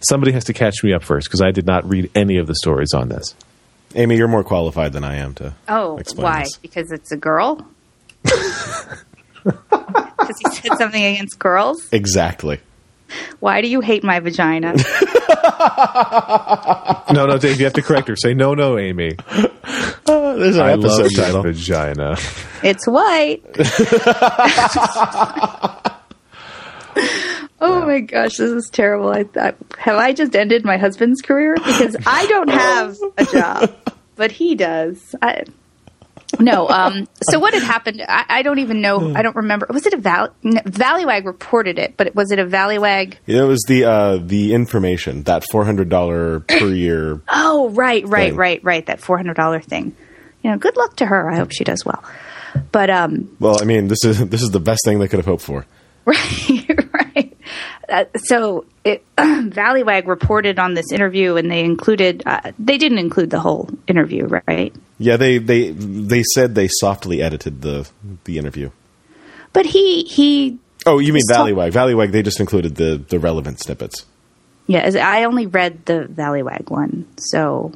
somebody 0.02 0.32
has 0.32 0.46
to 0.46 0.54
catch 0.54 0.84
me 0.84 0.92
up 0.94 1.04
first 1.04 1.28
because 1.28 1.42
I 1.42 1.52
did 1.52 1.68
not 1.68 1.88
read 1.88 2.10
any 2.16 2.38
of 2.38 2.48
the 2.48 2.56
stories 2.56 2.94
on 2.94 3.10
this. 3.10 3.36
Amy, 3.96 4.18
you're 4.18 4.28
more 4.28 4.44
qualified 4.44 4.94
than 4.94 5.04
I 5.04 5.18
am 5.18 5.36
to. 5.36 5.54
Oh, 5.68 5.98
explain 5.98 6.24
why? 6.24 6.40
this. 6.44 6.58
Because 6.58 6.92
it's 6.92 7.12
a 7.12 7.18
girl? 7.18 7.68
Because 9.44 10.40
he 10.40 10.56
said 10.56 10.78
something 10.78 11.04
against 11.04 11.38
girls? 11.38 11.90
Exactly. 11.92 12.60
Why 13.40 13.62
do 13.62 13.68
you 13.68 13.82
hate 13.82 14.04
my 14.04 14.20
vagina? 14.20 14.74
No, 17.14 17.28
no, 17.28 17.38
Dave, 17.38 17.60
you 17.60 17.66
have 17.66 17.74
to 17.74 17.82
correct 17.84 18.08
her. 18.08 18.16
Say 18.16 18.34
no, 18.34 18.56
no, 18.56 18.80
Amy. 18.80 19.12
Uh, 19.28 19.48
there's 20.36 20.58
our 20.58 20.70
I 20.70 20.74
love 20.74 20.86
episode 20.86 21.12
your 21.12 21.26
title. 21.26 21.44
vagina. 21.44 22.16
it's 22.64 22.88
white. 22.88 23.44
oh 27.62 27.86
my 27.86 28.00
gosh, 28.00 28.38
this 28.38 28.52
is 28.52 28.70
terrible. 28.72 29.10
I, 29.10 29.26
I, 29.36 29.54
have 29.78 29.98
I 29.98 30.14
just 30.14 30.36
ended 30.36 30.66
my 30.66 30.78
husband's 30.78 31.22
career? 31.22 31.56
Because 31.56 31.96
I 32.06 32.26
don't 32.28 32.50
have 32.50 32.98
a 33.18 33.26
job, 33.26 33.72
but 34.16 34.32
he 34.32 34.56
does. 34.56 35.16
I, 35.22 35.44
no. 36.40 36.68
Um, 36.70 37.08
so 37.22 37.40
what 37.40 37.54
had 37.54 37.64
happened? 37.64 38.02
I, 38.08 38.26
I 38.30 38.42
don't 38.42 38.60
even 38.60 38.82
know. 38.82 39.14
I 39.16 39.22
don't 39.22 39.36
remember. 39.36 39.68
Was 39.70 39.86
it 39.86 39.94
a 39.94 39.98
Val- 39.98 40.34
no, 40.44 40.62
Valleywag 40.62 41.26
reported 41.26 41.80
it? 41.80 41.96
But 41.98 42.16
was 42.16 42.32
it 42.32 42.40
a 42.40 42.46
Valleywag? 42.46 43.16
It 43.28 43.42
was 43.44 43.64
the 43.68 43.86
uh, 43.86 44.18
the 44.22 44.54
information 44.54 45.24
that 45.24 45.44
four 45.52 45.66
hundred 45.66 45.90
dollar 45.90 46.42
per 46.42 46.68
year. 46.70 47.22
Oh, 47.30 47.70
right, 47.70 48.06
right, 48.08 48.30
Thing. 48.30 48.36
right, 48.38 48.64
right. 48.64 48.86
That 48.86 49.00
four 49.00 49.18
hundred 49.18 49.36
dollar 49.36 49.60
thing. 49.62 49.96
You 50.44 50.52
know, 50.52 50.58
good 50.58 50.76
luck 50.78 50.96
to 50.98 51.06
her. 51.06 51.30
I 51.30 51.36
hope 51.38 51.52
she 51.52 51.64
does 51.64 51.86
well. 51.86 52.04
But 52.72 52.90
um, 52.90 53.36
Well, 53.40 53.60
I 53.62 53.66
mean, 53.66 53.88
this 53.88 54.04
is 54.04 54.28
this 54.30 54.42
is 54.42 54.52
the 54.52 54.60
best 54.60 54.82
thing 54.86 55.00
they 55.00 55.08
could 55.08 55.20
have 55.20 55.26
hoped 55.26 55.44
for. 55.44 55.66
right, 56.06 56.70
right. 56.94 57.33
Uh, 57.90 58.06
so 58.18 58.66
it, 58.84 59.04
Valleywag 59.18 60.08
reported 60.08 60.60
on 60.60 60.74
this 60.74 60.92
interview, 60.92 61.36
and 61.36 61.50
they 61.50 61.64
included. 61.64 62.24
Uh, 62.26 62.52
they 62.60 62.78
didn't 62.78 63.00
include 63.00 63.30
the 63.30 63.40
whole 63.40 63.70
interview, 63.88 64.28
right? 64.48 64.74
Yeah, 65.00 65.18
they 65.18 65.38
they 65.38 65.72
they 65.72 66.24
said 66.24 66.56
they 66.56 66.68
softly 66.68 67.22
edited 67.22 67.62
the 67.62 67.90
the 68.24 68.38
interview. 68.38 68.70
But 69.52 69.66
he 69.66 70.04
he. 70.04 70.60
Oh, 70.86 71.00
you 71.00 71.14
mean 71.14 71.24
Valleywag? 71.30 71.72
Valleywag. 71.72 72.12
They 72.12 72.24
just 72.24 72.40
included 72.40 72.76
the 72.76 73.04
the 73.08 73.20
relevant 73.20 73.60
snippets. 73.60 74.06
Yeah, 74.68 74.90
I 75.02 75.26
only 75.26 75.46
read 75.46 75.86
the 75.86 76.08
Valleywag 76.10 76.70
one, 76.70 77.06
so 77.18 77.74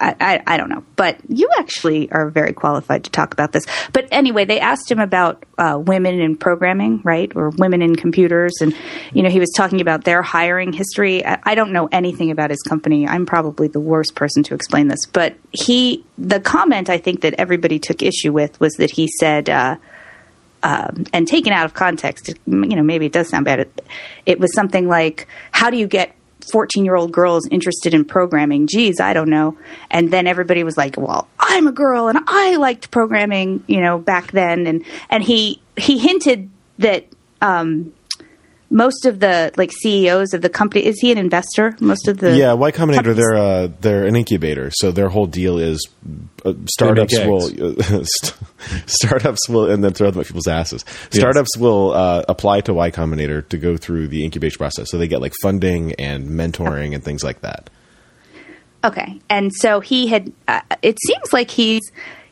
I, 0.00 0.42
I, 0.46 0.56
don't 0.56 0.68
know. 0.68 0.84
But 0.96 1.18
you 1.28 1.48
actually 1.58 2.10
are 2.12 2.30
very 2.30 2.52
qualified 2.52 3.04
to 3.04 3.10
talk 3.10 3.32
about 3.32 3.52
this. 3.52 3.64
But 3.92 4.08
anyway, 4.10 4.44
they 4.44 4.60
asked 4.60 4.90
him 4.90 4.98
about 4.98 5.44
uh, 5.58 5.80
women 5.84 6.20
in 6.20 6.36
programming, 6.36 7.00
right, 7.04 7.30
or 7.34 7.50
women 7.50 7.82
in 7.82 7.96
computers, 7.96 8.54
and 8.60 8.74
you 9.12 9.22
know 9.22 9.30
he 9.30 9.40
was 9.40 9.50
talking 9.56 9.80
about 9.80 10.04
their 10.04 10.22
hiring 10.22 10.72
history. 10.72 11.24
I, 11.24 11.38
I 11.44 11.54
don't 11.54 11.72
know 11.72 11.88
anything 11.90 12.30
about 12.30 12.50
his 12.50 12.62
company. 12.62 13.06
I'm 13.06 13.26
probably 13.26 13.68
the 13.68 13.80
worst 13.80 14.14
person 14.14 14.42
to 14.44 14.54
explain 14.54 14.88
this. 14.88 15.06
But 15.06 15.36
he, 15.52 16.04
the 16.18 16.40
comment 16.40 16.90
I 16.90 16.98
think 16.98 17.22
that 17.22 17.34
everybody 17.34 17.78
took 17.78 18.02
issue 18.02 18.32
with 18.32 18.58
was 18.60 18.74
that 18.74 18.90
he 18.90 19.08
said. 19.08 19.48
Uh, 19.48 19.76
um, 20.62 21.04
and 21.14 21.26
taken 21.26 21.54
out 21.54 21.64
of 21.64 21.72
context, 21.72 22.34
you 22.46 22.76
know, 22.76 22.82
maybe 22.82 23.06
it 23.06 23.12
does 23.12 23.30
sound 23.30 23.46
bad. 23.46 23.60
It, 23.60 23.80
it 24.26 24.38
was 24.38 24.54
something 24.54 24.88
like, 24.88 25.26
"How 25.52 25.70
do 25.70 25.78
you 25.78 25.86
get 25.86 26.14
14 26.44 26.84
year 26.84 26.96
old 26.96 27.12
girls 27.12 27.46
interested 27.50 27.94
in 27.94 28.04
programming?" 28.04 28.66
Geez, 28.66 29.00
I 29.00 29.12
don't 29.12 29.30
know. 29.30 29.56
And 29.90 30.10
then 30.10 30.26
everybody 30.26 30.64
was 30.64 30.76
like, 30.76 30.96
"Well, 30.96 31.28
I'm 31.38 31.66
a 31.66 31.72
girl 31.72 32.08
and 32.08 32.18
I 32.26 32.56
liked 32.56 32.90
programming," 32.90 33.64
you 33.66 33.80
know, 33.80 33.98
back 33.98 34.32
then. 34.32 34.66
And 34.66 34.84
and 35.08 35.22
he 35.22 35.60
he 35.76 35.98
hinted 35.98 36.50
that 36.78 37.06
um, 37.42 37.92
most 38.70 39.04
of 39.04 39.18
the 39.18 39.52
like 39.56 39.72
CEOs 39.72 40.32
of 40.32 40.42
the 40.42 40.48
company 40.48 40.86
is 40.86 40.98
he 41.00 41.10
an 41.10 41.18
investor? 41.18 41.76
Most 41.80 42.06
of 42.06 42.18
the 42.18 42.36
yeah, 42.36 42.52
Y 42.52 42.70
Combinator 42.70 42.94
companies- 42.94 43.16
they're 43.16 43.36
uh, 43.36 43.68
they're 43.80 44.06
an 44.06 44.14
incubator, 44.14 44.70
so 44.72 44.92
their 44.92 45.08
whole 45.08 45.26
deal 45.26 45.58
is 45.58 45.86
uh, 46.44 46.54
startups 46.66 47.18
make 47.18 47.26
will 47.26 47.40
st- 48.04 48.34
startups 48.86 49.48
will 49.48 49.68
and 49.70 49.82
then 49.82 49.92
throw 49.92 50.10
them 50.10 50.20
at 50.20 50.26
people's 50.26 50.46
asses. 50.48 50.84
Startups 51.10 51.56
will 51.58 51.92
uh, 51.92 52.24
apply 52.28 52.60
to 52.62 52.72
Y 52.72 52.90
Combinator 52.92 53.46
to 53.48 53.58
go 53.58 53.76
through 53.76 54.08
the 54.08 54.24
incubation 54.24 54.58
process, 54.58 54.90
so 54.90 54.98
they 54.98 55.08
get 55.08 55.20
like 55.20 55.34
funding 55.42 55.92
and 55.94 56.28
mentoring 56.28 56.94
and 56.94 57.02
things 57.02 57.24
like 57.24 57.40
that. 57.40 57.68
Okay, 58.84 59.20
and 59.28 59.52
so 59.52 59.80
he 59.80 60.06
had. 60.06 60.32
Uh, 60.48 60.60
it 60.80 60.96
seems 61.06 61.32
like 61.32 61.50
he's 61.50 61.82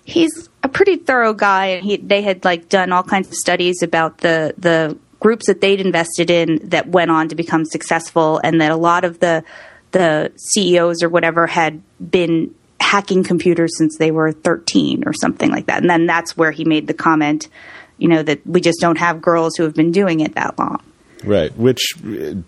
he's 0.05 0.49
a 0.63 0.69
pretty 0.69 0.97
thorough 0.97 1.35
guy, 1.35 1.67
and 1.67 1.85
he 1.85 1.97
they 1.97 2.23
had 2.23 2.45
like 2.45 2.69
done 2.69 2.93
all 2.93 3.03
kinds 3.03 3.29
of 3.29 3.35
studies 3.35 3.83
about 3.83 4.19
the 4.19 4.55
the 4.57 4.97
groups 5.21 5.47
that 5.47 5.61
they'd 5.61 5.81
invested 5.81 6.31
in 6.31 6.61
that 6.69 6.89
went 6.89 7.11
on 7.11 7.29
to 7.29 7.35
become 7.35 7.65
successful, 7.65 8.41
and 8.43 8.61
that 8.61 8.71
a 8.71 8.77
lot 8.77 9.05
of 9.05 9.21
the 9.21 9.45
the 9.91 10.33
CEOs 10.37 11.03
or 11.03 11.09
whatever 11.09 11.47
had 11.47 11.83
been 11.99 12.55
hacking 12.81 13.25
computers 13.25 13.77
since 13.77 13.97
they 13.99 14.11
were 14.11 14.33
13 14.33 15.05
or 15.07 15.13
something 15.13 15.51
like 15.51 15.67
that. 15.67 15.81
And 15.81 15.91
then 15.91 16.07
that's 16.07 16.37
where 16.37 16.51
he 16.51 16.65
made 16.65 16.87
the 16.87 16.95
comment, 16.95 17.49
you 17.97 18.09
know, 18.09 18.23
that 18.23 18.47
we 18.47 18.61
just 18.61 18.81
don't 18.81 18.99
have 18.99 19.21
girls 19.21 19.55
who 19.57 19.65
have 19.65 19.75
been 19.75 19.93
doing 19.93 20.21
it 20.21 20.35
that 20.35 20.59
long. 20.59 20.83
Right, 21.25 21.57
which 21.57 21.95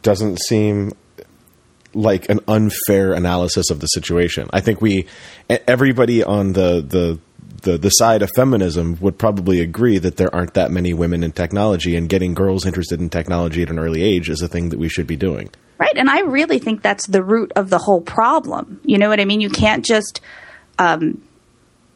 doesn't 0.03 0.41
seem 0.41 0.93
like 1.93 2.29
an 2.29 2.41
unfair 2.47 3.13
analysis 3.15 3.71
of 3.71 3.81
the 3.81 3.87
situation. 3.87 4.49
I 4.53 4.61
think 4.61 4.81
we 4.81 5.07
everybody 5.49 6.23
on 6.23 6.53
the 6.53 6.81
the 6.81 7.19
the, 7.63 7.79
the 7.79 7.91
side 7.91 8.23
of 8.23 8.31
feminism 8.35 8.99
would 9.01 9.19
probably 9.19 9.61
agree 9.61 9.99
that 9.99 10.17
there 10.17 10.35
aren't 10.35 10.55
that 10.55 10.71
many 10.71 10.93
women 10.93 11.23
in 11.23 11.33
technology 11.33 11.97
and 11.97 12.09
getting 12.09 12.35
girls 12.35 12.67
interested 12.67 13.01
in 13.01 13.11
technology 13.11 13.63
at 13.63 13.71
an 13.71 13.79
early 13.79 14.03
age 14.03 14.29
is 14.29 14.43
a 14.43 14.49
thing 14.49 14.71
that 14.71 14.79
we 14.79 14.89
should 14.89 15.07
be 15.07 15.17
doing. 15.17 15.51
Right. 15.79 15.97
And 15.97 16.11
I 16.11 16.21
really 16.21 16.59
think 16.59 16.83
that's 16.83 17.07
the 17.07 17.23
root 17.23 17.53
of 17.57 17.71
the 17.71 17.79
whole 17.79 18.03
problem. 18.03 18.81
You 18.85 18.99
know 18.99 19.09
what 19.09 19.21
I 19.21 19.25
mean? 19.25 19.41
You 19.41 19.51
can't 19.51 19.85
just 19.85 20.21
um, 20.79 21.23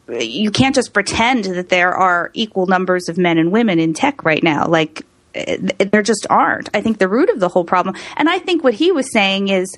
you 0.07 0.51
can't 0.51 0.75
just 0.75 0.93
pretend 0.93 1.45
that 1.45 1.69
there 1.69 1.93
are 1.93 2.29
equal 2.33 2.67
numbers 2.67 3.09
of 3.09 3.17
men 3.17 3.37
and 3.37 3.51
women 3.51 3.79
in 3.79 3.93
tech 3.93 4.23
right 4.23 4.43
now. 4.43 4.67
Like 4.67 5.03
eh, 5.33 5.57
there 5.91 6.03
just 6.03 6.27
aren't. 6.29 6.69
I 6.73 6.81
think 6.81 6.99
the 6.99 7.07
root 7.07 7.29
of 7.29 7.39
the 7.39 7.49
whole 7.49 7.63
problem, 7.63 7.95
and 8.15 8.29
I 8.29 8.39
think 8.39 8.63
what 8.63 8.75
he 8.75 8.91
was 8.91 9.11
saying 9.11 9.49
is 9.49 9.77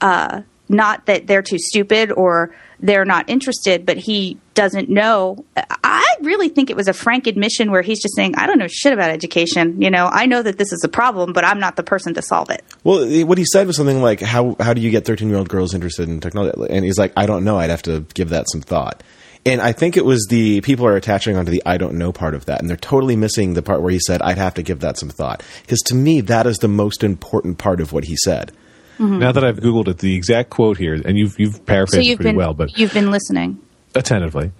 uh, 0.00 0.42
not 0.68 1.06
that 1.06 1.26
they're 1.26 1.42
too 1.42 1.58
stupid 1.58 2.12
or 2.12 2.54
they're 2.80 3.04
not 3.04 3.28
interested, 3.28 3.86
but 3.86 3.96
he 3.96 4.38
doesn't 4.54 4.88
know. 4.90 5.44
I 5.56 6.04
really 6.20 6.48
think 6.48 6.68
it 6.68 6.76
was 6.76 6.88
a 6.88 6.92
frank 6.92 7.26
admission 7.26 7.70
where 7.70 7.82
he's 7.82 8.02
just 8.02 8.14
saying, 8.14 8.34
"I 8.36 8.46
don't 8.46 8.58
know 8.58 8.66
shit 8.68 8.92
about 8.92 9.10
education. 9.10 9.80
You 9.80 9.90
know, 9.90 10.08
I 10.12 10.26
know 10.26 10.42
that 10.42 10.58
this 10.58 10.72
is 10.72 10.82
a 10.84 10.88
problem, 10.88 11.32
but 11.32 11.44
I'm 11.44 11.58
not 11.58 11.76
the 11.76 11.82
person 11.82 12.14
to 12.14 12.22
solve 12.22 12.50
it." 12.50 12.62
Well, 12.84 13.06
what 13.24 13.38
he 13.38 13.44
said 13.44 13.66
was 13.66 13.76
something 13.76 14.02
like, 14.02 14.20
"How 14.20 14.56
how 14.60 14.74
do 14.74 14.80
you 14.80 14.90
get 14.90 15.04
thirteen 15.04 15.28
year 15.28 15.38
old 15.38 15.48
girls 15.48 15.74
interested 15.74 16.08
in 16.08 16.20
technology?" 16.20 16.54
And 16.68 16.84
he's 16.84 16.98
like, 16.98 17.12
"I 17.16 17.26
don't 17.26 17.44
know. 17.44 17.58
I'd 17.58 17.70
have 17.70 17.82
to 17.82 18.04
give 18.14 18.28
that 18.30 18.46
some 18.50 18.60
thought." 18.60 19.02
And 19.46 19.62
I 19.62 19.70
think 19.72 19.96
it 19.96 20.04
was 20.04 20.26
the 20.28 20.60
people 20.62 20.86
are 20.86 20.96
attaching 20.96 21.36
onto 21.36 21.52
the 21.52 21.62
"I 21.64 21.78
don't 21.78 21.94
know" 21.94 22.12
part 22.12 22.34
of 22.34 22.46
that, 22.46 22.60
and 22.60 22.68
they're 22.68 22.76
totally 22.76 23.16
missing 23.16 23.54
the 23.54 23.62
part 23.62 23.80
where 23.80 23.92
he 23.92 24.00
said, 24.00 24.20
"I'd 24.20 24.38
have 24.38 24.54
to 24.54 24.62
give 24.62 24.80
that 24.80 24.98
some 24.98 25.08
thought," 25.08 25.42
because 25.62 25.80
to 25.82 25.94
me, 25.94 26.20
that 26.22 26.46
is 26.46 26.58
the 26.58 26.68
most 26.68 27.02
important 27.04 27.56
part 27.56 27.80
of 27.80 27.92
what 27.92 28.04
he 28.04 28.16
said. 28.16 28.52
Mm-hmm. 28.98 29.18
Now 29.18 29.32
that 29.32 29.44
I've 29.44 29.58
googled 29.58 29.88
it, 29.88 29.98
the 29.98 30.14
exact 30.16 30.50
quote 30.50 30.78
here, 30.78 30.94
and 30.94 31.16
you've 31.18 31.38
you've 31.38 31.64
paraphrased 31.66 32.04
it 32.04 32.08
you've 32.08 32.16
pretty 32.18 32.30
been 32.30 32.36
well, 32.36 32.54
but 32.54 32.76
you've 32.78 32.94
been 32.94 33.10
listening. 33.10 33.58
attentively. 33.94 34.52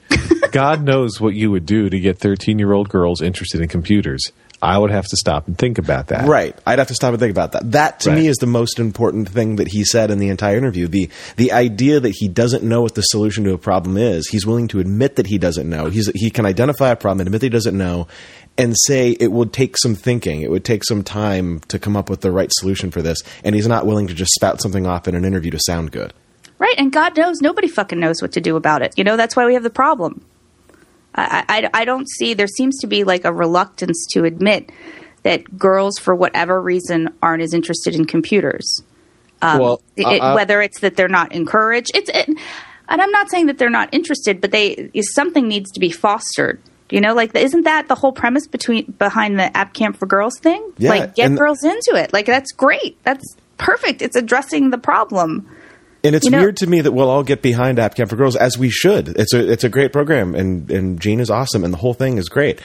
God 0.53 0.83
knows 0.83 1.20
what 1.20 1.35
you 1.35 1.51
would 1.51 1.66
do 1.66 1.90
to 1.90 1.99
get 2.01 2.18
13 2.18 2.59
year 2.59 2.72
old 2.72 2.88
girls 2.88 3.20
interested 3.20 3.61
in 3.61 3.68
computers. 3.68 4.22
I 4.62 4.79
would 4.79 4.90
have 4.90 5.05
to 5.09 5.16
stop 5.18 5.46
and 5.49 5.57
think 5.59 5.77
about 5.77 6.07
that. 6.07 6.27
Right. 6.27 6.57
I'd 6.66 6.79
have 6.79 6.88
to 6.88 6.94
stop 6.94 7.11
and 7.11 7.20
think 7.20 7.31
about 7.31 7.53
that. 7.53 7.72
That 7.72 8.01
to 8.01 8.11
Right. 8.11 8.20
me 8.20 8.27
is 8.27 8.37
the 8.38 8.46
most 8.46 8.79
important 8.79 9.29
thing 9.29 9.57
that 9.57 9.68
he 9.68 9.85
said 9.85 10.11
in 10.11 10.18
the 10.18 10.31
entire 10.31 10.57
interview. 10.57 10.88
The 10.88 11.11
the 11.37 11.53
idea 11.53 12.01
that 12.01 12.14
he 12.16 12.27
doesn't 12.27 12.64
know 12.64 12.81
what 12.81 12.94
the 12.94 13.03
solution 13.03 13.44
to 13.44 13.53
a 13.53 13.59
problem 13.59 13.99
is. 13.99 14.29
He's 14.29 14.46
willing 14.46 14.66
to 14.68 14.81
admit 14.81 15.16
that 15.16 15.27
he 15.27 15.37
doesn't 15.37 15.68
know. 15.68 15.87
He's 15.90 16.11
he 16.14 16.31
can 16.31 16.46
identify 16.46 16.90
a 16.90 16.96
problem 16.96 17.27
admit 17.27 17.40
that 17.42 17.46
he 17.46 17.51
doesn't 17.51 17.77
know 17.77 18.09
and 18.59 18.75
say 18.87 19.11
it 19.21 19.33
would 19.33 19.53
take 19.53 19.77
some 19.79 19.95
thinking. 19.95 20.40
It 20.42 20.51
would 20.51 20.64
take 20.64 20.85
some 20.85 21.03
time 21.03 21.61
to 21.69 21.79
come 21.79 21.97
up 21.97 22.09
with 22.09 22.23
the 22.23 22.31
right 22.31 22.51
solution 22.53 22.90
for 22.90 23.03
this. 23.03 23.19
And 23.45 23.55
he's 23.55 23.66
not 23.69 23.87
willing 23.87 24.07
to 24.07 24.14
just 24.14 24.33
spout 24.33 24.61
something 24.61 24.87
off 24.87 25.07
in 25.07 25.14
an 25.14 25.25
interview 25.25 25.51
to 25.51 25.59
sound 25.61 25.92
good. 25.92 26.12
Right, 26.59 26.75
and 26.79 26.90
God 26.90 27.16
knows 27.19 27.42
nobody 27.42 27.69
fucking 27.69 28.01
knows 28.01 28.23
what 28.23 28.33
to 28.33 28.40
do 28.40 28.57
about 28.57 28.81
it. 28.81 28.95
You 28.97 29.05
know, 29.05 29.16
that's 29.19 29.37
why 29.37 29.45
we 29.45 29.53
have 29.55 29.62
the 29.62 29.69
problem. 29.71 30.25
I, 31.14 31.45
I, 31.49 31.81
I 31.83 31.85
don't 31.85 32.09
see, 32.09 32.33
there 32.35 32.47
seems 32.47 32.79
to 32.79 32.87
be 32.87 33.05
like 33.05 33.25
a 33.27 33.33
reluctance 33.33 34.07
to 34.12 34.25
admit 34.25 34.71
that 35.23 35.59
girls, 35.59 35.99
for 35.99 36.14
whatever 36.14 36.61
reason, 36.61 37.11
aren't 37.23 37.42
as 37.42 37.53
interested 37.53 37.95
in 37.95 38.07
computers. 38.07 38.83
Um, 39.42 39.59
well, 39.59 39.83
It- 39.97 40.07
I- 40.07 40.19
I- 40.19 40.35
whether 40.35 40.62
it's 40.62 40.81
that 40.81 40.97
they're 40.97 41.09
not 41.09 41.33
encouraged, 41.33 41.90
it's, 41.95 42.09
it, 42.09 42.29
and 42.88 43.03
I'm 43.03 43.11
not 43.11 43.29
saying 43.31 43.47
that 43.47 43.59
they're 43.59 43.69
not 43.69 43.92
interested, 43.92 44.40
but 44.40 44.51
they, 44.51 44.90
something 45.14 45.47
needs 45.49 45.71
to 45.73 45.81
be 45.81 45.90
fostered. 45.90 46.59
You 46.90 47.01
know, 47.01 47.14
like 47.14 47.35
isn't 47.35 47.64
that 47.64 47.88
the 47.88 47.94
whole 47.96 48.12
premise 48.12 48.46
between 48.46 48.92
behind 48.99 49.38
the 49.38 49.55
App 49.57 49.75
Camp 49.75 49.96
for 49.96 50.07
Girls 50.07 50.38
thing? 50.38 50.72
Yeah, 50.79 50.90
like 50.90 51.14
get 51.16 51.35
girls 51.37 51.64
into 51.64 51.92
it. 51.94 52.12
Like 52.12 52.27
that's 52.27 52.53
great. 52.53 53.03
That's 53.03 53.25
perfect. 53.59 54.03
It's 54.03 54.16
addressing 54.16 54.70
the 54.70 54.79
problem. 54.79 55.49
And 56.05 56.14
it's 56.14 56.25
You 56.25 56.31
know- 56.31 56.40
weird 56.40 56.57
to 56.59 56.66
me 56.68 56.81
that 56.83 56.92
we'll 56.92 57.11
all 57.11 57.25
get 57.25 57.42
behind 57.42 57.81
App 57.81 57.96
Camp 57.96 58.11
for 58.11 58.16
Girls 58.16 58.37
as 58.37 58.57
we 58.57 58.70
should. 58.70 59.09
It's 59.18 59.35
a 59.35 59.51
it's 59.51 59.64
a 59.64 59.68
great 59.68 59.92
program, 59.92 60.35
and 60.37 60.70
and 60.70 61.01
Jean 61.01 61.18
is 61.18 61.31
awesome, 61.31 61.64
and 61.64 61.72
the 61.72 61.79
whole 61.79 61.94
thing 61.94 62.18
is 62.18 62.29
great. 62.29 62.61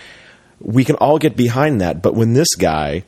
We 0.60 0.84
can 0.86 0.96
all 0.98 1.18
get 1.18 1.36
behind 1.36 1.82
that, 1.82 2.04
but 2.04 2.14
when 2.14 2.34
this 2.34 2.54
guy 2.56 3.04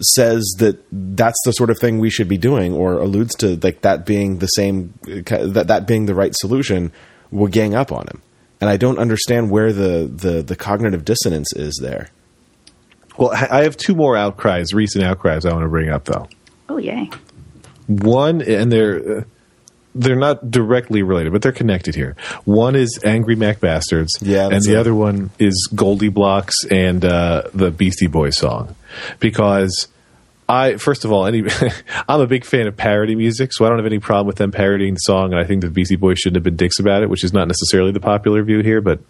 says 0.00 0.44
that 0.58 0.78
that's 0.92 1.38
the 1.44 1.52
sort 1.52 1.70
of 1.70 1.78
thing 1.78 1.98
we 1.98 2.10
should 2.10 2.28
be 2.28 2.36
doing, 2.38 2.72
or 2.72 2.92
alludes 2.98 3.34
to 3.36 3.56
like 3.62 3.80
that 3.80 4.06
being 4.06 4.38
the 4.38 4.46
same 4.46 4.94
uh, 5.08 5.46
that 5.46 5.66
that 5.66 5.86
being 5.88 6.06
the 6.06 6.14
right 6.14 6.34
solution, 6.36 6.92
we'll 7.32 7.48
gang 7.50 7.74
up 7.74 7.90
on 7.90 8.06
him. 8.06 8.22
And 8.60 8.70
I 8.70 8.76
don't 8.76 8.98
understand 8.98 9.50
where 9.50 9.72
the 9.72 10.06
the, 10.12 10.42
the 10.42 10.56
cognitive 10.56 11.04
dissonance 11.04 11.52
is 11.54 11.78
there. 11.82 12.08
well, 13.18 13.30
I 13.32 13.48
I 13.60 13.62
have 13.64 13.76
two 13.76 13.94
more 13.94 14.16
outcries, 14.16 14.72
recent 14.72 15.04
outcries 15.04 15.44
I 15.44 15.52
want 15.52 15.64
to 15.64 15.68
bring 15.68 15.90
up, 15.90 16.04
though. 16.04 16.28
Oh 16.68 16.78
yay. 16.78 17.10
One, 17.86 18.40
and 18.42 18.72
they're 18.72 19.18
uh, 19.18 19.22
they're 19.94 20.16
not 20.16 20.50
directly 20.50 21.02
related, 21.02 21.32
but 21.32 21.40
they're 21.42 21.52
connected 21.52 21.94
here. 21.94 22.16
One 22.44 22.74
is 22.76 22.98
Angry 23.04 23.34
Mac 23.36 23.60
Bastards, 23.60 24.12
Yeah, 24.20 24.48
and 24.50 24.62
the 24.62 24.72
it. 24.74 24.76
other 24.78 24.94
one 24.94 25.30
is 25.38 25.68
GoldieBlox 25.74 26.50
and 26.70 27.04
uh, 27.04 27.44
the 27.54 27.70
Beastie 27.70 28.06
Boys 28.08 28.36
song, 28.36 28.74
because. 29.20 29.88
I 30.48 30.76
first 30.76 31.04
of 31.04 31.12
all, 31.12 31.26
any 31.26 31.44
I'm 32.08 32.20
a 32.20 32.26
big 32.26 32.44
fan 32.44 32.66
of 32.66 32.76
parody 32.76 33.14
music, 33.14 33.52
so 33.52 33.64
I 33.64 33.68
don't 33.68 33.78
have 33.78 33.86
any 33.86 33.98
problem 33.98 34.26
with 34.26 34.36
them 34.36 34.52
parodying 34.52 34.94
the 34.94 34.98
song, 34.98 35.32
and 35.32 35.40
I 35.40 35.44
think 35.44 35.62
the 35.62 35.70
Beastie 35.70 35.96
Boys 35.96 36.18
shouldn't 36.18 36.36
have 36.36 36.44
been 36.44 36.56
dicks 36.56 36.78
about 36.78 37.02
it, 37.02 37.10
which 37.10 37.24
is 37.24 37.32
not 37.32 37.48
necessarily 37.48 37.92
the 37.92 38.00
popular 38.00 38.42
view 38.42 38.60
here, 38.60 38.80
but 38.80 39.00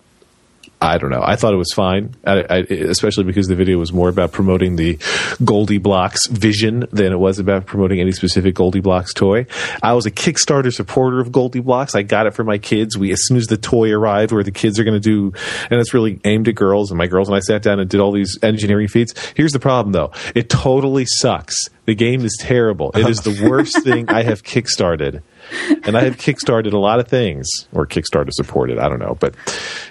I 0.87 0.99
don't 0.99 1.11
know. 1.11 1.23
I 1.23 1.35
thought 1.35 1.53
it 1.53 1.59
was 1.59 1.73
fine, 1.73 2.15
I, 2.25 2.45
I, 2.49 2.57
especially 2.59 3.25
because 3.25 3.49
the 3.49 3.57
video 3.57 3.79
was 3.79 3.93
more 3.93 4.09
about 4.09 4.31
promoting 4.31 4.77
the 4.77 4.97
GoldieBlox 5.43 6.29
vision 6.31 6.87
than 6.93 7.13
it 7.13 7.19
was 7.19 7.41
about 7.41 7.67
promoting 7.67 8.01
any 8.01 8.13
specific 8.13 8.55
GoldieBlox 8.55 9.13
toy. 9.13 9.47
I 9.83 9.95
was 9.95 10.07
a 10.07 10.13
Kickstarter 10.13 10.73
supporter 10.73 11.19
of 11.21 11.31
GoldieBlox. 11.31 11.97
I 11.97 12.03
got 12.03 12.27
it 12.27 12.35
for 12.35 12.45
my 12.45 12.59
kids. 12.59 12.97
We, 12.97 13.11
as 13.11 13.27
soon 13.27 13.37
as 13.37 13.47
the 13.47 13.57
toy 13.57 13.91
arrived, 13.91 14.31
where 14.31 14.45
the 14.45 14.53
kids 14.53 14.79
are 14.79 14.85
going 14.85 15.01
to 15.01 15.01
do, 15.01 15.33
and 15.71 15.81
it's 15.81 15.93
really 15.93 16.21
aimed 16.25 16.47
at 16.47 16.55
girls, 16.55 16.93
and 16.93 16.99
my 16.99 17.09
girls 17.09 17.29
and 17.29 17.37
I 17.37 17.41
sat 17.41 17.63
down 17.63 17.81
and 17.81 17.91
did 17.91 17.99
all 17.99 18.13
these 18.13 18.39
engineering 18.43 18.87
feats. 18.87 19.13
Here's 19.35 19.53
the 19.53 19.59
problem, 19.59 19.93
though. 19.93 20.13
It 20.37 20.49
totally 20.49 21.07
sucks. 21.07 21.57
The 21.87 21.95
game 21.95 22.25
is 22.25 22.37
terrible. 22.41 22.93
It 22.95 23.09
is 23.09 23.23
the 23.23 23.49
worst 23.49 23.83
thing 23.85 24.09
I 24.09 24.23
have 24.23 24.43
kickstarted 24.43 25.23
and 25.85 25.97
I 25.97 26.05
have 26.05 26.17
kickstarted 26.17 26.73
a 26.73 26.79
lot 26.79 26.99
of 27.01 27.09
things, 27.09 27.47
or 27.73 27.87
Kickstarter 27.87 28.33
supported. 28.33 28.79
I 28.79 28.89
don't 28.89 28.99
know, 28.99 29.17
but 29.19 29.35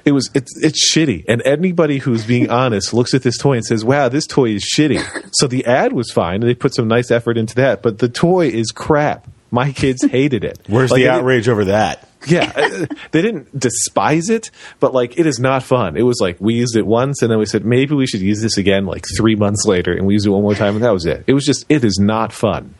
it 0.05 0.11
was 0.11 0.29
it's 0.33 0.51
it's 0.63 0.91
shitty. 0.93 1.25
And 1.27 1.41
anybody 1.45 1.97
who's 1.99 2.25
being 2.25 2.49
honest 2.49 2.93
looks 2.93 3.13
at 3.13 3.23
this 3.23 3.37
toy 3.37 3.53
and 3.57 3.65
says, 3.65 3.83
"Wow, 3.85 4.09
this 4.09 4.27
toy 4.27 4.49
is 4.51 4.63
shitty." 4.63 5.01
So 5.33 5.47
the 5.47 5.65
ad 5.65 5.93
was 5.93 6.11
fine, 6.11 6.35
and 6.35 6.43
they 6.43 6.55
put 6.55 6.73
some 6.75 6.87
nice 6.87 7.11
effort 7.11 7.37
into 7.37 7.55
that, 7.55 7.81
but 7.81 7.99
the 7.99 8.09
toy 8.09 8.47
is 8.47 8.71
crap. 8.71 9.27
My 9.51 9.71
kids 9.71 10.03
hated 10.03 10.43
it. 10.43 10.59
Where's 10.67 10.91
Like, 10.91 11.01
the 11.01 11.09
outrage 11.09 11.47
over 11.47 11.65
that? 11.65 12.07
yeah, 12.27 12.51
uh, 12.55 12.85
they 13.11 13.21
didn't 13.21 13.57
despise 13.57 14.29
it, 14.31 14.49
but 14.79 14.93
like 14.93 15.19
it 15.19 15.27
is 15.27 15.39
not 15.39 15.61
fun. 15.61 15.95
It 15.95 16.01
was 16.01 16.19
like 16.19 16.37
we 16.39 16.55
used 16.55 16.75
it 16.75 16.85
once, 16.85 17.21
and 17.21 17.31
then 17.31 17.37
we 17.37 17.45
said 17.45 17.63
maybe 17.63 17.93
we 17.95 18.07
should 18.07 18.21
use 18.21 18.41
this 18.41 18.57
again, 18.57 18.85
like 18.85 19.05
three 19.15 19.35
months 19.35 19.65
later, 19.65 19.93
and 19.93 20.05
we 20.07 20.13
used 20.13 20.25
it 20.25 20.31
one 20.31 20.41
more 20.41 20.55
time, 20.55 20.75
and 20.75 20.83
that 20.83 20.91
was 20.93 21.05
it. 21.05 21.23
It 21.27 21.33
was 21.33 21.45
just 21.45 21.65
it 21.69 21.83
is 21.85 21.99
not 21.99 22.33
fun. 22.33 22.73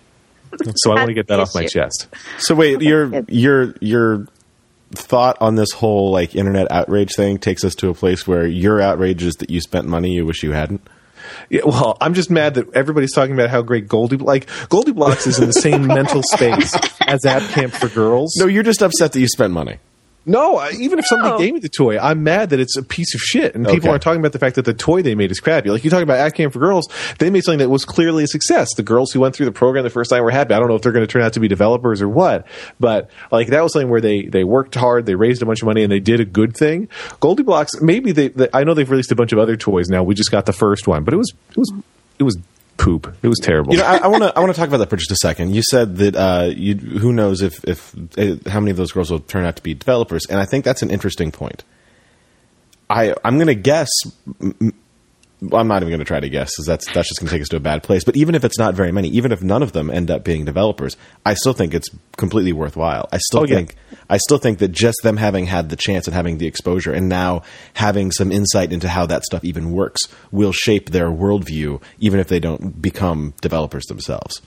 So 0.77 0.91
I 0.91 0.95
want 0.95 1.07
to 1.07 1.13
get 1.13 1.27
that 1.27 1.39
off 1.39 1.55
my 1.55 1.65
chest. 1.65 2.07
So 2.37 2.55
wait, 2.55 2.81
your 2.81 3.23
your 3.27 3.75
your 3.81 4.27
thought 4.91 5.37
on 5.41 5.55
this 5.55 5.71
whole 5.71 6.11
like 6.11 6.35
internet 6.35 6.71
outrage 6.71 7.15
thing 7.15 7.37
takes 7.37 7.63
us 7.63 7.75
to 7.75 7.89
a 7.89 7.93
place 7.93 8.27
where 8.27 8.45
your 8.47 8.79
outrage 8.81 9.23
is 9.23 9.35
that 9.35 9.49
you 9.49 9.59
spent 9.61 9.87
money 9.87 10.13
you 10.13 10.25
wish 10.25 10.43
you 10.43 10.51
hadn't. 10.51 10.81
Yeah, 11.49 11.61
well, 11.65 11.97
I'm 12.01 12.13
just 12.13 12.29
mad 12.29 12.53
that 12.55 12.71
everybody's 12.73 13.13
talking 13.13 13.33
about 13.33 13.49
how 13.49 13.61
great 13.61 13.87
Goldie 13.87 14.17
like 14.17 14.45
GoldieBlox 14.69 15.27
is 15.27 15.39
in 15.39 15.47
the 15.47 15.53
same 15.53 15.87
mental 15.87 16.21
space 16.33 16.75
as 17.01 17.25
App 17.25 17.41
Camp 17.51 17.73
for 17.73 17.89
Girls. 17.89 18.35
No, 18.37 18.45
you're 18.45 18.63
just 18.63 18.81
upset 18.81 19.13
that 19.13 19.19
you 19.19 19.27
spent 19.27 19.53
money. 19.53 19.79
No, 20.25 20.57
I- 20.57 20.71
even 20.79 20.97
if 20.99 21.05
somebody 21.05 21.31
No. 21.33 21.37
gave 21.37 21.53
me 21.53 21.59
the 21.59 21.69
toy, 21.69 21.99
I'm 21.99 22.23
mad 22.23 22.49
that 22.49 22.59
it's 22.59 22.75
a 22.75 22.81
piece 22.83 23.13
of 23.13 23.21
shit, 23.21 23.53
and 23.53 23.65
people 23.65 23.81
Okay. 23.81 23.89
aren't 23.89 24.01
talking 24.01 24.19
about 24.19 24.31
the 24.31 24.39
fact 24.39 24.55
that 24.55 24.65
the 24.65 24.73
toy 24.73 25.01
they 25.03 25.13
made 25.13 25.29
is 25.29 25.39
crappy. 25.39 25.69
Like 25.69 25.83
you 25.83 25.89
talk 25.91 26.01
about 26.01 26.17
App 26.17 26.33
Camp 26.33 26.51
for 26.53 26.59
Girls, 26.59 26.87
they 27.19 27.29
made 27.29 27.43
something 27.43 27.59
that 27.59 27.69
was 27.69 27.85
clearly 27.85 28.23
a 28.23 28.27
success. 28.27 28.69
The 28.75 28.83
girls 28.83 29.11
who 29.11 29.19
went 29.19 29.35
through 29.35 29.45
the 29.45 29.51
program 29.51 29.83
the 29.83 29.89
first 29.89 30.09
time 30.09 30.23
were 30.23 30.31
happy. 30.31 30.53
I 30.53 30.59
don't 30.59 30.67
know 30.67 30.75
if 30.75 30.81
they're 30.81 30.91
going 30.91 31.05
to 31.05 31.11
turn 31.11 31.21
out 31.21 31.33
to 31.33 31.39
be 31.39 31.47
developers 31.47 32.01
or 32.01 32.09
what, 32.09 32.45
but 32.79 33.09
like 33.31 33.47
that 33.49 33.61
was 33.61 33.73
something 33.73 33.89
where 33.89 34.01
they 34.01 34.23
they 34.23 34.43
worked 34.43 34.73
hard, 34.75 35.05
they 35.05 35.15
raised 35.15 35.41
a 35.41 35.45
bunch 35.45 35.61
of 35.61 35.67
money, 35.67 35.83
and 35.83 35.91
they 35.91 35.99
did 35.99 36.19
a 36.19 36.25
good 36.25 36.55
thing. 36.57 36.87
GoldieBlox, 37.21 37.81
maybe 37.81 38.11
they, 38.11 38.29
they 38.29 38.47
I 38.53 38.63
know 38.63 38.73
they've 38.73 38.89
released 38.89 39.11
a 39.11 39.15
bunch 39.15 39.31
of 39.31 39.37
other 39.39 39.55
toys 39.55 39.89
now. 39.89 40.01
We 40.03 40.15
just 40.15 40.31
got 40.31 40.45
the 40.47 40.53
first 40.53 40.87
one, 40.87 41.03
but 41.03 41.13
it 41.13 41.17
was 41.17 41.31
it 41.51 41.57
was 41.57 41.71
it 42.19 42.23
was 42.23 42.37
poop. 42.77 43.15
It 43.23 43.27
was 43.27 43.39
terrible. 43.41 43.73
You 43.73 43.79
know, 43.79 43.85
I 43.85 44.07
want 44.07 44.23
to 44.23 44.33
I 44.35 44.39
want 44.41 44.53
to 44.53 44.59
talk 44.59 44.67
about 44.67 44.77
that 44.77 44.89
for 44.89 44.97
just 44.97 45.11
a 45.11 45.15
second. 45.15 45.55
You 45.55 45.61
said 45.63 45.97
that 45.97 46.15
uh, 46.15 46.51
you 46.55 46.75
who 46.75 47.13
knows 47.13 47.41
if 47.41 47.63
if 47.63 47.95
uh, 48.17 48.49
how 48.49 48.59
many 48.59 48.71
of 48.71 48.77
those 48.77 48.91
girls 48.91 49.11
will 49.11 49.19
turn 49.19 49.45
out 49.45 49.55
to 49.57 49.63
be 49.63 49.73
developers, 49.73 50.25
and 50.27 50.39
I 50.39 50.45
think 50.45 50.65
that's 50.65 50.81
an 50.81 50.91
interesting 50.91 51.31
point. 51.31 51.63
I 52.89 53.15
I'm 53.23 53.35
going 53.37 53.47
to 53.47 53.55
guess. 53.55 53.89
m- 54.41 54.73
I'm 55.41 55.67
not 55.67 55.81
even 55.83 55.89
going 55.89 55.99
to 55.99 56.05
try 56.05 56.19
to 56.21 56.29
guess 56.29 56.49
because 56.55 56.65
that's 56.65 56.85
that's 56.93 57.09
just 57.09 57.19
going 57.19 57.27
to 57.27 57.33
take 57.33 57.41
us 57.41 57.49
to 57.49 57.57
a 57.57 57.59
bad 57.59 57.83
place. 57.83 58.03
But 58.03 58.15
even 58.15 58.35
if 58.35 58.43
it's 58.45 58.57
not 58.57 58.73
very 58.73 58.91
many, 58.91 59.09
even 59.09 59.31
if 59.31 59.43
none 59.43 59.61
of 59.61 59.73
them 59.73 59.89
end 59.89 60.09
up 60.09 60.23
being 60.23 60.45
developers, 60.45 60.95
I 61.25 61.33
still 61.33 61.51
think 61.53 61.73
it's 61.73 61.89
completely 62.15 62.53
worthwhile. 62.53 63.09
I 63.11 63.17
still 63.17 63.41
Oh, 63.41 63.45
yeah. 63.45 63.55
think 63.57 63.75
I 64.09 64.17
still 64.17 64.37
think 64.37 64.59
that 64.59 64.69
just 64.71 64.97
them 65.03 65.17
having 65.17 65.45
had 65.45 65.69
the 65.69 65.75
chance 65.75 66.07
and 66.07 66.15
having 66.15 66.37
the 66.37 66.47
exposure 66.47 66.93
and 66.93 67.09
now 67.09 67.43
having 67.73 68.11
some 68.11 68.31
insight 68.31 68.71
into 68.71 68.87
how 68.87 69.05
that 69.07 69.23
stuff 69.23 69.43
even 69.43 69.71
works 69.71 70.01
will 70.31 70.53
shape 70.53 70.91
their 70.91 71.09
worldview, 71.09 71.81
even 71.99 72.19
if 72.19 72.27
they 72.27 72.39
don't 72.39 72.81
become 72.81 73.33
developers 73.41 73.83
themselves. 73.85 74.41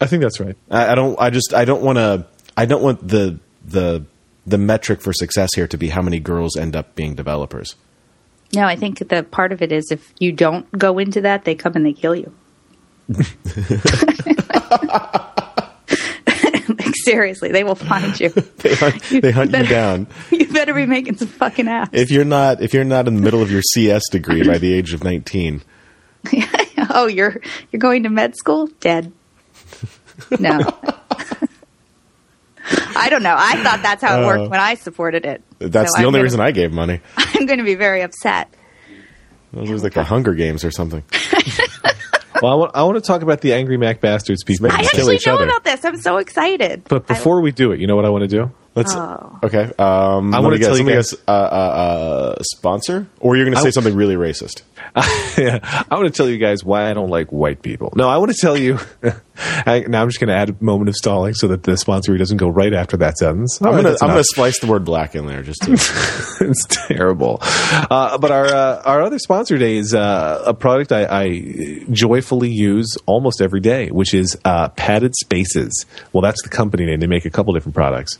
I 0.00 0.06
think 0.06 0.22
that's 0.22 0.40
right. 0.40 0.56
I, 0.70 0.92
I 0.92 0.94
don't. 0.94 1.18
I 1.20 1.30
just. 1.30 1.54
I 1.54 1.64
don't 1.64 1.82
want 1.82 1.98
to. 1.98 2.26
I 2.56 2.64
don't 2.66 2.82
want 2.82 3.06
the 3.06 3.38
the 3.64 4.04
the 4.46 4.58
metric 4.58 5.02
for 5.02 5.12
success 5.12 5.50
here 5.54 5.68
to 5.68 5.76
be 5.78 5.88
how 5.88 6.02
many 6.02 6.18
girls 6.18 6.56
end 6.56 6.74
up 6.74 6.94
being 6.94 7.14
developers. 7.14 7.76
No, 8.52 8.64
I 8.64 8.76
think 8.76 8.98
the 9.08 9.22
part 9.22 9.52
of 9.52 9.62
it 9.62 9.70
is 9.72 9.90
if 9.92 10.12
you 10.18 10.32
don't 10.32 10.70
go 10.72 10.98
into 10.98 11.20
that, 11.20 11.44
they 11.44 11.54
come 11.54 11.74
and 11.76 11.86
they 11.86 11.92
kill 11.92 12.16
you. 12.16 12.32
like 16.78 16.94
seriously, 17.04 17.50
they 17.52 17.64
will 17.64 17.74
find 17.74 18.18
you. 18.18 18.28
They 18.28 18.74
hunt, 18.74 19.02
they 19.10 19.30
hunt 19.30 19.50
you 19.50 19.52
better- 19.52 19.68
down 19.68 20.06
You 20.30 20.46
better 20.52 20.74
be 20.74 20.86
making 20.86 21.16
some 21.16 21.28
fucking 21.28 21.68
ass. 21.68 21.88
if 21.92 22.10
you're 22.10 22.24
not 22.24 22.62
if 22.62 22.72
you're 22.74 22.84
not 22.84 23.08
in 23.08 23.16
the 23.16 23.22
middle 23.22 23.42
of 23.42 23.50
your 23.50 23.62
CS 23.62 24.02
degree 24.10 24.42
by 24.46 24.58
the 24.58 24.72
age 24.72 24.92
of 24.92 25.04
19. 25.04 25.62
oh, 26.90 27.06
you're 27.06 27.40
you're 27.72 27.80
going 27.80 28.02
to 28.02 28.10
med 28.10 28.36
school? 28.36 28.68
Dead. 28.80 29.12
No. 30.38 30.60
I 33.00 33.08
don't 33.08 33.22
know. 33.22 33.34
I 33.38 33.62
thought 33.62 33.80
that's 33.82 34.02
how 34.02 34.20
it 34.22 34.26
worked 34.26 34.50
when 34.50 34.60
I 34.60 34.74
supported 34.74 35.24
it. 35.24 35.42
That's 35.58 35.90
So 35.90 35.96
the 35.96 35.98
I'm 36.02 36.06
only 36.06 36.18
gonna- 36.18 36.24
reason 36.24 36.40
I 36.40 36.50
gave 36.52 36.72
money. 36.72 37.00
I'm 37.16 37.46
going 37.46 37.58
to 37.58 37.64
be 37.64 37.74
very 37.74 38.02
upset. 38.02 38.52
Those 39.52 39.68
was 39.70 39.82
like 39.82 39.94
the 39.94 40.04
Hunger 40.04 40.34
Games 40.34 40.64
or 40.64 40.70
something. 40.70 41.02
Well, 42.42 42.52
I 42.52 42.54
want, 42.54 42.70
I 42.76 42.82
want 42.84 42.94
to 42.96 43.02
talk 43.02 43.20
about 43.20 43.42
the 43.42 43.52
Angry 43.52 43.76
Mac 43.76 44.00
Bastards 44.00 44.44
people. 44.44 44.68
Let's 44.68 44.76
I 44.76 44.78
kill 44.82 45.00
actually 45.00 45.16
each 45.16 45.26
know 45.26 45.34
other. 45.34 45.44
about 45.44 45.62
this. 45.64 45.84
I'm 45.84 45.98
so 45.98 46.16
excited. 46.16 46.84
But 46.88 47.06
before 47.06 47.42
we 47.42 47.50
do 47.52 47.72
it, 47.72 47.80
you 47.80 47.86
know 47.86 47.96
what 47.96 48.06
I 48.06 48.08
want 48.08 48.22
to 48.22 48.28
do? 48.28 48.50
Let's. 48.74 48.94
Oh. 48.94 49.38
Okay. 49.42 49.64
Um, 49.78 50.32
I 50.32 50.40
wanna 50.40 50.56
guess. 50.56 50.68
tell 50.68 50.78
you 50.78 50.84
Let 50.84 50.90
me 50.90 50.94
guys- 50.94 51.10
guess. 51.10 51.20
Uh, 51.28 51.32
uh, 51.32 52.34
uh, 52.38 52.42
sponsor, 52.44 53.08
or 53.18 53.36
you're 53.36 53.44
going 53.44 53.56
to 53.56 53.60
say 53.60 53.66
I- 53.68 53.72
something 53.72 53.94
really 53.94 54.14
racist. 54.14 54.62
I 54.96 55.86
want 55.90 56.06
to 56.06 56.10
tell 56.10 56.28
you 56.28 56.38
guys 56.38 56.64
why 56.64 56.90
I 56.90 56.94
don't 56.94 57.10
like 57.10 57.28
white 57.30 57.62
people. 57.62 57.92
No, 57.94 58.08
I 58.08 58.18
want 58.18 58.32
to 58.32 58.36
tell 58.36 58.56
you. 58.56 58.78
I, 59.42 59.80
now 59.88 60.02
I'm 60.02 60.08
just 60.08 60.20
going 60.20 60.28
to 60.28 60.34
add 60.34 60.50
a 60.50 60.56
moment 60.64 60.88
of 60.88 60.96
stalling 60.96 61.34
so 61.34 61.48
that 61.48 61.62
the 61.62 61.76
sponsor 61.76 62.16
doesn't 62.18 62.36
go 62.36 62.48
right 62.48 62.74
after 62.74 62.96
that 62.98 63.16
sentence. 63.16 63.60
I'm 63.60 63.70
going 63.72 63.84
to 63.84 63.90
that's 63.90 64.02
I'm 64.02 64.08
going 64.10 64.18
to 64.18 64.24
splice 64.24 64.58
the 64.60 64.66
word 64.66 64.84
black 64.84 65.14
in 65.14 65.26
there 65.26 65.42
just 65.42 65.62
to. 65.62 65.72
it's 66.40 66.66
terrible. 66.66 67.38
Uh, 67.42 68.18
but 68.18 68.30
our 68.30 68.46
uh, 68.46 68.82
our 68.84 69.02
other 69.02 69.18
sponsor 69.18 69.58
today 69.58 69.76
is 69.76 69.94
uh, 69.94 70.42
a 70.46 70.54
product 70.54 70.92
I, 70.92 71.06
I 71.06 71.84
joyfully 71.90 72.50
use 72.50 72.96
almost 73.06 73.40
every 73.40 73.60
day, 73.60 73.88
which 73.90 74.12
is 74.12 74.36
uh, 74.44 74.68
Padded 74.70 75.14
Spaces. 75.16 75.86
Well, 76.12 76.22
that's 76.22 76.42
the 76.42 76.48
company 76.48 76.84
name. 76.86 77.00
They 77.00 77.06
make 77.06 77.24
a 77.24 77.30
couple 77.30 77.54
different 77.54 77.74
products. 77.74 78.18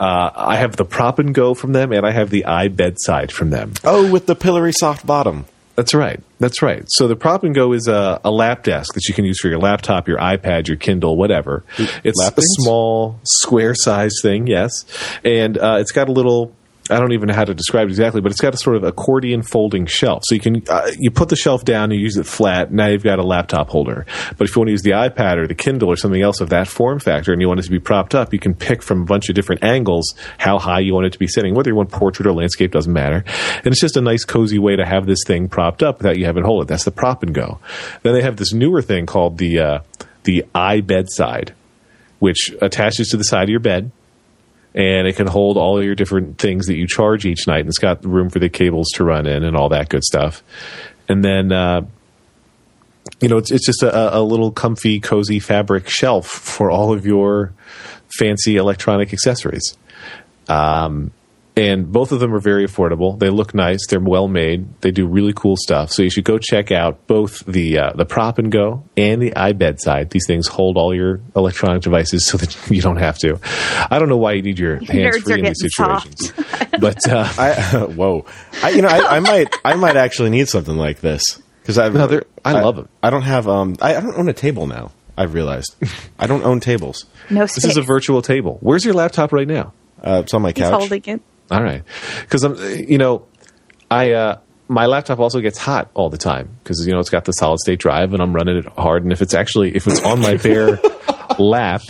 Uh, 0.00 0.30
I 0.34 0.56
have 0.56 0.76
the 0.76 0.84
Prop 0.84 1.18
and 1.18 1.34
Go 1.34 1.54
from 1.54 1.72
them, 1.72 1.92
and 1.92 2.06
I 2.06 2.12
have 2.12 2.30
the 2.30 2.44
iBedside 2.46 3.30
from 3.30 3.50
them. 3.50 3.74
oh, 3.84 4.10
with 4.10 4.26
the 4.26 4.36
pillory 4.36 4.72
soft 4.72 5.06
bottom. 5.06 5.46
That's 5.76 5.92
right. 5.92 6.20
That's 6.38 6.62
right. 6.62 6.84
So 6.88 7.06
the 7.06 7.16
Prop 7.16 7.44
and 7.44 7.54
Go 7.54 7.72
is 7.74 7.86
a, 7.86 8.18
a 8.24 8.30
lap 8.30 8.64
desk 8.64 8.94
that 8.94 9.06
you 9.08 9.14
can 9.14 9.26
use 9.26 9.38
for 9.38 9.48
your 9.48 9.58
laptop, 9.58 10.08
your 10.08 10.18
iPad, 10.18 10.68
your 10.68 10.78
Kindle, 10.78 11.16
whatever. 11.16 11.64
It's 12.02 12.18
a 12.22 12.32
small, 12.62 13.20
square-sized 13.24 14.16
thing, 14.22 14.46
yes, 14.46 14.86
and 15.22 15.58
uh, 15.58 15.76
it's 15.80 15.92
got 15.92 16.08
a 16.08 16.12
little. 16.12 16.55
I 16.90 16.98
don't 16.98 17.12
even 17.12 17.28
know 17.28 17.34
how 17.34 17.44
to 17.44 17.54
describe 17.54 17.88
it 17.88 17.90
exactly, 17.90 18.20
but 18.20 18.30
it's 18.30 18.40
got 18.40 18.54
a 18.54 18.58
sort 18.58 18.76
of 18.76 18.84
accordion 18.84 19.42
folding 19.42 19.86
shelf. 19.86 20.22
So 20.26 20.34
you 20.34 20.40
can 20.40 20.62
uh, 20.68 20.90
you 20.98 21.10
put 21.10 21.28
the 21.28 21.36
shelf 21.36 21.64
down 21.64 21.92
and 21.92 22.00
use 22.00 22.16
it 22.16 22.26
flat. 22.26 22.72
Now 22.72 22.86
you've 22.86 23.02
got 23.02 23.18
a 23.18 23.22
laptop 23.22 23.68
holder. 23.68 24.06
But 24.36 24.48
if 24.48 24.54
you 24.54 24.60
want 24.60 24.68
to 24.68 24.72
use 24.72 24.82
the 24.82 24.92
iPad 24.92 25.36
or 25.36 25.46
the 25.46 25.54
Kindle 25.54 25.90
or 25.90 25.96
something 25.96 26.22
else 26.22 26.40
of 26.40 26.50
that 26.50 26.68
form 26.68 26.98
factor, 26.98 27.32
and 27.32 27.40
you 27.40 27.48
want 27.48 27.60
it 27.60 27.64
to 27.64 27.70
be 27.70 27.80
propped 27.80 28.14
up, 28.14 28.32
you 28.32 28.38
can 28.38 28.54
pick 28.54 28.82
from 28.82 29.02
a 29.02 29.04
bunch 29.04 29.28
of 29.28 29.34
different 29.34 29.64
angles 29.64 30.14
how 30.38 30.58
high 30.58 30.80
you 30.80 30.94
want 30.94 31.06
it 31.06 31.12
to 31.12 31.18
be 31.18 31.26
sitting. 31.26 31.54
Whether 31.54 31.70
you 31.70 31.76
want 31.76 31.90
portrait 31.90 32.26
or 32.26 32.32
landscape 32.32 32.72
doesn't 32.72 32.92
matter. 32.92 33.24
And 33.58 33.66
it's 33.66 33.80
just 33.80 33.96
a 33.96 34.00
nice, 34.00 34.24
cozy 34.24 34.58
way 34.58 34.76
to 34.76 34.84
have 34.84 35.06
this 35.06 35.20
thing 35.26 35.48
propped 35.48 35.82
up 35.82 35.98
without 35.98 36.18
you 36.18 36.26
having 36.26 36.42
to 36.42 36.46
hold 36.46 36.62
it. 36.62 36.68
That's 36.68 36.84
the 36.84 36.90
prop 36.90 37.22
and 37.22 37.34
go. 37.34 37.58
Then 38.02 38.14
they 38.14 38.22
have 38.22 38.36
this 38.36 38.52
newer 38.52 38.82
thing 38.82 39.06
called 39.06 39.38
the 39.38 39.58
uh, 39.58 39.78
the 40.24 40.44
iBedside, 40.54 41.52
which 42.18 42.52
attaches 42.60 43.08
to 43.08 43.16
the 43.16 43.24
side 43.24 43.44
of 43.44 43.50
your 43.50 43.60
bed 43.60 43.90
and 44.76 45.08
it 45.08 45.16
can 45.16 45.26
hold 45.26 45.56
all 45.56 45.82
your 45.82 45.94
different 45.94 46.38
things 46.38 46.66
that 46.66 46.76
you 46.76 46.86
charge 46.86 47.24
each 47.24 47.46
night. 47.48 47.60
And 47.60 47.68
it's 47.68 47.78
got 47.78 48.04
room 48.04 48.28
for 48.28 48.38
the 48.38 48.50
cables 48.50 48.88
to 48.94 49.04
run 49.04 49.26
in 49.26 49.42
and 49.42 49.56
all 49.56 49.70
that 49.70 49.88
good 49.88 50.04
stuff. 50.04 50.42
And 51.08 51.24
then, 51.24 51.50
uh, 51.50 51.86
you 53.20 53.28
know, 53.28 53.38
it's, 53.38 53.50
it's 53.50 53.64
just 53.64 53.82
a, 53.82 54.18
a 54.18 54.20
little 54.20 54.52
comfy, 54.52 55.00
cozy 55.00 55.40
fabric 55.40 55.88
shelf 55.88 56.26
for 56.26 56.70
all 56.70 56.92
of 56.92 57.06
your 57.06 57.54
fancy 58.18 58.56
electronic 58.56 59.14
accessories. 59.14 59.78
Um, 60.48 61.10
and 61.56 61.90
both 61.90 62.12
of 62.12 62.20
them 62.20 62.34
are 62.34 62.38
very 62.40 62.66
affordable. 62.66 63.18
They 63.18 63.30
look 63.30 63.54
nice. 63.54 63.86
They're 63.88 63.98
well 63.98 64.28
made. 64.28 64.80
They 64.82 64.90
do 64.90 65.06
really 65.06 65.32
cool 65.34 65.56
stuff. 65.56 65.90
So 65.90 66.02
you 66.02 66.10
should 66.10 66.24
go 66.24 66.36
check 66.38 66.70
out 66.70 67.06
both 67.06 67.44
the 67.46 67.78
uh, 67.78 67.92
the 67.94 68.04
Prop 68.04 68.38
and 68.38 68.52
Go 68.52 68.84
and 68.96 69.22
the 69.22 69.30
iBedside. 69.30 70.10
These 70.10 70.26
things 70.26 70.48
hold 70.48 70.76
all 70.76 70.94
your 70.94 71.20
electronic 71.34 71.82
devices 71.82 72.26
so 72.26 72.36
that 72.38 72.54
you 72.70 72.82
don't 72.82 72.98
have 72.98 73.18
to. 73.20 73.38
I 73.90 73.98
don't 73.98 74.08
know 74.10 74.18
why 74.18 74.32
you 74.32 74.42
need 74.42 74.58
your 74.58 74.76
hands 74.84 75.16
Nerds 75.16 75.22
free 75.22 75.38
in 75.38 75.44
these 75.46 75.60
situations, 75.62 76.32
but 76.78 77.08
uh, 77.08 77.26
I 77.38 77.54
whoa. 77.94 78.26
I, 78.62 78.70
you 78.70 78.82
know, 78.82 78.88
I, 78.88 79.16
I 79.16 79.20
might 79.20 79.54
I 79.64 79.74
might 79.74 79.96
actually 79.96 80.30
need 80.30 80.48
something 80.48 80.76
like 80.76 81.00
this 81.00 81.40
because 81.62 81.78
I 81.78 81.88
No, 81.88 82.06
they're- 82.06 82.26
I 82.44 82.52
love 82.52 82.78
'em. 82.78 82.88
I 83.02 83.10
don't 83.10 83.22
have 83.22 83.48
um 83.48 83.76
I, 83.80 83.96
I 83.96 84.00
don't 84.00 84.16
own 84.16 84.28
a 84.28 84.32
table 84.34 84.66
now. 84.66 84.92
I've 85.16 85.32
realized 85.32 85.74
I 86.18 86.26
don't 86.26 86.44
own 86.44 86.60
tables. 86.60 87.06
No 87.30 87.40
this 87.42 87.64
is 87.64 87.78
a 87.78 87.82
virtual 87.82 88.20
table. 88.20 88.58
Where's 88.60 88.84
your 88.84 88.92
laptop 88.92 89.32
right 89.32 89.48
now? 89.48 89.72
Uh, 90.02 90.20
it's 90.22 90.34
on 90.34 90.42
my 90.42 90.50
He's 90.50 90.58
couch. 90.62 90.74
holding 90.74 91.02
it. 91.06 91.22
All 91.50 91.62
right, 91.62 91.82
because 92.22 92.42
I'm, 92.44 92.56
you 92.88 92.98
know, 92.98 93.26
I 93.90 94.12
uh, 94.12 94.38
my 94.68 94.86
laptop 94.86 95.18
also 95.18 95.40
gets 95.40 95.58
hot 95.58 95.90
all 95.94 96.10
the 96.10 96.18
time 96.18 96.56
because 96.62 96.84
you 96.86 96.92
know 96.92 96.98
it's 96.98 97.10
got 97.10 97.24
the 97.24 97.32
solid 97.32 97.60
state 97.60 97.78
drive 97.78 98.12
and 98.12 98.22
I'm 98.22 98.34
running 98.34 98.56
it 98.56 98.66
hard. 98.66 99.04
And 99.04 99.12
if 99.12 99.22
it's 99.22 99.34
actually 99.34 99.76
if 99.76 99.86
it's 99.86 100.02
on 100.02 100.20
my 100.20 100.36
bare 100.36 100.80
lap 101.38 101.82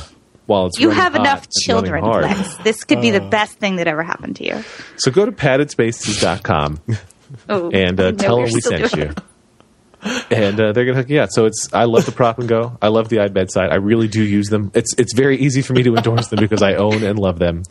while 0.47 0.67
it's 0.67 0.79
You 0.79 0.91
have 0.91 1.13
hot 1.13 1.21
enough 1.21 1.49
children, 1.65 2.05
hard. 2.05 2.25
Lex. 2.25 2.57
This 2.59 2.85
could 2.85 3.01
be 3.01 3.11
the 3.11 3.21
best 3.21 3.59
thing 3.59 3.77
that 3.77 3.87
ever 3.89 4.03
happened 4.03 4.37
to 4.37 4.45
you. 4.45 4.63
So 4.99 5.11
go 5.11 5.25
to 5.25 5.33
paddedspaces.com 5.33 6.81
Oh, 7.49 7.71
and 7.71 7.99
uh, 7.99 8.13
tell 8.13 8.37
them 8.37 8.53
we 8.53 8.61
still 8.61 8.89
sent 8.89 8.95
you. 8.95 9.15
And 10.31 10.61
uh, 10.61 10.73
they're 10.73 10.85
gonna 10.85 10.99
hook 10.99 11.09
you 11.11 11.21
up. 11.21 11.31
So 11.33 11.47
it's 11.47 11.73
I 11.73 11.85
love 11.85 12.07
the 12.07 12.13
prop 12.13 12.39
and 12.39 12.49
go. 12.49 12.77
I 12.81 12.89
love 12.89 13.09
the 13.09 13.17
iBedside. 13.17 13.71
I 13.71 13.77
really 13.77 14.09
do 14.09 14.23
use 14.23 14.49
them. 14.49 14.71
It's 14.75 14.95
it's 14.99 15.15
very 15.15 15.39
easy 15.39 15.63
for 15.63 15.73
me 15.73 15.83
to 15.85 15.97
endorse 15.97 16.29
them 16.29 16.41
because 16.41 16.63
I 16.63 16.75
own 16.75 17.03
and 17.03 17.19
love 17.19 17.39
them, 17.39 17.63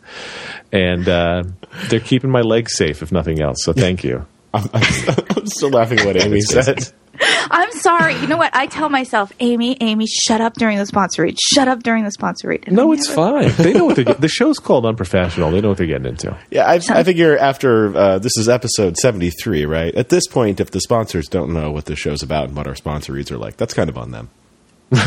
and 0.72 1.08
uh, 1.08 1.44
they're 1.88 2.00
keeping 2.00 2.30
my 2.30 2.42
legs 2.42 2.76
safe 2.76 3.02
if 3.02 3.12
nothing 3.12 3.40
else. 3.40 3.58
So 3.62 3.72
thank 3.72 4.04
you. 4.04 4.26
I'm 4.54 5.46
still 5.46 5.70
laughing 5.70 6.00
at 6.00 6.06
what 6.06 6.22
Amy 6.22 6.40
said. 6.40 6.90
I'm 7.20 7.72
sorry. 7.72 8.14
You 8.16 8.26
know 8.26 8.36
what? 8.36 8.54
I 8.54 8.66
tell 8.66 8.88
myself, 8.88 9.32
Amy, 9.40 9.76
Amy, 9.80 10.06
shut 10.06 10.40
up 10.40 10.54
during 10.54 10.78
the 10.78 10.86
sponsor 10.86 11.22
read. 11.22 11.36
Shut 11.40 11.68
up 11.68 11.82
during 11.82 12.04
the 12.04 12.10
sponsor 12.10 12.48
read. 12.48 12.64
And 12.66 12.76
No, 12.76 12.92
it's 12.92 13.08
never- 13.08 13.50
fine. 13.50 13.52
They 13.64 13.72
know 13.72 13.86
what 13.86 13.96
they're. 13.96 14.04
get- 14.04 14.20
The 14.26 14.28
show's 14.28 14.58
called 14.58 14.84
Unprofessional. 14.86 15.50
They 15.50 15.60
know 15.60 15.68
what 15.70 15.78
they're 15.78 15.86
getting 15.86 16.06
into. 16.06 16.36
Yeah, 16.50 16.66
I, 16.66 16.80
I 16.90 17.02
figure 17.04 17.36
after 17.38 17.96
uh, 17.96 18.18
this 18.18 18.36
is 18.36 18.48
episode 18.48 18.96
73, 18.96 19.66
right? 19.66 19.94
At 19.94 20.08
this 20.08 20.26
point, 20.26 20.60
if 20.60 20.70
the 20.70 20.80
sponsors 20.80 21.26
don't 21.28 21.52
know 21.52 21.70
what 21.70 21.84
the 21.86 21.96
show's 21.96 22.22
about 22.22 22.48
and 22.48 22.56
what 22.56 22.66
our 22.66 22.74
sponsor 22.74 23.12
reads 23.12 23.30
are 23.30 23.38
like, 23.38 23.56
that's 23.56 23.74
kind 23.74 23.88
of 23.90 23.96
on 23.98 24.10
them. 24.10 24.30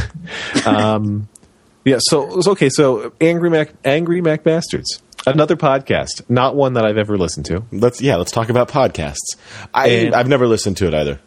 Yeah. 1.85 1.97
So 2.01 2.41
so, 2.41 2.51
okay. 2.51 2.69
So 2.69 3.13
Angry 3.21 3.49
Mac, 3.49 3.71
Angry 3.85 4.21
Mac 4.21 4.43
Bastards, 4.43 5.01
another 5.25 5.55
podcast, 5.55 6.21
not 6.29 6.55
one 6.55 6.73
that 6.73 6.85
I've 6.85 6.97
ever 6.97 7.17
listened 7.17 7.45
to. 7.47 7.63
Let's 7.71 8.01
yeah, 8.01 8.17
let's 8.17 8.31
talk 8.31 8.49
about 8.49 8.67
podcasts. 8.69 9.37
I 9.73 9.87
And- 9.87 10.15
I've 10.15 10.27
never 10.27 10.45
listened 10.47 10.77
to 10.77 10.87
it 10.87 10.93
either. 10.93 11.19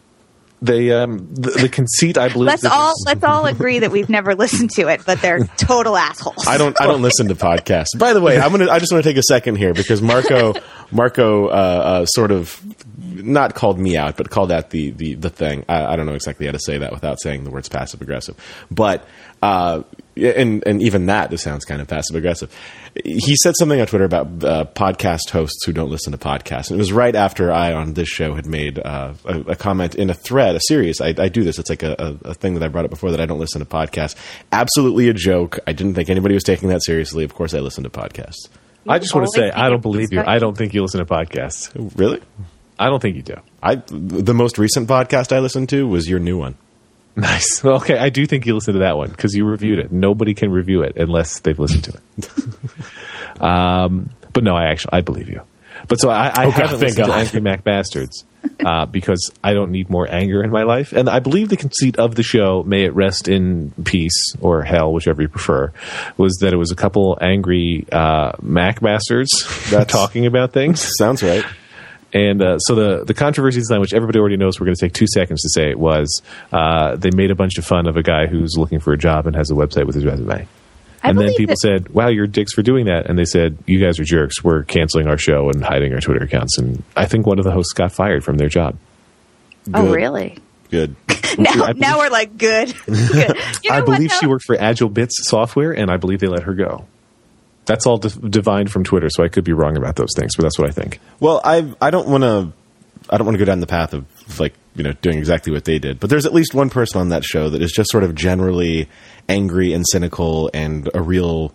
They 0.63 0.91
um 0.91 1.27
the, 1.33 1.51
the 1.51 1.69
conceit 1.69 2.17
I 2.17 2.29
believe. 2.29 2.47
Let's 2.47 2.65
all 2.65 2.89
this- 2.89 3.03
let's 3.05 3.23
all 3.23 3.45
agree 3.45 3.79
that 3.79 3.91
we've 3.91 4.09
never 4.09 4.33
listened 4.33 4.71
to 4.71 4.87
it, 4.87 5.01
but 5.05 5.21
they're 5.21 5.45
total 5.57 5.95
assholes. 5.97 6.47
I 6.47 6.57
don't. 6.57 6.79
I 6.81 6.87
don't 6.87 7.01
listen 7.01 7.27
to 7.27 7.35
podcasts. 7.35 7.97
By 7.99 8.13
the 8.13 8.21
way, 8.21 8.39
I'm 8.39 8.51
gonna. 8.51 8.69
I 8.71 8.79
just 8.79 8.91
want 8.91 9.03
to 9.03 9.09
take 9.09 9.17
a 9.17 9.23
second 9.23 9.57
here 9.57 9.73
because 9.73 10.01
Marco, 10.01 10.53
Marco, 10.91 11.47
uh, 11.47 11.51
uh, 11.51 12.05
sort 12.05 12.31
of 12.31 12.59
not 12.97 13.53
called 13.55 13.77
me 13.77 13.97
out, 13.97 14.17
but 14.17 14.29
called 14.29 14.51
out 14.51 14.69
the 14.71 14.91
the 14.91 15.15
the 15.15 15.29
thing. 15.29 15.65
I, 15.67 15.93
I 15.93 15.95
don't 15.95 16.05
know 16.05 16.15
exactly 16.15 16.45
how 16.45 16.53
to 16.53 16.59
say 16.59 16.77
that 16.79 16.91
without 16.91 17.19
saying 17.21 17.43
the 17.43 17.51
words 17.51 17.69
passive 17.69 18.01
aggressive. 18.01 18.35
But 18.71 19.05
uh, 19.41 19.83
and 20.15 20.63
and 20.65 20.81
even 20.81 21.07
that 21.07 21.29
just 21.31 21.43
sounds 21.43 21.65
kind 21.65 21.81
of 21.81 21.87
passive 21.87 22.15
aggressive. 22.15 22.53
He 23.03 23.35
said 23.37 23.55
something 23.57 23.79
on 23.81 23.87
Twitter 23.87 24.05
about 24.05 24.27
uh, 24.43 24.65
podcast 24.65 25.31
hosts 25.31 25.65
who 25.65 25.73
don't 25.73 25.89
listen 25.89 26.11
to 26.11 26.17
podcasts. 26.17 26.69
And 26.69 26.77
it 26.77 26.77
was 26.77 26.93
right 26.93 27.15
after 27.15 27.51
I 27.51 27.73
on 27.73 27.93
this 27.93 28.07
show 28.07 28.35
had 28.35 28.45
made 28.45 28.77
uh, 28.77 29.13
a, 29.25 29.39
a 29.41 29.55
comment 29.55 29.95
in 29.95 30.09
a 30.09 30.13
thread, 30.13 30.55
a 30.55 30.59
series. 30.67 31.01
I, 31.01 31.15
I 31.17 31.29
do 31.29 31.43
this. 31.43 31.57
It's 31.57 31.69
like 31.69 31.81
a, 31.81 31.95
a, 31.97 32.29
a 32.29 32.33
thing 32.35 32.53
that 32.53 32.63
I 32.63 32.67
brought 32.67 32.85
up 32.85 32.91
before 32.91 33.11
that 33.11 33.19
I 33.19 33.25
don't 33.25 33.39
listen 33.39 33.59
to 33.59 33.65
podcasts. 33.65 34.15
Absolutely 34.51 35.09
a 35.09 35.13
joke. 35.13 35.59
I 35.65 35.73
didn't 35.73 35.95
think 35.95 36.09
anybody 36.09 36.35
was 36.35 36.43
taking 36.43 36.69
that 36.69 36.83
seriously. 36.83 37.23
Of 37.23 37.33
course, 37.33 37.53
I 37.53 37.59
listen 37.59 37.83
to 37.83 37.89
podcasts. 37.89 38.49
I 38.87 38.99
just 38.99 39.15
want 39.15 39.27
to 39.27 39.39
say 39.39 39.49
I 39.49 39.69
don't 39.69 39.81
think 39.81 39.81
believe 39.81 40.13
you. 40.13 40.23
I 40.25 40.39
don't 40.39 40.57
think 40.57 40.73
you 40.73 40.81
listen 40.81 40.99
to 40.99 41.05
podcasts. 41.05 41.71
Really? 41.97 42.21
I 42.77 42.89
don't 42.89 43.01
think 43.01 43.15
you 43.15 43.21
do. 43.21 43.35
I 43.61 43.75
the 43.75 44.33
most 44.33 44.57
recent 44.57 44.87
podcast 44.89 45.35
I 45.35 45.39
listened 45.39 45.69
to 45.69 45.87
was 45.87 46.07
your 46.09 46.19
new 46.19 46.37
one. 46.37 46.55
Nice. 47.17 47.63
Well, 47.63 47.75
okay, 47.75 47.97
I 47.97 48.09
do 48.09 48.25
think 48.25 48.47
you 48.47 48.55
listened 48.55 48.73
to 48.73 48.79
that 48.79 48.97
one 48.97 49.09
because 49.09 49.35
you 49.35 49.45
reviewed 49.45 49.77
it. 49.77 49.91
Nobody 49.91 50.33
can 50.33 50.51
review 50.51 50.81
it 50.81 50.95
unless 50.97 51.41
they've 51.41 51.59
listened 51.59 51.83
to 51.83 51.99
it. 52.17 53.41
um, 53.41 54.09
but 54.33 54.43
no, 54.43 54.55
I 54.55 54.71
actually 54.71 54.93
I 54.93 55.01
believe 55.01 55.29
you. 55.29 55.41
But 55.87 55.99
so 55.99 56.09
I, 56.09 56.27
I 56.27 56.45
Okay, 56.47 56.61
haven't 56.61 56.79
listened 56.79 57.05
to 57.05 57.13
Angry 57.13 57.41
Mac 57.41 57.63
Bastards 57.63 58.25
uh, 58.65 58.85
because 58.85 59.31
I 59.43 59.53
don't 59.53 59.71
need 59.71 59.89
more 59.89 60.07
anger 60.09 60.43
in 60.43 60.49
my 60.49 60.63
life, 60.63 60.91
and 60.93 61.09
I 61.09 61.19
believe 61.19 61.49
the 61.49 61.57
conceit 61.57 61.97
of 61.97 62.15
the 62.15 62.23
show, 62.23 62.63
may 62.63 62.83
it 62.83 62.95
rest 62.95 63.27
in 63.27 63.71
peace 63.83 64.35
or 64.39 64.63
hell, 64.63 64.91
whichever 64.93 65.21
you 65.21 65.27
prefer, 65.27 65.71
was 66.17 66.37
that 66.41 66.53
it 66.53 66.57
was 66.57 66.71
a 66.71 66.75
couple 66.75 67.17
angry 67.21 67.85
uh, 67.91 68.31
Mac 68.41 68.81
bastards 68.81 69.31
talking 69.87 70.25
about 70.25 70.51
things. 70.51 70.87
Sounds 70.97 71.21
right. 71.21 71.43
And 72.13 72.41
uh, 72.43 72.59
so 72.59 72.75
the 72.75 73.03
the 73.05 73.13
controversy 73.15 73.59
design, 73.59 73.79
which 73.81 73.93
everybody 73.93 74.19
already 74.19 74.37
knows, 74.37 74.59
we're 74.59 74.65
going 74.67 74.75
to 74.75 74.81
take 74.85 74.93
two 74.93 75.07
seconds 75.07 75.41
to 75.41 75.49
say 75.49 75.69
it 75.71 75.79
was 75.79 76.21
uh, 76.51 76.95
they 76.95 77.09
made 77.11 77.31
a 77.31 77.35
bunch 77.35 77.57
of 77.57 77.65
fun 77.65 77.87
of 77.87 77.97
a 77.97 78.03
guy 78.03 78.27
who's 78.27 78.55
looking 78.57 78.79
for 78.79 78.93
a 78.93 78.97
job 78.97 79.25
and 79.25 79.35
has 79.35 79.49
a 79.49 79.55
website 79.55 79.85
with 79.87 79.95
his 79.95 80.05
resume. 80.05 80.47
I 81.05 81.09
and 81.09 81.17
then 81.19 81.33
people 81.33 81.55
that- 81.55 81.59
said, 81.59 81.89
"Wow, 81.89 82.09
you're 82.09 82.27
dicks 82.27 82.53
for 82.53 82.61
doing 82.61 82.85
that." 82.85 83.07
And 83.09 83.17
they 83.17 83.25
said, 83.25 83.57
"You 83.65 83.79
guys 83.79 83.99
are 83.99 84.03
jerks. 84.03 84.43
We're 84.43 84.63
canceling 84.63 85.07
our 85.07 85.17
show 85.17 85.49
and 85.49 85.63
hiding 85.63 85.91
our 85.93 85.99
Twitter 85.99 86.23
accounts." 86.23 86.57
And 86.59 86.83
I 86.95 87.05
think 87.07 87.25
one 87.25 87.39
of 87.39 87.45
the 87.45 87.51
hosts 87.51 87.73
got 87.73 87.91
fired 87.91 88.23
from 88.23 88.37
their 88.37 88.47
job. 88.47 88.77
Oh, 89.73 89.81
Good. 89.83 89.95
really? 89.95 90.37
Good. 90.69 90.95
Now, 91.35 91.51
believe- 91.55 91.77
now 91.77 91.97
we're 91.97 92.09
like 92.11 92.37
good. 92.37 92.75
good. 92.85 93.37
You 93.63 93.69
know 93.71 93.75
I 93.75 93.81
believe 93.81 94.11
though? 94.11 94.17
she 94.19 94.27
worked 94.27 94.45
for 94.45 94.55
AgileBits 94.55 95.13
Software, 95.23 95.71
and 95.71 95.89
I 95.89 95.97
believe 95.97 96.19
they 96.19 96.27
let 96.27 96.43
her 96.43 96.53
go. 96.53 96.85
That's 97.65 97.85
all 97.87 97.97
div- 97.97 98.29
divined 98.29 98.71
from 98.71 98.83
Twitter, 98.83 99.09
so 99.09 99.23
I 99.23 99.29
could 99.29 99.43
be 99.43 99.53
wrong 99.53 99.77
about 99.77 99.95
those 99.95 100.11
things, 100.15 100.35
but 100.35 100.43
that's 100.43 100.59
what 100.59 100.67
I 100.69 100.71
think. 100.71 100.99
Well, 101.19 101.39
I 101.43 101.73
I 101.81 101.89
don't 101.91 102.07
want 102.07 102.23
to 102.23 102.51
I 103.09 103.17
don't 103.17 103.25
want 103.25 103.35
to 103.35 103.39
go 103.39 103.45
down 103.45 103.59
the 103.61 103.67
path 103.67 103.93
of 103.93 104.05
like 104.39 104.53
you 104.75 104.83
know 104.83 104.91
doing 105.01 105.17
exactly 105.17 105.53
what 105.53 105.65
they 105.65 105.79
did, 105.79 105.99
but 105.99 106.09
there's 106.09 106.25
at 106.25 106.33
least 106.33 106.53
one 106.53 106.69
person 106.69 106.99
on 106.99 107.09
that 107.09 107.23
show 107.23 107.49
that 107.49 107.61
is 107.61 107.71
just 107.71 107.89
sort 107.91 108.03
of 108.03 108.15
generally 108.15 108.89
angry 109.29 109.71
and 109.73 109.85
cynical 109.87 110.49
and 110.53 110.89
a 110.93 111.01
real 111.01 111.53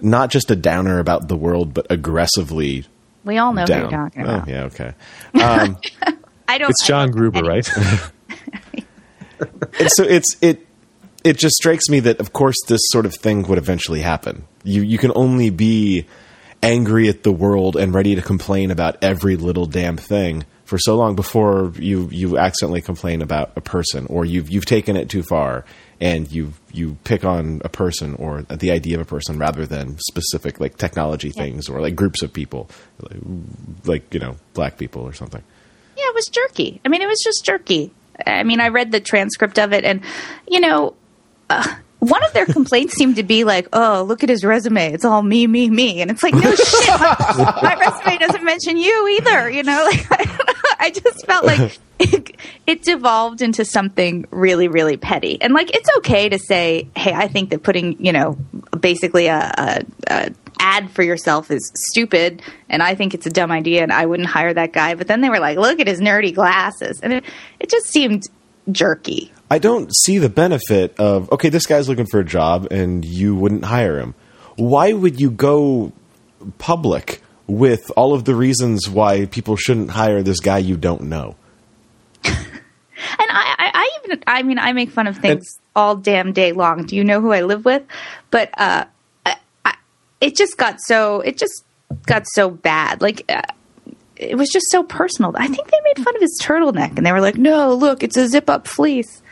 not 0.00 0.30
just 0.30 0.50
a 0.50 0.56
downer 0.56 0.98
about 0.98 1.28
the 1.28 1.36
world, 1.36 1.72
but 1.72 1.86
aggressively 1.90 2.84
We 3.24 3.38
all 3.38 3.54
know 3.54 3.64
down. 3.64 3.76
who 3.76 3.82
you're 3.84 3.90
talking 3.90 4.26
Oh, 4.26 4.44
yeah, 4.46 4.64
okay. 4.64 4.92
Um, 5.42 5.78
I 6.48 6.58
don't. 6.58 6.70
It's 6.70 6.86
John 6.86 7.10
Gruber, 7.10 7.40
right? 7.40 7.66
And 9.78 9.90
so 9.92 10.02
it's 10.04 10.36
it 10.40 10.66
it 11.26 11.38
just 11.38 11.56
strikes 11.56 11.88
me 11.88 12.00
that 12.00 12.20
of 12.20 12.32
course 12.32 12.56
this 12.68 12.80
sort 12.90 13.04
of 13.04 13.14
thing 13.14 13.42
would 13.48 13.58
eventually 13.58 14.00
happen. 14.00 14.44
You 14.62 14.82
you 14.82 14.98
can 14.98 15.12
only 15.14 15.50
be 15.50 16.06
angry 16.62 17.08
at 17.08 17.22
the 17.22 17.32
world 17.32 17.76
and 17.76 17.92
ready 17.92 18.14
to 18.14 18.22
complain 18.22 18.70
about 18.70 18.96
every 19.02 19.36
little 19.36 19.66
damn 19.66 19.96
thing 19.96 20.44
for 20.64 20.78
so 20.78 20.96
long 20.96 21.14
before 21.14 21.72
you 21.76 22.08
you 22.10 22.38
accidentally 22.38 22.80
complain 22.80 23.22
about 23.22 23.52
a 23.56 23.60
person 23.60 24.06
or 24.06 24.24
you've 24.24 24.48
you've 24.50 24.64
taken 24.66 24.96
it 24.96 25.08
too 25.08 25.22
far 25.22 25.64
and 26.00 26.30
you 26.30 26.52
you 26.72 26.96
pick 27.04 27.24
on 27.24 27.60
a 27.64 27.68
person 27.68 28.14
or 28.14 28.42
the 28.42 28.70
idea 28.70 28.96
of 28.96 29.00
a 29.00 29.04
person 29.04 29.38
rather 29.38 29.66
than 29.66 29.98
specific 29.98 30.60
like 30.60 30.76
technology 30.76 31.30
things 31.30 31.68
or 31.68 31.80
like 31.80 31.96
groups 31.96 32.22
of 32.22 32.32
people 32.32 32.68
like, 33.00 33.20
like 33.84 34.14
you 34.14 34.20
know 34.20 34.36
black 34.54 34.78
people 34.78 35.02
or 35.02 35.12
something. 35.12 35.42
Yeah, 35.96 36.04
it 36.08 36.14
was 36.14 36.26
jerky. 36.26 36.80
I 36.84 36.88
mean, 36.88 37.00
it 37.00 37.06
was 37.06 37.20
just 37.24 37.44
jerky. 37.44 37.90
I 38.26 38.42
mean, 38.42 38.60
I 38.60 38.68
read 38.68 38.92
the 38.92 39.00
transcript 39.00 39.58
of 39.58 39.72
it, 39.72 39.84
and 39.84 40.02
you 40.46 40.60
know, 40.60 40.94
uh, 41.50 41.74
one 41.98 42.24
of 42.24 42.32
their 42.32 42.46
complaints 42.46 42.94
seemed 42.94 43.16
to 43.16 43.22
be 43.22 43.44
like, 43.44 43.68
"Oh, 43.72 44.04
look 44.06 44.22
at 44.22 44.28
his 44.28 44.44
resume; 44.44 44.92
it's 44.92 45.04
all 45.04 45.22
me, 45.22 45.46
me, 45.46 45.70
me," 45.70 46.02
and 46.02 46.10
it's 46.10 46.22
like, 46.22 46.34
no 46.34 46.54
shit, 46.54 47.00
my, 47.00 47.58
my 47.62 47.76
resume 47.78 48.18
doesn't 48.18 48.44
mention 48.44 48.76
you 48.76 49.08
either. 49.18 49.50
You 49.50 49.62
know, 49.62 49.84
like 49.90 50.12
I, 50.12 50.24
don't 50.24 50.36
know, 50.38 50.54
I 50.78 50.90
just 50.90 51.26
felt 51.26 51.44
like 51.44 51.78
it, 51.98 52.36
it 52.66 52.82
devolved 52.82 53.42
into 53.42 53.64
something 53.64 54.26
really, 54.30 54.68
really 54.68 54.96
petty. 54.96 55.40
And 55.40 55.54
like, 55.54 55.74
it's 55.74 55.88
okay 55.98 56.28
to 56.28 56.38
say, 56.38 56.88
"Hey, 56.96 57.12
I 57.12 57.28
think 57.28 57.50
that 57.50 57.62
putting, 57.62 58.04
you 58.04 58.12
know, 58.12 58.36
basically 58.78 59.26
a." 59.26 59.52
a, 59.56 59.86
a 60.08 60.30
ad 60.58 60.90
for 60.90 61.02
yourself 61.02 61.50
is 61.50 61.70
stupid 61.90 62.40
and 62.70 62.82
I 62.82 62.94
think 62.94 63.12
it's 63.12 63.26
a 63.26 63.30
dumb 63.30 63.52
idea 63.52 63.82
and 63.82 63.92
I 63.92 64.06
wouldn't 64.06 64.28
hire 64.28 64.54
that 64.54 64.72
guy. 64.72 64.94
But 64.94 65.06
then 65.06 65.20
they 65.20 65.28
were 65.28 65.38
like, 65.38 65.58
look 65.58 65.80
at 65.80 65.86
his 65.86 66.00
nerdy 66.00 66.34
glasses. 66.34 66.98
And 67.02 67.12
it, 67.12 67.24
it 67.60 67.68
just 67.68 67.86
seemed 67.86 68.24
jerky. 68.72 69.32
I 69.50 69.58
don't 69.58 69.94
see 69.94 70.18
the 70.18 70.28
benefit 70.28 70.98
of 70.98 71.30
okay, 71.32 71.48
this 71.48 71.66
guy's 71.66 71.88
looking 71.88 72.06
for 72.06 72.20
a 72.20 72.24
job 72.24 72.68
and 72.70 73.04
you 73.04 73.34
wouldn't 73.34 73.64
hire 73.64 73.98
him. 73.98 74.14
Why 74.56 74.92
would 74.92 75.20
you 75.20 75.30
go 75.30 75.92
public 76.58 77.22
with 77.46 77.90
all 77.96 78.14
of 78.14 78.24
the 78.24 78.34
reasons 78.34 78.88
why 78.88 79.26
people 79.26 79.56
shouldn't 79.56 79.90
hire 79.90 80.22
this 80.22 80.40
guy 80.40 80.58
you 80.58 80.76
don't 80.76 81.02
know? 81.02 81.36
And 83.18 83.30
I, 83.30 83.54
I, 83.58 83.70
I 83.74 83.90
even, 84.04 84.22
I 84.26 84.42
mean, 84.42 84.58
I 84.58 84.72
make 84.72 84.90
fun 84.90 85.06
of 85.06 85.18
things 85.18 85.58
all 85.76 85.96
damn 85.96 86.32
day 86.32 86.52
long. 86.52 86.86
Do 86.86 86.96
you 86.96 87.04
know 87.04 87.20
who 87.20 87.32
I 87.32 87.42
live 87.42 87.64
with? 87.64 87.82
But 88.30 88.50
uh, 88.58 88.86
I, 89.26 89.36
I, 89.64 89.74
it 90.20 90.34
just 90.34 90.56
got 90.56 90.80
so, 90.80 91.20
it 91.20 91.36
just 91.36 91.64
got 92.06 92.24
so 92.32 92.48
bad. 92.48 93.02
Like, 93.02 93.24
uh, 93.28 93.42
it 94.16 94.36
was 94.36 94.48
just 94.48 94.70
so 94.70 94.82
personal. 94.82 95.32
I 95.36 95.46
think 95.46 95.70
they 95.70 95.78
made 95.84 96.04
fun 96.04 96.16
of 96.16 96.22
his 96.22 96.40
turtleneck 96.42 96.96
and 96.96 97.04
they 97.04 97.12
were 97.12 97.20
like, 97.20 97.36
no, 97.36 97.74
look, 97.74 98.02
it's 98.02 98.16
a 98.16 98.28
zip 98.28 98.48
up 98.48 98.66
fleece. 98.66 99.22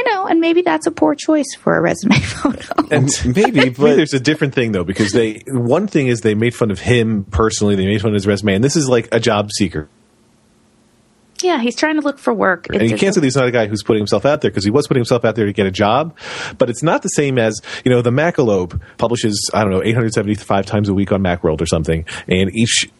I 0.00 0.10
know. 0.10 0.26
And 0.26 0.40
maybe 0.40 0.62
that's 0.62 0.86
a 0.86 0.90
poor 0.90 1.14
choice 1.14 1.54
for 1.58 1.76
a 1.76 1.80
resume 1.80 2.18
photo. 2.20 2.86
And 2.90 3.08
Maybe, 3.36 3.60
I 3.60 3.62
think 3.64 3.76
but 3.76 3.96
there's 3.96 4.14
a 4.14 4.20
different 4.20 4.54
thing 4.54 4.72
though 4.72 4.84
because 4.84 5.12
they 5.12 5.42
one 5.48 5.86
thing 5.86 6.06
is 6.06 6.20
they 6.22 6.34
made 6.34 6.54
fun 6.54 6.70
of 6.70 6.80
him 6.80 7.24
personally, 7.24 7.74
they 7.76 7.86
made 7.86 8.00
fun 8.00 8.10
of 8.10 8.14
his 8.14 8.26
resume, 8.26 8.54
and 8.54 8.64
this 8.64 8.76
is 8.76 8.88
like 8.88 9.08
a 9.12 9.20
job 9.20 9.50
seeker. 9.52 9.88
yeah, 11.42 11.58
he's 11.60 11.74
trying 11.76 11.96
to 11.96 12.02
look 12.02 12.18
for 12.18 12.32
work. 12.34 12.66
And 12.70 12.82
you 12.90 12.96
can't 12.96 13.14
say 13.14 13.20
that 13.20 13.26
he's 13.26 13.36
not 13.36 13.46
a 13.46 13.50
guy 13.50 13.66
who's 13.66 13.82
putting 13.82 14.00
himself 14.00 14.24
out 14.26 14.40
there 14.42 14.50
because 14.50 14.64
he 14.64 14.70
was 14.70 14.86
putting 14.86 15.00
himself 15.00 15.24
out 15.24 15.36
there 15.36 15.46
to 15.46 15.52
get 15.52 15.66
a 15.66 15.70
job, 15.70 16.16
but 16.58 16.68
it's 16.70 16.82
not 16.82 17.02
the 17.02 17.08
same 17.08 17.38
as 17.38 17.60
you 17.84 17.90
know 17.90 18.02
the 18.02 18.10
Macalope 18.10 18.80
publishes 18.98 19.50
I 19.54 19.62
don't 19.62 19.70
know 19.70 19.82
875 19.82 20.66
times 20.66 20.88
a 20.88 20.94
week 20.94 21.12
on 21.12 21.22
MacWorld 21.22 21.60
or 21.60 21.66
something, 21.66 22.04
and 22.28 22.54
each 22.54 22.90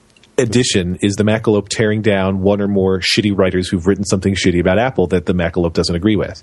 edition 0.40 0.98
is 1.02 1.16
the 1.16 1.24
Macalope 1.24 1.68
tearing 1.68 2.02
down 2.02 2.40
one 2.40 2.60
or 2.60 2.68
more 2.68 3.00
shitty 3.00 3.36
writers 3.36 3.68
who've 3.68 3.86
written 3.86 4.04
something 4.04 4.34
shitty 4.34 4.60
about 4.60 4.78
Apple 4.78 5.06
that 5.08 5.26
the 5.26 5.32
Macalope 5.34 5.72
doesn't 5.72 5.94
agree 5.94 6.16
with, 6.16 6.42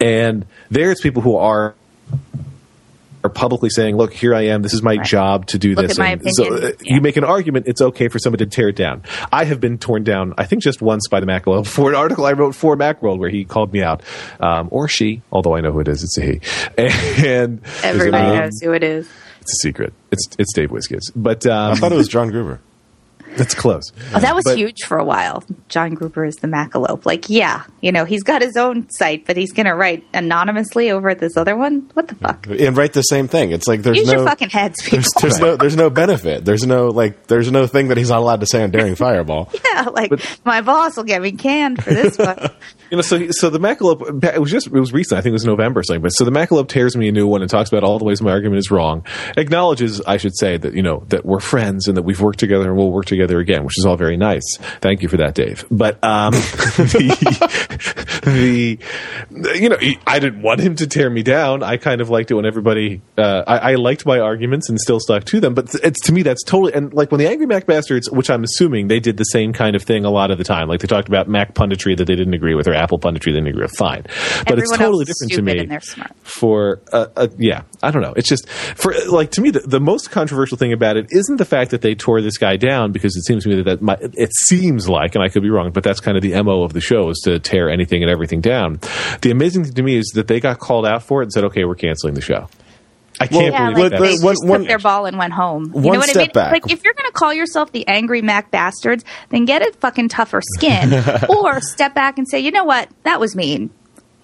and 0.00 0.46
there 0.70 0.90
it's 0.90 1.00
people 1.00 1.22
who 1.22 1.36
are 1.36 1.74
are 3.24 3.30
publicly 3.30 3.68
saying, 3.68 3.96
"Look, 3.96 4.12
here 4.12 4.32
I 4.32 4.42
am. 4.42 4.62
This 4.62 4.72
is 4.72 4.80
my 4.82 4.94
Right. 4.94 5.04
job 5.04 5.46
to 5.46 5.58
do 5.58 5.74
Look 5.74 5.88
this." 5.88 5.98
And 5.98 6.22
so 6.34 6.54
uh, 6.54 6.60
Yeah. 6.82 6.94
you 6.94 7.00
make 7.00 7.16
an 7.16 7.24
argument; 7.24 7.66
it's 7.66 7.82
okay 7.82 8.06
for 8.06 8.20
somebody 8.20 8.44
to 8.44 8.50
tear 8.50 8.68
it 8.68 8.76
down. 8.76 9.02
I 9.32 9.42
have 9.44 9.58
been 9.60 9.76
torn 9.78 10.04
down, 10.04 10.34
I 10.38 10.44
think, 10.44 10.62
just 10.62 10.80
once 10.80 11.08
by 11.08 11.18
the 11.18 11.26
Macworld 11.26 11.66
for 11.74 11.90
an 11.90 11.96
article 11.96 12.26
I 12.26 12.32
wrote 12.32 12.54
for 12.54 12.76
Macworld 12.76 13.18
where 13.18 13.28
he 13.28 13.44
called 13.44 13.72
me 13.72 13.82
out, 13.82 14.02
um, 14.38 14.68
or 14.70 14.86
she, 14.86 15.22
although 15.32 15.56
I 15.56 15.60
know 15.60 15.72
who 15.72 15.80
it 15.80 15.88
is. 15.88 16.04
It's 16.04 16.16
a 16.18 16.22
he, 16.22 16.40
and 17.26 17.60
Everybody 17.82 18.24
um, 18.24 18.36
knows 18.38 18.60
who 18.62 18.72
it 18.72 18.84
is. 18.84 19.08
It's 19.40 19.52
a 19.52 19.66
secret. 19.66 19.92
It's 20.12 20.24
it's 20.38 20.52
Dave 20.54 20.70
Wiskus, 20.70 21.10
but 21.16 21.44
I 21.44 21.70
um, 21.72 21.76
thought 21.76 21.90
it 21.90 21.96
was 21.96 22.06
John 22.08 22.30
Gruber. 22.30 22.60
That's 23.38 23.54
close. 23.54 23.92
Oh, 24.14 24.18
that 24.20 24.34
was 24.34 24.44
But- 24.44 24.56
huge 24.58 24.82
for 24.84 24.98
a 24.98 25.04
while. 25.04 25.42
John 25.68 25.94
Gruber 25.94 26.24
is 26.24 26.36
the 26.36 26.48
Macalope. 26.48 27.06
Like, 27.06 27.30
yeah, 27.30 27.64
you 27.80 27.92
know, 27.92 28.04
he's 28.04 28.22
got 28.22 28.42
his 28.42 28.56
own 28.56 28.90
site, 28.90 29.26
but 29.26 29.36
he's 29.36 29.52
going 29.52 29.66
to 29.66 29.74
write 29.74 30.04
anonymously 30.12 30.90
over 30.90 31.08
at 31.08 31.18
this 31.18 31.36
other 31.36 31.56
one. 31.56 31.88
What 31.94 32.08
the 32.08 32.14
fuck? 32.16 32.46
And 32.48 32.76
write 32.76 32.92
the 32.92 33.02
same 33.02 33.28
thing. 33.28 33.52
It's 33.52 33.66
like 33.66 33.82
there's 33.82 33.96
Use 33.98 34.08
no 34.08 34.14
your 34.14 34.24
fucking 34.26 34.50
heads, 34.50 34.82
people. 34.82 34.98
there's, 34.98 35.12
there's 35.20 35.40
no 35.40 35.56
there's 35.56 35.76
no 35.76 35.90
benefit. 35.90 36.44
There's 36.44 36.66
no 36.66 36.88
like 36.88 37.26
there's 37.28 37.50
no 37.50 37.66
thing 37.66 37.88
that 37.88 37.96
he's 37.96 38.10
not 38.10 38.18
allowed 38.18 38.40
to 38.40 38.46
say 38.46 38.62
on 38.62 38.70
Daring 38.70 38.94
Fireball. 38.96 39.50
yeah, 39.64 39.82
like 39.92 40.12
my 40.44 40.60
boss 40.60 40.96
will 40.96 41.04
get 41.04 41.22
me 41.22 41.32
canned 41.32 41.82
for 41.82 41.94
this 41.94 42.18
one. 42.18 42.50
You 42.90 42.96
know, 42.96 43.02
so 43.02 43.30
so 43.32 43.50
the 43.50 43.58
Macalope 43.60 44.24
it 44.24 44.40
was 44.40 44.50
just 44.50 44.68
it 44.68 44.72
was 44.72 44.94
recent. 44.94 45.18
I 45.18 45.20
think 45.20 45.32
it 45.32 45.34
was 45.34 45.44
November 45.44 45.80
or 45.80 45.82
something. 45.82 46.00
But 46.00 46.08
so 46.08 46.24
the 46.24 46.30
Macalope 46.30 46.68
tears 46.68 46.96
me 46.96 47.06
a 47.08 47.12
new 47.12 47.26
one 47.26 47.42
and 47.42 47.50
talks 47.50 47.68
about 47.70 47.84
all 47.84 47.98
the 47.98 48.06
ways 48.06 48.22
my 48.22 48.30
argument 48.30 48.60
is 48.60 48.70
wrong. 48.70 49.04
Acknowledges, 49.36 50.00
I 50.00 50.16
should 50.16 50.34
say, 50.38 50.56
that 50.56 50.72
you 50.72 50.80
know 50.82 51.04
that 51.08 51.26
we're 51.26 51.40
friends 51.40 51.86
and 51.86 51.98
that 51.98 52.02
we've 52.04 52.18
worked 52.18 52.38
together 52.38 52.66
and 52.66 52.78
we'll 52.78 52.90
work 52.90 53.04
together 53.04 53.27
together 53.28 53.40
again, 53.40 53.64
which 53.64 53.78
is 53.78 53.84
all 53.84 53.96
very 53.96 54.16
nice. 54.16 54.56
Thank 54.80 55.02
you 55.02 55.08
for 55.08 55.18
that, 55.18 55.34
Dave. 55.34 55.64
But 55.70 56.02
um, 56.02 56.32
the, 56.88 58.78
the 59.30 59.58
you 59.58 59.68
know 59.68 59.76
I 60.06 60.18
didn't 60.18 60.42
want 60.42 60.60
him 60.60 60.76
to 60.76 60.86
tear 60.86 61.10
me 61.10 61.22
down. 61.22 61.62
I 61.62 61.76
kind 61.76 62.00
of 62.00 62.10
liked 62.10 62.30
it 62.30 62.34
when 62.34 62.46
everybody. 62.46 63.02
Uh, 63.16 63.44
I, 63.46 63.72
I 63.72 63.74
liked 63.74 64.06
my 64.06 64.18
arguments 64.18 64.68
and 64.68 64.80
still 64.80 65.00
stuck 65.00 65.24
to 65.24 65.40
them. 65.40 65.54
But 65.54 65.74
it's 65.82 66.00
to 66.06 66.12
me 66.12 66.22
that's 66.22 66.42
totally 66.42 66.72
and 66.74 66.92
like 66.92 67.10
when 67.10 67.18
the 67.18 67.28
Angry 67.28 67.46
Mac 67.46 67.66
Bastards, 67.66 68.10
which 68.10 68.30
I'm 68.30 68.44
assuming 68.44 68.88
they 68.88 69.00
did 69.00 69.16
the 69.16 69.24
same 69.24 69.52
kind 69.52 69.76
of 69.76 69.82
thing 69.82 70.04
a 70.04 70.10
lot 70.10 70.30
of 70.30 70.38
the 70.38 70.44
time. 70.44 70.68
Like 70.68 70.80
they 70.80 70.86
talked 70.88 71.08
about 71.08 71.28
Mac 71.28 71.54
punditry 71.54 71.96
that 71.96 72.06
they 72.06 72.16
didn't 72.16 72.34
agree 72.34 72.54
with 72.54 72.66
or 72.66 72.74
Apple 72.74 72.98
punditry 72.98 73.26
they 73.26 73.32
didn't 73.32 73.48
agree 73.48 73.62
with. 73.62 73.76
Fine, 73.76 74.06
but 74.46 74.58
it's 74.58 74.76
totally 74.76 75.04
different 75.04 75.32
to 75.32 75.42
me 75.42 75.58
and 75.58 75.70
they're 75.70 75.80
smart. 75.80 76.12
for 76.22 76.80
uh, 76.92 77.06
uh, 77.16 77.28
yeah 77.36 77.62
i 77.82 77.90
don't 77.90 78.02
know 78.02 78.12
it's 78.16 78.28
just 78.28 78.48
for 78.48 78.94
like 79.08 79.30
to 79.30 79.40
me 79.40 79.50
the, 79.50 79.60
the 79.60 79.80
most 79.80 80.10
controversial 80.10 80.56
thing 80.56 80.72
about 80.72 80.96
it 80.96 81.06
isn't 81.10 81.36
the 81.36 81.44
fact 81.44 81.70
that 81.70 81.82
they 81.82 81.94
tore 81.94 82.20
this 82.20 82.38
guy 82.38 82.56
down 82.56 82.92
because 82.92 83.07
it 83.16 83.24
seems 83.24 83.42
to 83.44 83.48
me 83.48 83.56
that, 83.56 83.64
that 83.64 83.82
my, 83.82 83.96
it 84.00 84.30
seems 84.34 84.88
like 84.88 85.14
and 85.14 85.22
i 85.24 85.28
could 85.28 85.42
be 85.42 85.50
wrong 85.50 85.70
but 85.72 85.82
that's 85.84 86.00
kind 86.00 86.16
of 86.16 86.22
the 86.22 86.40
mo 86.42 86.62
of 86.62 86.72
the 86.72 86.80
show 86.80 87.08
is 87.10 87.18
to 87.24 87.38
tear 87.38 87.68
anything 87.70 88.02
and 88.02 88.10
everything 88.10 88.40
down 88.40 88.78
the 89.22 89.30
amazing 89.30 89.64
thing 89.64 89.74
to 89.74 89.82
me 89.82 89.96
is 89.96 90.06
that 90.14 90.26
they 90.28 90.40
got 90.40 90.58
called 90.58 90.86
out 90.86 91.02
for 91.02 91.20
it 91.22 91.24
and 91.26 91.32
said 91.32 91.44
okay 91.44 91.64
we're 91.64 91.74
canceling 91.74 92.14
the 92.14 92.20
show 92.20 92.48
I 93.20 93.26
can't 93.26 93.52
Yeah, 93.52 93.70
believe 93.72 93.90
like 93.90 93.90
that. 93.90 94.00
they 94.00 94.24
one- 94.24 94.34
just 94.34 94.46
one- 94.46 94.60
took 94.60 94.68
their 94.68 94.78
ball 94.78 95.06
and 95.06 95.18
went 95.18 95.32
home. 95.32 95.64
You 95.74 95.80
one 95.80 95.82
know 95.94 95.98
what 95.98 96.08
I 96.08 96.12
step 96.12 96.22
mean? 96.28 96.30
back. 96.34 96.52
Like 96.52 96.70
if 96.70 96.84
you're 96.84 96.94
going 96.94 97.08
to 97.08 97.12
call 97.12 97.34
yourself 97.34 97.72
the 97.72 97.84
angry 97.88 98.22
Mac 98.22 98.52
bastards, 98.52 99.04
then 99.30 99.44
get 99.44 99.60
a 99.60 99.72
fucking 99.80 100.08
tougher 100.10 100.40
skin, 100.40 100.92
or 101.28 101.60
step 101.60 101.94
back 101.94 102.18
and 102.18 102.28
say, 102.28 102.38
you 102.38 102.52
know 102.52 102.62
what, 102.62 102.88
that 103.02 103.18
was 103.18 103.34
mean. 103.34 103.70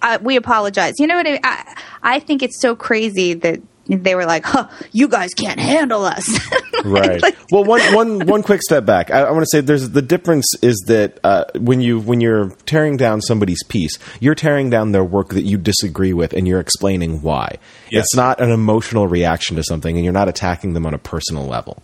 Uh, 0.01 0.17
we 0.21 0.37
apologize. 0.37 0.93
You 0.97 1.07
know 1.07 1.17
what 1.17 1.27
I 1.27 1.31
mean? 1.31 1.39
I, 1.43 1.75
I 2.03 2.19
think 2.21 2.41
it's 2.41 2.61
so 2.61 2.73
crazy 2.73 3.33
that 3.33 3.59
they 3.87 4.15
were 4.15 4.25
like, 4.25 4.45
huh, 4.45 4.67
you 4.91 5.07
guys 5.07 5.33
can't 5.33 5.59
handle 5.59 6.03
us. 6.05 6.27
right. 6.85 7.21
Like- 7.21 7.37
well, 7.51 7.63
one 7.63 7.81
one 7.93 8.25
one 8.25 8.43
quick 8.43 8.61
step 8.61 8.85
back. 8.85 9.11
I, 9.11 9.21
I 9.21 9.31
want 9.31 9.43
to 9.43 9.49
say 9.51 9.61
there's 9.61 9.91
the 9.91 10.01
difference 10.01 10.45
is 10.61 10.83
that 10.87 11.19
uh, 11.23 11.45
when 11.57 11.81
you 11.81 11.99
when 11.99 12.21
you're 12.21 12.49
tearing 12.65 12.97
down 12.97 13.21
somebody's 13.21 13.63
piece, 13.63 13.97
you're 14.19 14.35
tearing 14.35 14.69
down 14.69 14.91
their 14.91 15.03
work 15.03 15.29
that 15.29 15.43
you 15.43 15.57
disagree 15.57 16.13
with, 16.13 16.33
and 16.33 16.47
you're 16.47 16.59
explaining 16.59 17.21
why. 17.21 17.57
Yes. 17.91 18.05
It's 18.05 18.15
not 18.15 18.41
an 18.41 18.51
emotional 18.51 19.07
reaction 19.07 19.55
to 19.57 19.63
something, 19.63 19.95
and 19.95 20.03
you're 20.03 20.13
not 20.13 20.27
attacking 20.27 20.73
them 20.73 20.85
on 20.85 20.93
a 20.93 20.99
personal 20.99 21.45
level. 21.45 21.83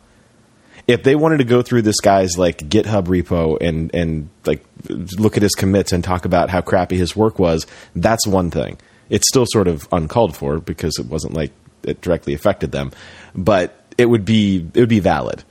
If 0.87 1.03
they 1.03 1.15
wanted 1.15 1.37
to 1.37 1.43
go 1.43 1.61
through 1.61 1.83
this 1.83 1.99
guy's 1.99 2.37
like 2.37 2.57
GitHub 2.57 3.05
repo 3.05 3.57
and 3.61 3.93
and 3.93 4.29
like 4.45 4.65
look 4.89 5.37
at 5.37 5.43
his 5.43 5.53
commits 5.53 5.91
and 5.91 6.03
talk 6.03 6.25
about 6.25 6.49
how 6.49 6.61
crappy 6.61 6.97
his 6.97 7.15
work 7.15 7.37
was, 7.37 7.67
that's 7.95 8.25
one 8.25 8.49
thing. 8.49 8.79
It's 9.09 9.27
still 9.27 9.45
sort 9.47 9.67
of 9.67 9.87
uncalled 9.91 10.35
for 10.35 10.59
because 10.59 10.97
it 10.97 11.05
wasn't 11.05 11.33
like 11.33 11.51
it 11.83 12.01
directly 12.01 12.33
affected 12.33 12.71
them, 12.71 12.91
but 13.35 13.83
it 13.97 14.05
would 14.05 14.25
be 14.25 14.67
it 14.73 14.79
would 14.79 14.89
be 14.89 14.99
valid. 14.99 15.43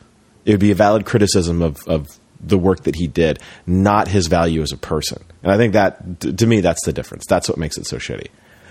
It 0.45 0.53
would 0.53 0.61
be 0.61 0.71
a 0.71 0.77
valid 0.77 1.07
criticism 1.07 1.63
of 1.63 1.79
of 1.87 2.07
the 2.43 2.59
work 2.59 2.85
that 2.85 2.97
he 2.97 3.07
did, 3.07 3.39
not 3.67 4.09
his 4.09 4.27
value 4.27 4.63
as 4.63 4.73
a 4.73 4.77
person. 4.77 5.23
And 5.43 5.53
I 5.53 5.57
think 5.57 5.75
that 5.75 6.21
to 6.21 6.47
me 6.47 6.61
that's 6.61 6.85
the 6.85 6.93
difference. 6.93 7.25
That's 7.29 7.49
what 7.49 7.59
makes 7.59 7.77
it 7.77 7.87
so 7.87 7.97
shitty. 7.99 8.29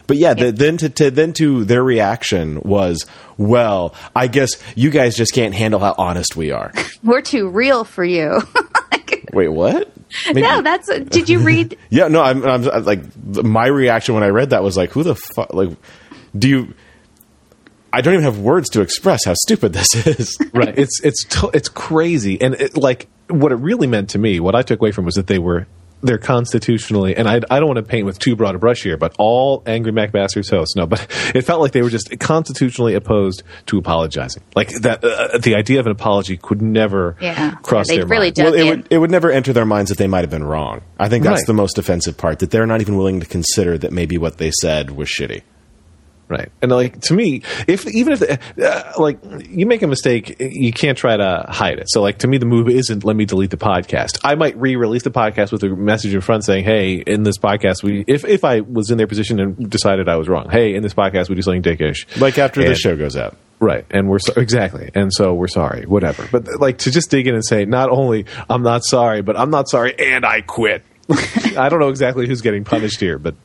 But 0.08 0.18
yeah, 0.18 0.34
the, 0.34 0.52
then 0.52 0.78
to, 0.78 0.90
to 0.90 1.12
then 1.12 1.34
to 1.34 1.64
their 1.66 1.84
reaction 1.84 2.62
was, 2.62 3.06
well, 3.38 3.94
I 4.16 4.26
guess 4.26 4.50
you 4.76 4.90
guys 4.90 5.16
just 5.16 5.36
can't 5.36 5.54
handle 5.54 5.80
how 5.80 5.94
honest 6.00 6.36
we 6.36 6.52
are. 6.52 6.74
we're 7.04 7.22
too 7.22 7.48
real 7.48 7.84
for 7.84 8.04
you. 8.04 8.42
Wait, 9.34 9.50
what? 9.50 9.92
Maybe- 10.26 10.42
no, 10.48 10.64
that's. 10.64 10.88
Did 10.88 11.30
you 11.30 11.42
read? 11.42 11.78
yeah, 11.92 12.08
no. 12.08 12.24
I'm, 12.24 12.44
I'm 12.44 12.68
I'm, 12.68 12.84
like 12.86 13.02
my 13.24 13.68
reaction 13.68 14.16
when 14.16 14.24
I 14.24 14.30
read 14.30 14.50
that 14.50 14.64
was 14.64 14.76
like, 14.76 14.90
who 14.90 15.04
the 15.04 15.14
fuck? 15.14 15.54
Like, 15.54 15.78
do 16.36 16.50
you? 16.50 16.74
I 17.92 18.02
don't 18.02 18.14
even 18.14 18.24
have 18.24 18.40
words 18.40 18.70
to 18.72 18.82
express 18.82 19.26
how 19.26 19.34
stupid 19.34 19.74
this 19.74 19.96
is. 20.08 20.38
right 20.54 20.78
it's 20.78 21.00
it's 21.04 21.24
to- 21.26 21.52
it's 21.54 21.70
crazy 21.70 22.40
and 22.42 22.56
it, 22.56 22.78
like 22.78 23.08
what 23.30 23.52
it 23.52 23.56
really 23.56 23.88
meant 23.88 24.10
to 24.12 24.18
me 24.20 24.40
what 24.40 24.56
i 24.56 24.62
took 24.62 24.80
away 24.80 24.92
from 24.92 25.06
was 25.06 25.16
that 25.16 25.28
they 25.28 25.40
were 25.40 25.66
they're 26.02 26.18
constitutionally 26.18 27.14
and 27.16 27.28
I, 27.28 27.42
I 27.52 27.60
don't 27.60 27.68
want 27.68 27.76
to 27.78 27.84
paint 27.84 28.06
with 28.06 28.20
too 28.20 28.36
broad 28.38 28.56
a 28.56 28.58
brush 28.58 28.84
here 28.84 28.96
but 28.96 29.14
all 29.20 29.62
angry 29.66 29.92
MacBastards 29.92 30.50
hosts 30.50 30.76
no 30.76 30.86
but 30.88 31.02
it 31.36 31.42
felt 31.42 31.60
like 31.62 31.74
they 31.74 31.82
were 31.82 31.90
just 31.90 32.18
constitutionally 32.20 32.94
opposed 32.96 33.44
to 33.66 33.78
apologizing 33.78 34.42
like 34.56 34.70
that 34.82 35.04
uh, 35.04 35.38
the 35.40 35.56
idea 35.56 35.80
of 35.80 35.86
an 35.88 35.92
apology 35.92 36.38
could 36.38 36.62
never 36.62 37.18
Yeah. 37.20 37.52
cross 37.64 37.88
They 37.90 37.98
their 37.98 38.06
really 38.06 38.28
mind. 38.28 38.36
dug 38.36 38.46
well, 38.46 38.54
it 38.54 38.62
in. 38.62 38.68
would 38.70 38.88
it 38.92 38.98
would 38.98 39.12
never 39.12 39.30
enter 39.30 39.52
their 39.52 39.66
minds 39.66 39.90
that 39.90 39.98
they 39.98 40.08
might 40.08 40.22
have 40.22 40.30
been 40.30 40.44
wrong. 40.46 40.82
I 40.98 41.10
think 41.10 41.24
that's 41.26 41.42
Right. 41.42 41.48
the 41.48 41.54
most 41.54 41.78
offensive 41.78 42.16
part 42.18 42.40
that 42.40 42.50
they're 42.52 42.66
not 42.66 42.80
even 42.82 42.96
willing 42.96 43.20
to 43.20 43.26
consider 43.26 43.78
that 43.78 43.92
maybe 43.92 44.18
what 44.18 44.38
they 44.38 44.52
said 44.62 44.92
was 44.92 45.10
shitty. 45.10 45.42
Right. 46.30 46.52
And 46.62 46.72
like 46.72 47.02
to 47.02 47.16
me, 47.16 47.42
if 47.68 47.88
even 47.88 48.14
if 48.14 48.22
uh, 48.62 48.92
like 49.02 49.18
you 49.50 49.66
make 49.66 49.82
a 49.82 49.88
mistake, 49.88 50.36
you 50.40 50.72
can't 50.72 50.96
try 50.96 51.18
to 51.18 51.48
hide 51.50 51.80
it. 51.80 51.90
So 51.90 52.04
like 52.04 52.20
to 52.20 52.28
me, 52.28 52.38
the 52.38 52.46
move 52.46 52.70
isn't 52.70 53.04
let 53.04 53.16
me 53.16 53.26
delete 53.26 53.50
the 53.50 53.58
podcast. 53.58 54.20
I 54.24 54.36
might 54.36 54.56
re-release 54.56 55.02
the 55.02 55.10
podcast 55.10 55.52
with 55.52 55.64
a 55.64 55.70
message 55.70 56.14
in 56.14 56.22
front 56.22 56.46
saying, 56.46 56.66
"Hey, 56.66 56.98
in 56.98 57.24
this 57.24 57.40
podcast, 57.40 57.82
we 57.82 58.06
if 58.08 58.26
if 58.26 58.44
I 58.44 58.60
was 58.62 58.92
in 58.92 59.00
their 59.00 59.08
position 59.08 59.40
and 59.40 59.70
decided 59.72 60.08
I 60.08 60.18
was 60.18 60.30
wrong, 60.30 60.50
hey, 60.52 60.76
in 60.76 60.84
this 60.84 60.94
podcast 60.94 61.30
we 61.30 61.36
do 61.36 61.42
something 61.42 61.64
dickish." 61.64 62.06
Like 62.22 62.38
after 62.38 62.62
And- 62.62 62.70
this 62.70 62.80
show 62.80 62.96
goes 62.96 63.18
out. 63.18 63.36
Right, 63.62 63.86
and 63.92 64.08
we're 64.08 64.20
so, 64.20 64.32
exactly, 64.38 64.90
and 64.96 65.12
so 65.14 65.34
we're 65.34 65.50
sorry, 65.50 65.86
whatever. 65.86 66.26
But 66.32 66.62
like 66.62 66.78
to 66.78 66.92
just 66.92 67.12
dig 67.12 67.28
in 67.28 67.34
and 67.36 67.44
say, 67.46 67.66
not 67.66 67.90
only 67.90 68.26
I'm 68.50 68.64
not 68.64 68.86
sorry, 68.86 69.22
but 69.22 69.38
I'm 69.38 69.50
not 69.50 69.68
sorry, 69.68 69.94
and 70.00 70.26
I 70.26 70.40
quit. 70.40 70.82
I 71.58 71.70
don't 71.70 71.80
know 71.80 71.90
exactly 71.90 72.28
who's 72.28 72.42
getting 72.42 72.64
punished 72.64 73.00
here, 73.00 73.18
but 73.18 73.36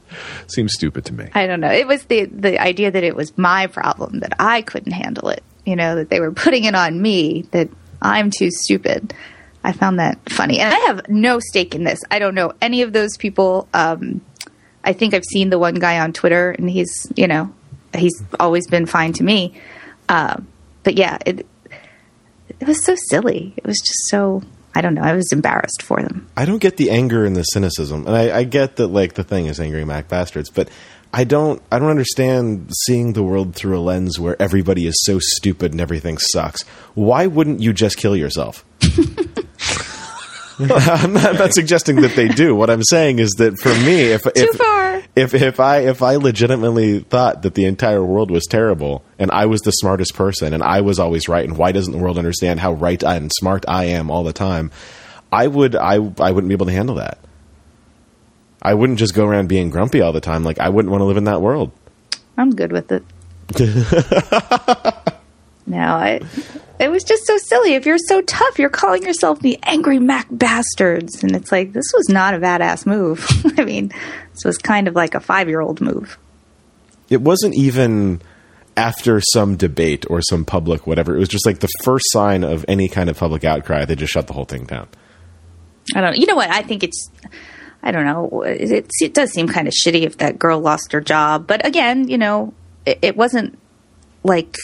seems 0.49 0.73
stupid 0.75 1.07
to 1.07 1.15
me. 1.15 1.29
I 1.35 1.47
don't 1.47 1.61
know. 1.61 1.71
It 1.71 1.87
was 1.87 2.05
the 2.05 2.27
the 2.27 2.61
idea 2.61 2.91
that 2.91 3.05
it 3.05 3.17
was 3.17 3.37
my 3.39 3.67
problem 3.67 4.21
that 4.21 4.35
I 4.39 4.63
couldn't 4.63 4.93
handle 4.93 5.29
it. 5.29 5.43
You 5.65 5.77
know 5.77 5.97
that 5.97 6.11
they 6.11 6.21
were 6.21 6.33
putting 6.33 6.65
it 6.65 6.75
on 6.75 7.01
me 7.01 7.43
that 7.53 7.71
I'm 8.03 8.31
too 8.31 8.51
stupid. 8.51 9.15
I 9.63 9.73
found 9.73 9.99
that 9.99 10.19
funny, 10.29 10.61
and 10.61 10.75
I 10.75 10.79
have 10.87 11.09
no 11.09 11.41
stake 11.41 11.75
in 11.75 11.85
this. 11.85 12.01
I 12.11 12.19
don't 12.19 12.35
know 12.35 12.53
any 12.61 12.83
of 12.83 12.93
those 12.93 13.17
people. 13.17 13.67
Um, 13.73 14.21
I 14.85 14.93
think 14.93 15.15
I've 15.15 15.25
seen 15.25 15.49
the 15.49 15.59
one 15.59 15.77
guy 15.77 16.01
on 16.01 16.13
Twitter, 16.13 16.51
and 16.51 16.69
he's 16.69 17.11
you 17.17 17.27
know 17.27 17.53
he's 17.97 18.23
always 18.39 18.67
been 18.67 18.85
fine 18.85 19.15
to 19.15 19.25
me. 19.25 19.55
Um, 20.11 20.49
but 20.83 20.99
yeah, 20.99 21.17
it 21.25 21.47
it 22.61 22.67
was 22.67 22.85
so 22.85 22.95
silly. 23.09 23.55
It 23.57 23.65
was 23.65 23.79
just 23.79 24.09
so 24.09 24.43
I 24.75 24.81
don't 24.81 24.95
know. 24.95 25.03
I 25.03 25.13
was 25.13 25.33
embarrassed 25.33 25.83
for 25.83 26.03
them. 26.03 26.27
I 26.37 26.45
don't 26.45 26.59
get 26.59 26.77
the 26.77 26.91
anger 26.91 27.25
and 27.25 27.37
the 27.37 27.43
cynicism, 27.43 28.07
and 28.07 28.17
I, 28.17 28.39
I 28.39 28.45
get 28.45 28.77
that 28.77 28.89
like 28.89 29.15
the 29.15 29.25
thing 29.25 29.47
is 29.47 29.61
angry 29.61 29.85
Mac 29.85 30.09
bastards, 30.09 30.51
but 30.51 30.69
I 31.13 31.25
don't 31.25 31.63
I 31.71 31.79
don't 31.79 31.91
understand 31.91 32.73
seeing 32.87 33.13
the 33.13 33.23
world 33.23 33.55
through 33.55 33.79
a 33.79 33.81
lens 33.81 34.19
where 34.19 34.41
everybody 34.43 34.87
is 34.87 34.97
so 35.05 35.19
stupid 35.21 35.73
and 35.73 35.81
everything 35.81 36.19
sucks. 36.19 36.63
Why 36.95 37.27
wouldn't 37.27 37.61
you 37.61 37.73
just 37.73 37.97
kill 37.97 38.17
yourself? 38.17 38.65
I'm, 40.59 41.13
not, 41.13 41.25
I'm 41.25 41.37
not 41.37 41.53
suggesting 41.53 41.97
that 42.03 42.15
they 42.15 42.29
do. 42.29 42.55
What 42.55 42.71
I'm 42.71 42.83
saying 42.85 43.19
is 43.19 43.31
that 43.39 43.59
for 43.59 43.75
me, 43.85 44.13
if 44.13 44.23
if, 44.37 44.57
far. 44.57 44.94
If 45.17 45.35
if 45.35 45.61
I 45.61 45.79
if 45.81 46.03
I 46.03 46.17
legitimately 46.17 47.01
thought 47.01 47.43
that 47.43 47.55
the 47.55 47.65
entire 47.65 48.05
world 48.05 48.31
was 48.31 48.47
terrible 48.47 49.05
and 49.19 49.31
I 49.31 49.47
was 49.47 49.61
the 49.61 49.71
smartest 49.71 50.15
person 50.15 50.53
and 50.53 50.63
I 50.63 50.81
was 50.81 50.99
always 50.99 51.29
right, 51.29 51.45
and 51.47 51.57
why 51.57 51.73
doesn't 51.73 51.93
the 51.93 51.99
world 51.99 52.19
understand 52.19 52.61
how 52.61 52.73
right 52.73 53.03
and 53.03 53.31
smart 53.33 53.65
I 53.69 53.85
am 53.85 54.11
all 54.11 54.25
the 54.25 54.33
time? 54.33 54.71
I 55.33 55.47
would 55.47 55.77
I 55.77 55.95
I 55.95 56.31
wouldn't 56.31 56.49
be 56.49 56.55
able 56.55 56.67
to 56.67 56.73
handle 56.73 56.97
that. 56.97 57.19
I 58.61 58.75
wouldn't 58.75 58.99
just 58.99 59.15
go 59.15 59.27
around 59.27 59.49
being 59.49 59.71
grumpy 59.71 60.01
all 60.01 60.13
the 60.13 60.21
time. 60.21 60.43
Like 60.43 60.59
I 60.59 60.69
wouldn't 60.69 60.91
want 60.91 61.03
to 61.03 61.07
live 61.07 61.17
in 61.17 61.25
that 61.25 61.41
world. 61.41 61.71
I'm 62.37 62.51
good 62.51 62.73
with 62.73 62.91
it. 62.91 63.05
no, 65.67 65.79
I. 65.79 66.21
It 66.79 66.91
was 66.91 67.05
just 67.05 67.25
so 67.27 67.39
silly. 67.39 67.75
If 67.75 67.87
you're 67.87 67.99
so 67.99 68.21
tough, 68.21 68.59
you're 68.59 68.69
calling 68.69 69.05
yourself 69.05 69.41
the 69.41 69.59
angry 69.63 69.99
Mac 69.99 70.27
bastards, 70.31 71.23
and 71.23 71.35
it's 71.35 71.53
like 71.53 71.73
this 71.73 71.91
was 71.95 72.09
not 72.09 72.35
a 72.35 72.39
badass 72.39 72.85
move. 72.85 73.27
I 73.59 73.65
mean, 73.65 73.89
this 74.33 74.45
was 74.45 74.59
kind 74.59 74.89
of 74.89 74.95
like 74.95 75.15
a 75.15 75.21
five 75.21 75.49
year 75.49 75.61
old 75.61 75.81
move. 75.81 76.19
It 77.09 77.23
wasn't 77.23 77.55
even 77.55 78.21
after 78.77 79.21
some 79.21 79.57
debate 79.57 80.05
or 80.11 80.21
some 80.21 80.45
public 80.45 80.87
whatever. 80.87 81.15
It 81.15 81.21
was 81.21 81.29
just 81.29 81.47
like 81.47 81.61
the 81.61 81.69
first 81.83 82.07
sign 82.11 82.45
of 82.45 82.65
any 82.69 82.89
kind 82.89 83.09
of 83.09 83.17
public 83.17 83.45
outcry. 83.45 83.85
They 83.85 83.95
just 83.95 84.13
shut 84.13 84.27
the 84.27 84.33
whole 84.33 84.45
thing 84.45 84.65
down. 84.65 84.89
I 85.95 86.01
don't. 86.01 86.17
You 86.17 86.27
know 86.27 86.37
what? 86.37 86.51
I 86.51 86.63
think 86.63 86.83
it's. 86.83 87.11
I 87.83 87.91
don't 87.91 88.05
know. 88.05 88.43
It, 88.43 88.71
it, 88.71 88.91
it 89.01 89.15
does 89.15 89.31
seem 89.31 89.47
kind 89.47 89.69
of 89.69 89.75
shitty 89.75 90.03
if 90.03 90.19
that 90.19 90.39
girl 90.39 90.61
lost 90.61 90.93
her 90.93 91.01
job, 91.01 91.47
but 91.47 91.67
again, 91.67 92.09
you 92.09 92.19
know, 92.19 92.55
it, 92.85 92.99
it 93.03 93.17
wasn't 93.17 93.59
like. 94.23 94.57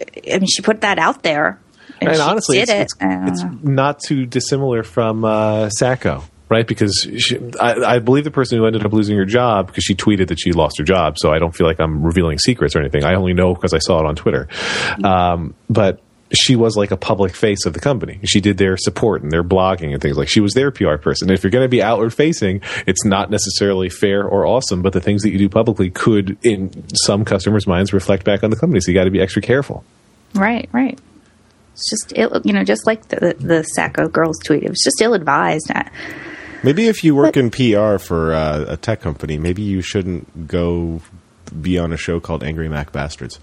I 0.00 0.38
mean, 0.38 0.46
she 0.46 0.62
put 0.62 0.82
that 0.82 0.98
out 0.98 1.22
there, 1.22 1.58
and, 2.00 2.10
and 2.10 2.16
she 2.16 2.22
honestly, 2.22 2.56
did 2.58 2.68
it's, 2.68 2.94
it. 3.00 3.06
It's, 3.28 3.42
it's 3.42 3.62
not 3.62 4.00
too 4.00 4.26
dissimilar 4.26 4.82
from 4.82 5.24
uh, 5.24 5.68
Sacco, 5.70 6.24
right? 6.48 6.66
Because 6.66 7.08
she, 7.18 7.38
I, 7.60 7.96
I 7.96 7.98
believe 7.98 8.24
the 8.24 8.30
person 8.30 8.58
who 8.58 8.66
ended 8.66 8.84
up 8.84 8.92
losing 8.92 9.16
her 9.16 9.24
job 9.24 9.66
because 9.66 9.84
she 9.84 9.94
tweeted 9.94 10.28
that 10.28 10.38
she 10.38 10.52
lost 10.52 10.78
her 10.78 10.84
job. 10.84 11.16
So 11.18 11.32
I 11.32 11.38
don't 11.38 11.54
feel 11.54 11.66
like 11.66 11.80
I'm 11.80 12.02
revealing 12.02 12.38
secrets 12.38 12.76
or 12.76 12.80
anything. 12.80 13.04
I 13.04 13.14
only 13.14 13.34
know 13.34 13.54
because 13.54 13.74
I 13.74 13.78
saw 13.78 13.98
it 14.00 14.06
on 14.06 14.16
Twitter. 14.16 14.48
Um, 15.02 15.54
but 15.68 16.00
she 16.32 16.56
was 16.56 16.76
like 16.76 16.90
a 16.90 16.96
public 16.96 17.34
face 17.34 17.64
of 17.64 17.72
the 17.72 17.80
company. 17.80 18.20
She 18.24 18.40
did 18.40 18.58
their 18.58 18.76
support 18.76 19.22
and 19.22 19.32
their 19.32 19.42
blogging 19.42 19.92
and 19.92 20.02
things 20.02 20.16
like 20.16 20.28
she 20.28 20.40
was 20.40 20.52
their 20.54 20.70
PR 20.70 20.96
person. 20.96 21.30
If 21.30 21.42
you're 21.42 21.50
going 21.50 21.64
to 21.64 21.68
be 21.68 21.82
outward 21.82 22.12
facing, 22.12 22.60
it's 22.86 23.04
not 23.04 23.30
necessarily 23.30 23.88
fair 23.88 24.26
or 24.26 24.46
awesome, 24.46 24.82
but 24.82 24.92
the 24.92 25.00
things 25.00 25.22
that 25.22 25.30
you 25.30 25.38
do 25.38 25.48
publicly 25.48 25.90
could, 25.90 26.36
in 26.42 26.84
some 26.94 27.24
customers' 27.24 27.66
minds, 27.66 27.92
reflect 27.92 28.24
back 28.24 28.44
on 28.44 28.50
the 28.50 28.56
company. 28.56 28.80
So 28.80 28.90
you 28.90 28.98
got 28.98 29.04
to 29.04 29.10
be 29.10 29.20
extra 29.20 29.40
careful. 29.42 29.84
Right, 30.34 30.68
right. 30.72 30.98
It's 31.72 31.90
just 31.90 32.12
ill, 32.16 32.42
you 32.44 32.52
know, 32.52 32.64
just 32.64 32.86
like 32.86 33.08
the 33.08 33.36
the 33.38 33.62
Sacco 33.62 34.08
girls 34.08 34.38
tweet. 34.40 34.64
It 34.64 34.68
was 34.68 34.82
just 34.82 35.00
ill 35.00 35.14
advised. 35.14 35.70
Maybe 36.64 36.88
if 36.88 37.04
you 37.04 37.14
work 37.14 37.36
in 37.36 37.50
PR 37.50 37.98
for 37.98 38.34
uh, 38.34 38.64
a 38.68 38.76
tech 38.76 39.00
company, 39.00 39.38
maybe 39.38 39.62
you 39.62 39.80
shouldn't 39.80 40.48
go 40.48 41.00
be 41.62 41.78
on 41.78 41.92
a 41.92 41.96
show 41.96 42.20
called 42.20 42.42
Angry 42.42 42.68
Mac 42.68 42.92
Bastards. 42.92 43.38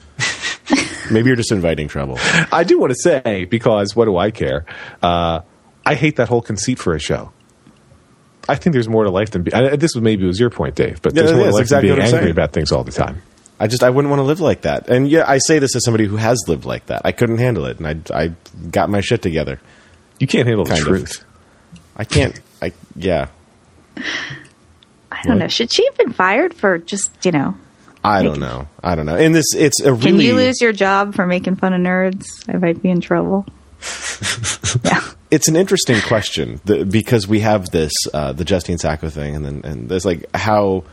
maybe 1.11 1.28
you're 1.28 1.36
just 1.36 1.51
inviting 1.51 1.88
trouble. 1.88 2.18
I 2.51 2.63
do 2.63 2.80
want 2.80 2.91
to 2.93 2.97
say 3.01 3.45
because 3.45 3.95
what 3.95 4.05
do 4.05 4.18
I 4.18 4.32
care? 4.32 4.66
Uh, 5.01 5.41
I 5.86 5.95
hate 5.95 6.16
that 6.18 6.28
whole 6.30 6.41
conceit 6.41 6.80
for 6.80 6.93
a 6.95 6.99
show. 6.99 7.32
I 8.47 8.55
think 8.55 8.74
there's 8.74 8.88
more 8.89 9.03
to 9.03 9.09
life 9.09 9.32
than 9.32 9.43
be, 9.43 9.53
I, 9.53 9.76
this 9.76 9.95
was 9.95 10.01
maybe 10.03 10.26
was 10.26 10.39
your 10.39 10.49
point, 10.51 10.76
Dave, 10.76 11.01
but 11.01 11.13
Yeah, 11.16 11.24
there's 11.24 11.32
it 11.32 11.36
more 11.36 11.45
to 11.47 11.51
life 11.53 11.61
exactly 11.61 11.89
than 11.89 11.97
being 11.97 12.05
angry 12.05 12.20
saying. 12.22 12.32
about 12.32 12.53
things 12.53 12.72
all 12.72 12.84
the 12.84 12.91
time. 12.91 13.22
I 13.59 13.68
just 13.68 13.84
I 13.84 13.89
wouldn't 13.89 14.09
want 14.09 14.20
to 14.20 14.24
live 14.24 14.39
like 14.41 14.61
that. 14.61 14.89
And 14.89 15.07
yeah, 15.09 15.24
I 15.28 15.38
say 15.39 15.59
this 15.59 15.76
as 15.76 15.84
somebody 15.86 16.05
who 16.05 16.18
has 16.18 16.38
lived 16.47 16.66
like 16.66 16.88
that. 16.88 17.01
I 17.05 17.11
couldn't 17.11 17.38
handle 17.38 17.66
it, 17.66 17.80
and 17.80 18.07
I 18.11 18.24
I 18.26 18.34
got 18.70 18.89
my 18.89 18.99
shit 19.01 19.22
together. 19.22 19.59
You 20.20 20.28
can't 20.28 20.45
handle 20.47 20.66
the 20.66 20.72
Kind 20.72 20.82
of. 20.82 20.88
truth. 20.88 21.24
I 21.95 22.03
can't. 22.03 22.39
I 22.61 22.74
yeah. 22.95 23.28
I 25.11 25.22
don't 25.24 25.39
know. 25.39 25.47
Should 25.47 25.72
she 25.72 25.86
have 25.86 25.97
been 25.97 26.11
fired 26.13 26.53
for 26.53 26.78
just 26.80 27.26
you 27.26 27.32
know? 27.32 27.55
I 28.06 28.24
don't 28.24 28.39
know. 28.39 28.68
I 28.84 28.95
don't 28.95 29.06
know. 29.06 29.16
And 29.16 29.34
this 29.34 29.53
it's 29.56 29.82
a 29.82 29.93
really 29.93 30.12
Can 30.12 30.20
you 30.20 30.36
lose 30.36 30.62
your 30.62 30.72
job 30.74 31.16
for 31.16 31.26
making 31.26 31.56
fun 31.56 31.74
of 31.74 31.82
nerds? 31.82 32.26
I 32.47 32.58
might 32.58 32.82
be 32.82 32.89
in 32.89 33.01
trouble. 33.01 33.45
yeah. 34.84 35.01
it's 35.32 35.47
an 35.47 35.56
interesting 35.56 36.01
question 36.01 36.60
the, 36.66 36.86
because 36.86 37.28
we 37.28 37.41
have 37.41 37.70
this 37.72 37.91
uh, 38.14 38.32
the 38.32 38.45
Justine 38.45 38.78
Sacco 38.78 39.10
thing, 39.10 39.36
and 39.36 39.45
then 39.45 39.62
and 39.64 39.89
there's 39.89 40.06
like 40.06 40.26
how 40.36 40.84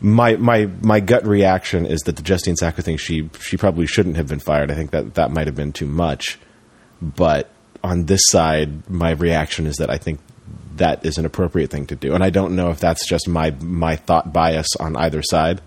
my 0.00 0.36
my 0.36 0.66
my 0.80 1.00
gut 1.00 1.26
reaction 1.26 1.86
is 1.86 2.00
that 2.02 2.16
the 2.16 2.22
Justine 2.22 2.56
Sacco 2.56 2.82
thing 2.82 2.96
she 2.96 3.30
she 3.40 3.56
probably 3.56 3.86
shouldn't 3.86 4.16
have 4.16 4.28
been 4.28 4.40
fired. 4.40 4.70
I 4.70 4.74
think 4.74 4.90
that 4.90 5.14
that 5.14 5.30
might 5.30 5.46
have 5.46 5.56
been 5.56 5.72
too 5.72 5.86
much, 5.86 6.38
but 7.00 7.50
on 7.84 8.06
this 8.06 8.22
side, 8.26 8.88
my 8.88 9.10
reaction 9.10 9.66
is 9.66 9.76
that 9.76 9.90
I 9.90 9.98
think 9.98 10.20
that 10.76 11.04
is 11.04 11.18
an 11.18 11.26
appropriate 11.26 11.70
thing 11.70 11.86
to 11.86 11.96
do, 11.96 12.14
and 12.14 12.24
I 12.24 12.30
don't 12.30 12.56
know 12.56 12.70
if 12.70 12.80
that's 12.80 13.06
just 13.06 13.28
my 13.28 13.50
my 13.60 13.96
thought 13.96 14.32
bias 14.32 14.68
on 14.78 14.96
either 14.96 15.22
side. 15.22 15.60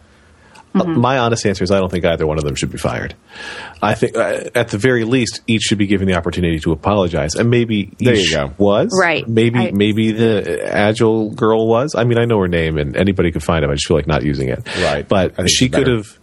Uh, 0.75 0.83
My 0.85 1.17
honest 1.19 1.45
answer 1.45 1.63
is 1.63 1.71
I 1.71 1.79
don't 1.79 1.89
think 1.91 2.05
either 2.05 2.27
one 2.27 2.37
of 2.37 2.43
them 2.43 2.55
should 2.55 2.71
be 2.71 2.77
fired. 2.77 3.15
I 3.81 3.93
think 3.93 4.15
uh, 4.17 4.49
at 4.55 4.69
the 4.69 4.77
very 4.77 5.03
least 5.05 5.41
each 5.47 5.61
should 5.61 5.77
be 5.77 5.87
given 5.87 6.07
the 6.07 6.15
opportunity 6.15 6.59
to 6.59 6.71
apologize, 6.71 7.35
and 7.35 7.49
maybe 7.49 7.91
There 7.99 8.15
you 8.15 8.29
go. 8.31 8.51
was 8.57 8.89
Right. 8.99 9.27
Maybe 9.27 9.59
I- 9.59 9.71
maybe 9.71 10.11
the 10.11 10.61
agile 10.71 11.31
girl 11.31 11.67
was. 11.67 11.95
I 11.95 12.03
mean, 12.03 12.17
I 12.17 12.25
know 12.25 12.39
her 12.39 12.47
name, 12.47 12.77
and 12.77 12.95
anybody 12.97 13.31
could 13.31 13.43
find 13.43 13.63
it. 13.63 13.69
I 13.69 13.73
just 13.73 13.87
feel 13.87 13.97
like 13.97 14.07
not 14.07 14.23
using 14.23 14.49
it. 14.49 14.67
Right. 14.81 15.07
But 15.07 15.49
she 15.49 15.69
could 15.69 15.87
have 15.87 16.19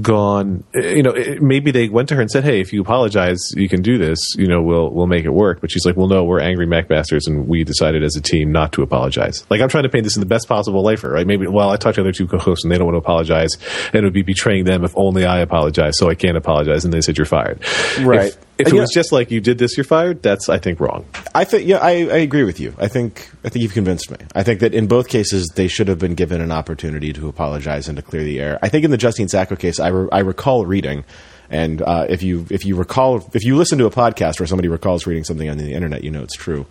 gone. 0.00 0.64
You 0.74 1.02
know, 1.02 1.14
maybe 1.40 1.70
they 1.70 1.88
went 1.88 2.08
to 2.10 2.14
her 2.14 2.20
and 2.20 2.30
said, 2.30 2.44
"Hey, 2.44 2.60
if 2.60 2.72
you 2.72 2.80
apologize, 2.80 3.38
you 3.54 3.68
can 3.68 3.82
do 3.82 3.98
this. 3.98 4.18
You 4.36 4.46
know, 4.46 4.62
we'll 4.62 4.90
we'll 4.90 5.06
make 5.06 5.24
it 5.24 5.30
work." 5.30 5.60
But 5.60 5.70
she's 5.70 5.84
like, 5.84 5.96
"Well, 5.96 6.08
no, 6.08 6.24
we're 6.24 6.40
angry 6.40 6.66
mcbastards 6.66 7.26
and 7.26 7.48
we 7.48 7.64
decided 7.64 8.02
as 8.02 8.16
a 8.16 8.20
team 8.20 8.52
not 8.52 8.72
to 8.72 8.82
apologize." 8.82 9.44
Like 9.50 9.60
I'm 9.60 9.68
trying 9.68 9.84
to 9.84 9.88
paint 9.88 10.04
this 10.04 10.16
in 10.16 10.20
the 10.20 10.26
best 10.26 10.48
possible 10.48 10.82
light 10.82 10.98
for 10.98 11.10
right? 11.10 11.26
Maybe 11.26 11.46
well, 11.46 11.70
I 11.70 11.76
talked 11.76 11.96
to 11.96 12.00
other 12.00 12.12
two 12.12 12.26
co-hosts, 12.26 12.64
and 12.64 12.72
they 12.72 12.78
don't 12.78 12.86
want 12.86 12.94
to 12.94 13.00
apologize, 13.00 13.50
and 13.92 13.96
it 13.96 14.04
would 14.04 14.12
be 14.12 14.22
betraying 14.22 14.64
them 14.64 14.84
if 14.84 14.92
only 14.96 15.24
I 15.24 15.40
apologize, 15.40 15.98
so 15.98 16.08
I 16.08 16.14
can't 16.14 16.36
apologize, 16.36 16.84
and 16.84 16.92
they 16.92 17.00
said 17.00 17.18
you're 17.18 17.26
fired. 17.26 17.60
Right. 18.00 18.28
If, 18.28 18.47
if 18.58 18.68
it 18.68 18.74
Yeah. 18.74 18.80
was 18.80 18.90
just 18.92 19.12
like 19.12 19.30
you 19.30 19.40
did 19.40 19.58
this, 19.58 19.76
you're 19.76 19.84
fired. 19.84 20.22
That's 20.22 20.48
I 20.48 20.58
think 20.58 20.80
wrong. 20.80 21.04
I 21.34 21.44
think 21.44 21.66
yeah, 21.66 21.78
I, 21.78 21.90
I 21.90 22.18
agree 22.18 22.44
with 22.44 22.58
you. 22.60 22.74
I 22.78 22.88
think 22.88 23.30
I 23.44 23.48
think 23.48 23.62
you've 23.62 23.72
convinced 23.72 24.10
me. 24.10 24.18
I 24.34 24.42
think 24.42 24.60
that 24.60 24.74
in 24.74 24.86
both 24.86 25.08
cases 25.08 25.46
they 25.54 25.68
should 25.68 25.88
have 25.88 25.98
been 25.98 26.14
given 26.14 26.40
an 26.40 26.50
opportunity 26.52 27.12
to 27.12 27.28
apologize 27.28 27.88
and 27.88 27.96
to 27.96 28.02
clear 28.02 28.24
the 28.24 28.40
air. 28.40 28.58
I 28.62 28.68
think 28.68 28.84
in 28.84 28.90
the 28.90 28.96
Justine 28.98 29.28
Sacco 29.28 29.56
case, 29.56 29.78
I, 29.80 29.88
re- 29.88 30.08
I 30.12 30.20
recall 30.20 30.66
reading, 30.66 31.04
and 31.50 31.80
uh, 31.82 32.06
if 32.08 32.22
you 32.22 32.46
if 32.50 32.64
you 32.64 32.74
recall 32.76 33.28
if 33.34 33.44
you 33.44 33.56
listen 33.56 33.78
to 33.78 33.86
a 33.86 33.90
podcast 33.90 34.40
where 34.40 34.46
somebody 34.46 34.68
recalls 34.68 35.06
reading 35.06 35.24
something 35.24 35.48
on 35.48 35.58
the 35.58 35.72
internet, 35.72 36.02
you 36.04 36.10
know 36.10 36.22
it's 36.22 36.36
true. 36.36 36.66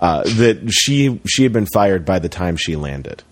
Uh, 0.00 0.22
that 0.22 0.70
she 0.72 1.20
she 1.26 1.42
had 1.42 1.52
been 1.52 1.66
fired 1.66 2.04
by 2.04 2.18
the 2.18 2.28
time 2.28 2.56
she 2.56 2.76
landed. 2.76 3.22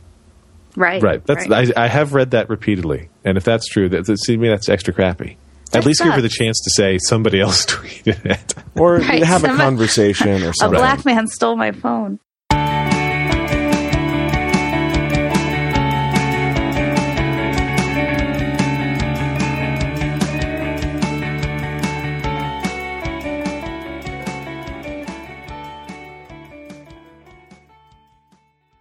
Right. 0.75 1.03
Right. 1.03 1.25
That's 1.25 1.51
I, 1.51 1.73
I 1.75 1.87
have 1.89 2.13
read 2.13 2.33
that 2.33 2.51
repeatedly, 2.51 3.09
and 3.25 3.39
if 3.39 3.45
that's 3.45 3.67
true, 3.67 3.89
that, 3.89 4.05
that 4.05 4.19
to 4.19 4.37
me 4.37 4.49
that's 4.49 4.69
extra 4.69 4.93
crappy. 4.93 5.39
At 5.67 5.83
That 5.83 5.87
least 5.87 6.03
give 6.03 6.13
her 6.13 6.21
the 6.21 6.29
chance 6.29 6.59
to 6.61 6.71
say 6.71 6.97
somebody 6.99 7.41
else 7.41 7.67
tweeted 7.67 8.25
it. 8.25 8.55
Or 8.77 8.97
Right, 9.01 9.23
have 9.23 9.45
a 9.45 9.49
conversation 9.49 10.43
or 10.43 10.53
something. 10.53 10.77
a 10.77 10.81
black 10.81 11.05
man 11.05 11.27
stole 11.27 11.57
my 11.57 11.73
phone. 11.73 12.21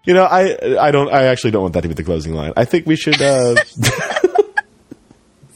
You 0.06 0.14
know, 0.14 0.24
I 0.24 0.78
I 0.80 0.92
don't 0.92 1.12
I 1.12 1.24
actually 1.26 1.52
don't 1.52 1.64
want 1.64 1.74
that 1.74 1.82
to 1.82 1.88
be 1.88 1.96
the 1.96 2.04
closing 2.04 2.34
line. 2.36 2.54
I 2.56 2.66
think 2.66 2.86
we 2.86 2.96
should. 2.96 3.20
Uh, 3.20 3.56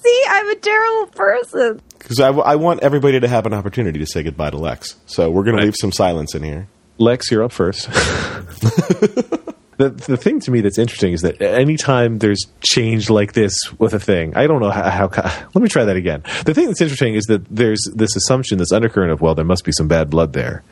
See, 0.03 0.23
I'm 0.29 0.49
a 0.49 0.55
terrible 0.55 1.07
person. 1.11 1.81
Because 1.97 2.19
I, 2.19 2.29
I 2.29 2.55
want 2.55 2.81
everybody 2.81 3.19
to 3.19 3.27
have 3.27 3.45
an 3.45 3.53
opportunity 3.53 3.99
to 3.99 4.05
say 4.05 4.23
goodbye 4.23 4.49
to 4.51 4.57
Lex. 4.57 4.95
So 5.05 5.29
we're 5.29 5.43
going 5.43 5.55
Right. 5.55 5.61
to 5.61 5.65
leave 5.67 5.75
some 5.79 5.91
silence 5.91 6.33
in 6.35 6.43
here. 6.43 6.67
Lex, 6.97 7.29
you're 7.31 7.43
up 7.43 7.51
first. 7.51 7.87
the 9.79 9.89
the 9.89 10.17
thing 10.17 10.41
to 10.41 10.51
me 10.51 10.59
that's 10.59 10.77
interesting 10.77 11.13
is 11.13 11.21
that 11.21 11.41
anytime 11.41 12.19
there's 12.19 12.45
change 12.59 13.09
like 13.09 13.31
this 13.31 13.53
with 13.79 13.93
a 13.93 13.99
thing, 13.99 14.35
I 14.35 14.45
don't 14.45 14.59
know 14.59 14.69
how, 14.71 15.07
how. 15.07 15.07
Let 15.53 15.55
me 15.63 15.69
try 15.69 15.85
that 15.85 15.95
again. 15.95 16.21
The 16.45 16.53
thing 16.53 16.67
that's 16.67 16.81
interesting 16.81 17.15
is 17.15 17.23
that 17.25 17.45
there's 17.49 17.79
this 17.95 18.15
assumption, 18.17 18.57
this 18.57 18.73
undercurrent 18.73 19.13
of 19.13 19.21
well, 19.21 19.35
there 19.35 19.45
must 19.45 19.63
be 19.63 19.71
some 19.71 19.87
bad 19.87 20.09
blood 20.09 20.33
there, 20.33 20.63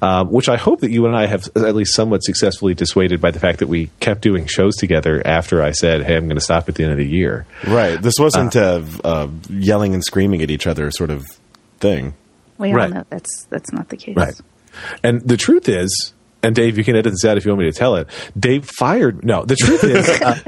um, 0.00 0.30
which 0.32 0.48
I 0.48 0.56
hope 0.56 0.80
that 0.80 0.90
you 0.90 1.04
and 1.06 1.14
I 1.14 1.26
have 1.26 1.46
at 1.54 1.74
least 1.74 1.94
somewhat 1.94 2.24
successfully 2.24 2.72
dissuaded 2.72 3.20
by 3.20 3.30
the 3.30 3.38
fact 3.38 3.58
that 3.58 3.66
we 3.68 3.90
kept 4.00 4.22
doing 4.22 4.46
shows 4.46 4.74
together 4.76 5.22
after 5.26 5.62
I 5.62 5.72
said, 5.72 6.02
"Hey, 6.04 6.16
I'm 6.16 6.24
going 6.26 6.36
to 6.38 6.40
stop 6.40 6.68
at 6.70 6.76
the 6.76 6.82
end 6.84 6.92
of 6.92 6.98
the 6.98 7.06
year." 7.06 7.44
Right. 7.66 8.00
This 8.00 8.14
wasn't 8.18 8.56
a 8.56 8.82
uh, 9.04 9.28
yelling 9.50 9.92
and 9.92 10.02
screaming 10.02 10.40
at 10.42 10.50
each 10.50 10.66
other 10.66 10.90
sort 10.90 11.10
of 11.10 11.26
thing. 11.78 12.14
We 12.56 12.70
all 12.70 12.76
Right. 12.76 12.90
know 12.90 13.04
that's 13.10 13.44
that's 13.50 13.70
not 13.70 13.90
the 13.90 13.98
case. 13.98 14.16
Right. 14.16 14.34
And 15.02 15.20
the 15.20 15.36
truth 15.36 15.68
is, 15.68 16.14
and 16.42 16.54
Dave, 16.54 16.78
you 16.78 16.84
can 16.84 16.96
edit 16.96 17.12
this 17.12 17.24
out 17.24 17.36
if 17.36 17.44
you 17.44 17.50
want 17.50 17.60
me 17.60 17.70
to 17.70 17.76
tell 17.76 17.96
it. 17.96 18.08
Dave 18.38 18.68
fired. 18.78 19.24
No, 19.24 19.44
the 19.44 19.56
truth 19.56 19.84
is, 19.84 20.08
uh, 20.22 20.38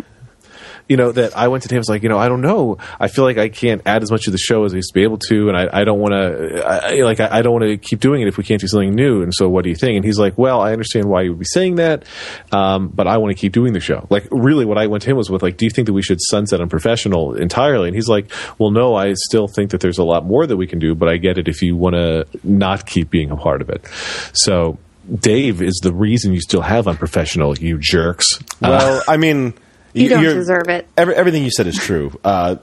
you 0.89 0.97
know, 0.97 1.13
that 1.13 1.37
I 1.37 1.49
went 1.49 1.63
to 1.65 1.69
Dave. 1.69 1.77
I 1.77 1.81
was 1.81 1.89
like, 1.89 2.03
you 2.03 2.09
know, 2.09 2.19
I 2.19 2.29
don't 2.29 2.41
know. 2.41 2.79
I 2.99 3.09
feel 3.09 3.25
like 3.25 3.37
I 3.37 3.49
can't 3.49 3.83
add 3.85 4.03
as 4.03 4.11
much 4.11 4.25
to 4.25 4.31
the 4.31 4.39
show 4.39 4.65
as 4.65 4.73
I 4.73 4.77
used 4.77 4.89
to 4.89 4.95
be 4.95 5.03
able 5.03 5.19
to, 5.29 5.49
and 5.49 5.57
I, 5.57 5.81
I 5.81 5.85
don't 5.85 5.99
want 5.99 6.13
to. 6.13 7.05
Like, 7.05 7.21
I, 7.21 7.39
I 7.39 7.43
don't 7.43 7.53
want 7.53 7.65
to 7.65 7.77
keep 7.77 8.01
doing 8.01 8.23
it 8.23 8.29
if 8.29 8.39
we 8.39 8.45
can't 8.45 8.61
do 8.61 8.67
something 8.67 8.95
new. 8.95 9.23
And 9.23 9.33
so, 9.35 9.49
what 9.49 9.65
do 9.65 9.71
you 9.71 9.77
think? 9.77 9.97
And 9.97 10.05
he's 10.05 10.19
like, 10.19 10.39
well, 10.39 10.61
I 10.61 10.73
understand 10.73 11.07
why 11.07 11.23
you 11.23 11.31
would 11.31 11.39
be 11.39 11.45
saying 11.45 11.77
that, 11.77 12.05
um, 12.53 12.89
but 12.89 13.07
I 13.07 13.19
want 13.19 13.37
to 13.37 13.41
keep 13.41 13.53
doing 13.53 13.75
the 13.75 13.81
show. 13.81 14.07
Like, 14.09 14.27
really, 14.31 14.65
what 14.65 14.79
I 14.79 14.87
went 14.87 15.03
to 15.03 15.11
him 15.11 15.17
was 15.17 15.31
with 15.31 15.43
like, 15.43 15.57
do 15.59 15.67
you 15.67 15.71
think 15.71 15.87
that 15.87 15.93
we 15.93 16.03
should 16.03 16.19
sunset 16.21 16.61
unprofessional 16.61 17.35
entirely? 17.35 17.89
And 17.89 17.95
he's 17.95 18.09
like, 18.09 18.31
well, 18.59 18.71
no, 18.71 18.95
I 18.95 19.13
still 19.15 19.47
think 19.47 19.73
that 19.73 19.81
there's 19.81 19.99
a 19.99 20.05
lot 20.05 20.25
more 20.25 20.47
that 20.47 20.57
we 20.57 20.67
can 20.67 20.79
do, 20.79 20.95
but 20.95 21.09
I 21.09 21.19
get 21.19 21.39
it 21.39 21.49
if 21.49 21.61
you 21.61 21.77
want 21.77 21.97
to 21.97 22.27
not 22.43 22.87
keep 22.87 23.11
being 23.11 23.31
a 23.31 23.37
part 23.37 23.61
of 23.61 23.69
it. 23.69 23.87
So. 24.33 24.79
Dave 25.15 25.63
is 25.63 25.81
the 25.83 25.93
reason 25.93 26.33
you 26.35 26.41
still 26.41 26.61
have 26.63 26.87
unprofessional, 26.89 27.57
you 27.59 27.79
jerks. 27.79 28.27
Uh, 28.41 28.43
Well, 28.61 29.03
I 29.09 29.17
mean, 29.17 29.55
You 29.95 30.09
don't 30.11 30.23
deserve 30.23 30.69
it. 30.69 30.87
Every, 30.97 31.15
everything 31.15 31.43
you 31.45 31.51
said 31.51 31.67
is 31.67 31.77
true. 31.77 32.19
Uh, 32.23 32.57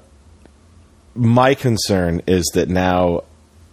my 1.16 1.56
concern 1.56 2.22
is 2.28 2.50
that 2.54 2.70
now 2.70 3.24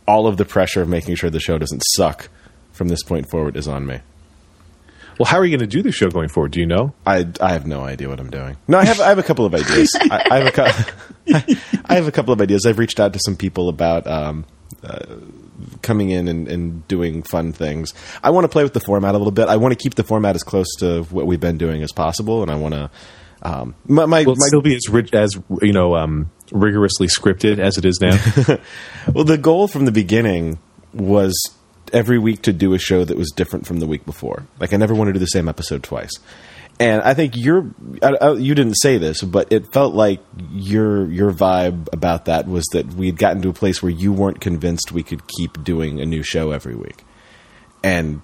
all 0.09 0.27
of 0.27 0.37
the 0.37 0.45
pressure 0.45 0.81
of 0.83 0.89
making 0.89 1.15
sure 1.17 1.29
the 1.31 1.39
show 1.41 1.59
doesn't 1.59 1.83
suck 1.95 2.29
from 2.73 2.89
this 2.89 3.03
point 3.03 3.29
forward 3.31 3.57
is 3.57 3.69
on 3.69 3.87
me. 3.87 3.99
well, 5.19 5.27
how 5.27 5.37
are 5.39 5.45
you 5.45 5.51
going 5.57 5.69
to 5.69 5.77
do 5.77 5.83
the 5.83 5.93
show 5.93 6.09
going 6.09 6.29
forward? 6.29 6.53
Do 6.53 6.61
you 6.61 6.67
know? 6.67 6.93
I, 7.07 7.27
I 7.41 7.53
have 7.53 7.67
no 7.67 7.83
idea 7.83 8.09
what 8.09 8.19
I'm 8.21 8.31
doing. 8.31 8.57
No, 8.67 8.79
I 8.79 8.85
have 8.85 9.01
I 9.01 9.09
have 9.11 9.19
a 9.19 9.23
couple 9.23 9.45
of 9.45 9.55
ideas. 9.55 9.91
I, 10.01 10.27
I 10.31 10.39
have 10.39 10.47
a 10.47 10.53
cou- 10.53 11.53
I 11.85 11.95
have 11.95 12.09
a 12.09 12.13
couple 12.13 12.33
of 12.33 12.41
ideas. 12.41 12.65
I've 12.67 12.79
reached 12.79 12.99
out 12.99 13.13
to 13.13 13.21
some 13.25 13.37
people 13.37 13.69
about 13.69 14.07
um, 14.07 14.45
uh, 14.83 15.05
coming 15.83 16.11
in 16.11 16.29
and, 16.29 16.49
and 16.49 16.87
doing 16.89 17.23
fun 17.23 17.53
things. 17.53 17.93
I 18.23 18.31
want 18.31 18.45
to 18.45 18.49
play 18.49 18.63
with 18.63 18.73
the 18.73 18.81
format 18.81 19.15
a 19.15 19.19
little 19.19 19.33
bit. 19.33 19.49
I 19.49 19.57
want 19.57 19.73
to 19.73 19.83
keep 19.83 19.95
the 19.95 20.05
format 20.05 20.35
as 20.35 20.43
close 20.43 20.69
to 20.79 21.03
what 21.05 21.27
we've 21.27 21.41
been 21.41 21.59
doing 21.59 21.83
as 21.83 21.93
possible, 21.93 22.43
and 22.43 22.51
I 22.51 22.57
want 22.57 22.75
to. 22.75 22.91
Um, 23.45 23.75
my 23.87 24.07
my, 24.07 24.23
Will 24.23 24.37
my 24.37 24.47
still 24.47 24.63
be 24.63 24.77
as 24.77 24.89
rig- 24.89 25.15
as 25.15 25.37
you 25.61 25.73
know 25.73 25.97
um, 25.97 26.31
rigorously 26.53 27.09
scripted 27.09 27.59
as 27.59 27.77
it 27.77 27.85
is 27.85 27.99
now? 28.01 28.17
well, 29.13 29.25
the 29.25 29.39
goal 29.39 29.67
from 29.67 29.85
the 29.85 29.93
beginning 29.93 30.59
was 30.93 31.35
every 31.93 32.19
week 32.19 32.43
to 32.43 32.53
do 32.53 32.73
a 32.73 32.79
show 32.79 33.05
that 33.05 33.17
was 33.17 33.31
different 33.31 33.67
from 33.67 33.81
the 33.81 33.87
week 33.87 34.07
before. 34.07 34.47
Like 34.61 34.73
I 34.73 34.77
never 34.77 34.95
wanted 34.95 35.13
to 35.13 35.19
do 35.19 35.25
the 35.25 35.27
same 35.27 35.49
episode 35.49 35.83
twice. 35.83 36.13
And 36.83 37.01
I 37.03 37.15
think 37.15 37.37
your 37.37 37.71
I, 38.03 38.17
I, 38.21 38.33
you 38.33 38.57
didn't 38.57 38.75
say 38.75 38.99
this, 38.99 39.23
but 39.23 39.53
it 39.53 39.73
felt 39.73 39.95
like 39.95 40.21
your 40.51 41.09
your 41.13 41.33
vibe 41.33 41.89
about 41.93 42.25
that 42.25 42.49
was 42.49 42.65
that 42.73 42.95
we 42.95 43.07
had 43.07 43.17
gotten 43.17 43.41
to 43.43 43.51
a 43.51 43.53
place 43.53 43.81
where 43.85 43.93
you 43.93 44.13
weren't 44.13 44.41
convinced 44.41 44.91
we 44.91 45.05
could 45.05 45.25
keep 45.29 45.63
doing 45.63 46.01
a 46.01 46.05
new 46.05 46.25
show 46.25 46.51
every 46.51 46.75
week. 46.75 47.05
And 47.85 48.21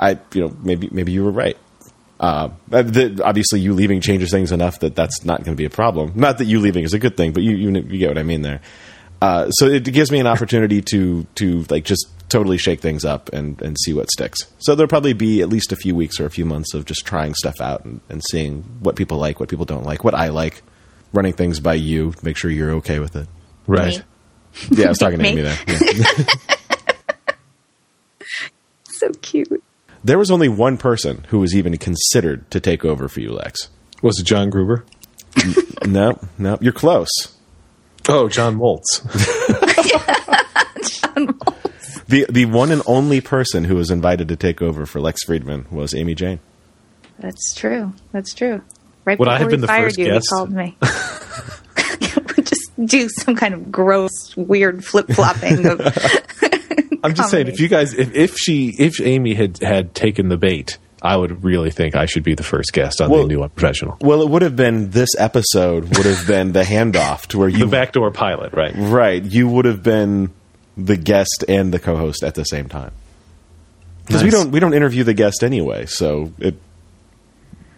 I, 0.00 0.18
you 0.34 0.40
know, 0.48 0.56
maybe 0.64 0.88
maybe 0.90 1.12
you 1.12 1.22
were 1.22 1.30
right. 1.30 1.56
Uh, 2.18 2.48
the, 2.66 3.22
obviously, 3.24 3.60
you 3.60 3.72
leaving 3.72 4.00
changes 4.00 4.32
things 4.32 4.50
enough 4.50 4.80
that 4.80 4.96
that's 4.96 5.24
not 5.24 5.44
going 5.44 5.56
to 5.56 5.60
be 5.60 5.66
a 5.66 5.70
problem. 5.70 6.10
Not 6.16 6.38
that 6.38 6.46
you 6.46 6.58
leaving 6.58 6.82
is 6.82 6.92
a 6.92 6.98
good 6.98 7.16
thing, 7.16 7.30
but 7.32 7.44
you 7.44 7.54
you, 7.54 7.70
you 7.70 7.98
get 7.98 8.08
what 8.08 8.18
I 8.18 8.24
mean 8.24 8.42
there. 8.42 8.62
Uh, 9.22 9.48
so 9.50 9.66
it 9.66 9.84
gives 9.84 10.10
me 10.10 10.18
an 10.18 10.26
opportunity 10.26 10.82
to 10.82 11.24
to 11.36 11.64
like 11.70 11.84
just 11.84 12.08
totally 12.28 12.58
shake 12.58 12.80
things 12.80 13.04
up 13.04 13.30
and 13.32 13.60
and 13.62 13.76
see 13.84 13.92
what 13.92 14.10
sticks. 14.10 14.38
So 14.58 14.74
there'll 14.74 14.88
probably 14.88 15.12
be 15.12 15.40
at 15.42 15.48
least 15.48 15.72
a 15.72 15.76
few 15.76 15.94
weeks 15.94 16.18
or 16.20 16.26
a 16.26 16.30
few 16.30 16.44
months 16.44 16.74
of 16.74 16.84
just 16.84 17.04
trying 17.06 17.34
stuff 17.34 17.60
out 17.60 17.84
and, 17.84 18.00
and 18.08 18.22
seeing 18.30 18.62
what 18.80 18.96
people 18.96 19.18
like, 19.18 19.38
what 19.40 19.48
people 19.48 19.64
don't 19.64 19.84
like, 19.84 20.02
what 20.04 20.14
I 20.14 20.28
like, 20.28 20.62
running 21.12 21.32
things 21.32 21.60
by 21.60 21.74
you, 21.74 22.14
make 22.22 22.36
sure 22.36 22.50
you're 22.50 22.72
okay 22.72 22.98
with 22.98 23.14
it. 23.16 23.26
Right. 23.66 23.98
Me. 23.98 24.78
Yeah, 24.78 24.86
I 24.86 24.88
was 24.88 24.98
talking 24.98 25.18
to 25.18 25.22
Me. 25.22 25.30
Amy 25.30 25.42
there. 25.42 25.58
Yeah. 25.66 26.24
So 28.98 29.10
cute. 29.20 29.62
there 30.02 30.18
was 30.18 30.30
only 30.30 30.48
one 30.48 30.78
person 30.78 31.26
who 31.28 31.38
was 31.38 31.54
even 31.54 31.76
considered 31.76 32.50
to 32.50 32.60
take 32.60 32.82
over 32.82 33.08
for 33.08 33.20
you, 33.20 33.30
Lex. 33.30 33.68
Was 34.00 34.18
it 34.18 34.24
John 34.24 34.48
Gruber? 34.48 34.86
No, 35.86 36.18
no, 36.38 36.56
you're 36.62 36.72
close. 36.72 37.10
Oh, 38.08 38.28
John 38.30 38.56
Moltz. 38.56 39.02
John 41.00 41.26
Moltz. 41.26 41.65
The 42.08 42.26
the 42.30 42.44
one 42.46 42.70
and 42.70 42.82
only 42.86 43.20
person 43.20 43.64
who 43.64 43.74
was 43.76 43.90
invited 43.90 44.28
to 44.28 44.36
take 44.36 44.62
over 44.62 44.86
for 44.86 45.00
Lex 45.00 45.22
Friedman 45.24 45.66
was 45.70 45.94
Amy 45.94 46.14
Jane. 46.14 46.40
That's 47.18 47.54
true. 47.54 47.92
That's 48.12 48.32
true. 48.34 48.62
Right 49.04 49.18
Would 49.18 49.28
I 49.28 49.38
before 49.38 49.40
have 49.42 49.50
been 49.50 49.60
he 49.60 49.62
the 49.62 49.66
fired 49.66 49.84
first 49.84 49.98
you, 49.98 50.04
guest? 50.06 50.26
he 50.30 50.36
called 50.36 50.52
me. 50.52 50.76
Just 52.44 52.70
do 52.84 53.08
some 53.08 53.34
kind 53.34 53.54
of 53.54 53.72
gross, 53.72 54.36
weird 54.36 54.84
flip 54.84 55.08
flopping 55.08 55.66
of. 55.66 55.80
I'm 57.04 57.14
just 57.14 57.30
saying, 57.30 57.46
if 57.46 57.60
you 57.60 57.68
guys, 57.68 57.94
if, 57.94 58.12
if 58.14 58.36
she, 58.36 58.74
if 58.78 59.00
Amy 59.00 59.34
had 59.34 59.58
had 59.62 59.94
taken 59.94 60.28
the 60.28 60.36
bait, 60.36 60.78
I 61.02 61.16
would 61.16 61.44
really 61.44 61.70
think 61.70 61.94
I 61.94 62.06
should 62.06 62.22
be 62.24 62.34
the 62.34 62.42
first 62.42 62.72
guest 62.72 63.00
on 63.00 63.10
Well- 63.10 63.22
the 63.22 63.28
new 63.28 63.42
unprofessional. 63.42 63.96
Well, 64.00 64.22
it 64.22 64.28
would 64.28 64.42
have 64.42 64.56
been 64.56 64.90
this 64.90 65.10
episode 65.18 65.84
would 65.96 66.06
have 66.06 66.26
been 66.26 66.52
the 66.52 66.62
handoff 66.62 67.26
to 67.28 67.38
where 67.38 67.48
you 67.48 67.58
The 67.58 67.66
backdoor 67.66 68.10
pilot, 68.10 68.52
right? 68.54 68.72
right 68.76 69.22
you 69.24 69.48
would 69.48 69.64
have 69.66 69.82
been 69.82 70.32
the 70.76 70.96
guest 70.96 71.44
and 71.48 71.72
the 71.72 71.78
co-host 71.78 72.22
at 72.22 72.34
the 72.34 72.44
same 72.44 72.68
time 72.68 72.92
because 74.06 74.22
we 74.22 74.30
don't 74.30 74.50
we 74.50 74.60
don't 74.60 74.74
interview 74.74 75.04
the 75.04 75.14
guest 75.14 75.42
anyway. 75.42 75.86
So 75.86 76.32
it 76.38 76.56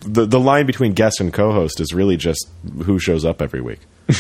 the 0.00 0.26
the 0.26 0.40
line 0.40 0.66
between 0.66 0.92
guest 0.92 1.20
and 1.20 1.32
co-host 1.32 1.80
is 1.80 1.92
really 1.92 2.16
just 2.16 2.48
who 2.84 2.98
shows 2.98 3.24
up 3.24 3.40
every 3.42 3.60
week. 3.60 3.80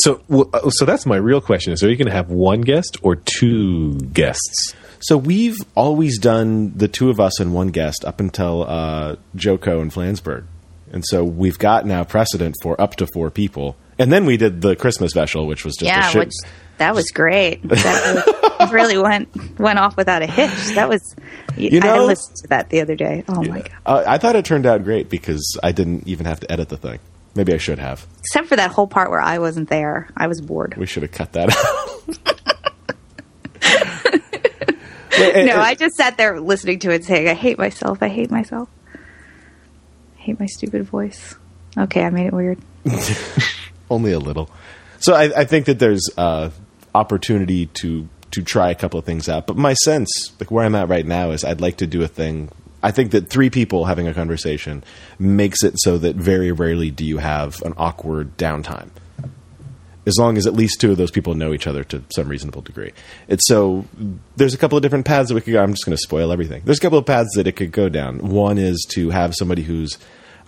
So, 0.00 0.20
well, 0.28 0.48
uh, 0.52 0.70
so 0.70 0.84
that's 0.84 1.06
my 1.06 1.16
real 1.16 1.40
question: 1.40 1.72
Is 1.72 1.82
are 1.82 1.90
you 1.90 1.96
going 1.96 2.06
to 2.06 2.12
have 2.12 2.30
one 2.30 2.60
guest 2.60 2.98
or 3.02 3.16
two 3.16 3.94
guests? 3.98 4.74
So 5.00 5.16
we've 5.16 5.56
always 5.74 6.18
done 6.18 6.72
the 6.76 6.88
two 6.88 7.10
of 7.10 7.20
us 7.20 7.40
and 7.40 7.54
one 7.54 7.68
guest 7.68 8.04
up 8.04 8.20
until 8.20 8.64
uh, 8.64 9.16
JoCo 9.36 9.80
and 9.80 9.92
Flansburgh, 9.92 10.44
and 10.92 11.04
so 11.06 11.24
we've 11.24 11.58
got 11.58 11.86
now 11.86 12.04
precedent 12.04 12.56
for 12.62 12.80
up 12.80 12.96
to 12.96 13.06
four 13.08 13.30
people. 13.30 13.76
And 13.98 14.12
then 14.12 14.26
we 14.26 14.36
did 14.36 14.60
the 14.60 14.76
Christmas 14.76 15.10
special, 15.10 15.46
which 15.46 15.64
was 15.64 15.74
just 15.74 15.82
a 15.82 15.86
yeah, 15.86 16.08
shit. 16.10 16.32
That 16.78 16.94
was 16.94 17.10
great. 17.10 17.60
That 18.58 18.72
really, 18.72 18.96
really 18.96 18.98
went 18.98 19.58
went 19.60 19.78
off 19.78 19.96
without 19.96 20.22
a 20.22 20.26
hitch. 20.26 20.74
That 20.74 20.88
was. 20.88 21.14
You 21.56 21.78
know, 21.78 21.94
I 21.94 22.00
listened 22.00 22.36
to 22.38 22.48
that 22.48 22.70
the 22.70 22.80
other 22.80 22.96
day. 22.96 23.22
Oh 23.28 23.42
my 23.42 23.60
god! 23.60 23.70
uh, 23.86 24.04
I 24.04 24.18
thought 24.18 24.34
it 24.34 24.44
turned 24.44 24.66
out 24.66 24.82
great 24.82 25.08
because 25.08 25.56
I 25.62 25.70
didn't 25.70 26.08
even 26.08 26.26
have 26.26 26.40
to 26.40 26.50
edit 26.50 26.68
the 26.68 26.76
thing. 26.76 26.98
Maybe 27.36 27.54
I 27.54 27.58
should 27.58 27.78
have. 27.78 28.04
Except 28.18 28.48
for 28.48 28.56
that 28.56 28.72
whole 28.72 28.88
part 28.88 29.10
where 29.10 29.20
I 29.20 29.38
wasn't 29.38 29.68
there. 29.68 30.08
I 30.16 30.26
was 30.26 30.40
bored. 30.40 30.74
We 30.76 30.86
should 30.86 31.04
have 31.04 31.12
cut 31.12 31.34
that 31.34 31.56
out. 31.56 32.34
No, 35.18 35.56
I 35.56 35.74
just 35.74 35.96
sat 35.96 36.16
there 36.16 36.40
listening 36.40 36.78
to 36.80 36.90
it, 36.90 37.04
saying, 37.04 37.28
"I 37.28 37.34
hate 37.34 37.58
myself. 37.58 38.02
I 38.02 38.08
hate 38.08 38.30
myself. 38.30 38.68
I 38.94 40.20
hate 40.20 40.38
my 40.38 40.46
stupid 40.46 40.84
voice." 40.84 41.34
Okay, 41.76 42.04
I 42.04 42.10
made 42.10 42.26
it 42.26 42.32
weird. 42.32 42.58
Only 43.90 44.12
a 44.12 44.18
little. 44.18 44.48
So 45.00 45.14
I, 45.14 45.40
I 45.40 45.44
think 45.44 45.66
that 45.66 45.78
there's 45.78 46.08
uh, 46.16 46.50
opportunity 46.94 47.66
to 47.66 48.08
to 48.30 48.42
try 48.42 48.70
a 48.70 48.74
couple 48.74 48.98
of 48.98 49.06
things 49.06 49.28
out. 49.28 49.46
But 49.46 49.56
my 49.56 49.74
sense, 49.74 50.10
like 50.38 50.50
where 50.50 50.64
I'm 50.64 50.74
at 50.74 50.88
right 50.88 51.06
now, 51.06 51.30
is 51.30 51.44
I'd 51.44 51.60
like 51.60 51.78
to 51.78 51.86
do 51.86 52.02
a 52.02 52.08
thing. 52.08 52.50
I 52.82 52.90
think 52.90 53.10
that 53.12 53.30
three 53.30 53.50
people 53.50 53.86
having 53.86 54.06
a 54.06 54.14
conversation 54.14 54.84
makes 55.18 55.64
it 55.64 55.74
so 55.78 55.98
that 55.98 56.16
very 56.16 56.52
rarely 56.52 56.90
do 56.90 57.04
you 57.04 57.18
have 57.18 57.60
an 57.62 57.74
awkward 57.76 58.36
downtime. 58.36 58.90
As 60.06 60.16
long 60.18 60.38
as 60.38 60.46
at 60.46 60.54
least 60.54 60.80
two 60.80 60.90
of 60.90 60.96
those 60.96 61.10
people 61.10 61.34
know 61.34 61.52
each 61.52 61.66
other 61.66 61.84
to 61.84 62.02
some 62.14 62.28
reasonable 62.28 62.62
degree. 62.62 62.92
It's 63.28 63.46
so 63.46 63.84
there's 64.36 64.54
a 64.54 64.58
couple 64.58 64.78
of 64.78 64.82
different 64.82 65.04
paths 65.04 65.28
that 65.28 65.34
we 65.34 65.40
could 65.40 65.52
go. 65.52 65.62
I'm 65.62 65.72
just 65.72 65.84
going 65.84 65.96
to 65.96 66.02
spoil 66.02 66.32
everything. 66.32 66.62
There's 66.64 66.78
a 66.78 66.80
couple 66.80 66.98
of 66.98 67.04
paths 67.04 67.30
that 67.34 67.46
it 67.46 67.56
could 67.56 67.72
go 67.72 67.88
down. 67.88 68.18
One 68.18 68.56
is 68.56 68.86
to 68.90 69.10
have 69.10 69.34
somebody 69.34 69.62
who's 69.62 69.98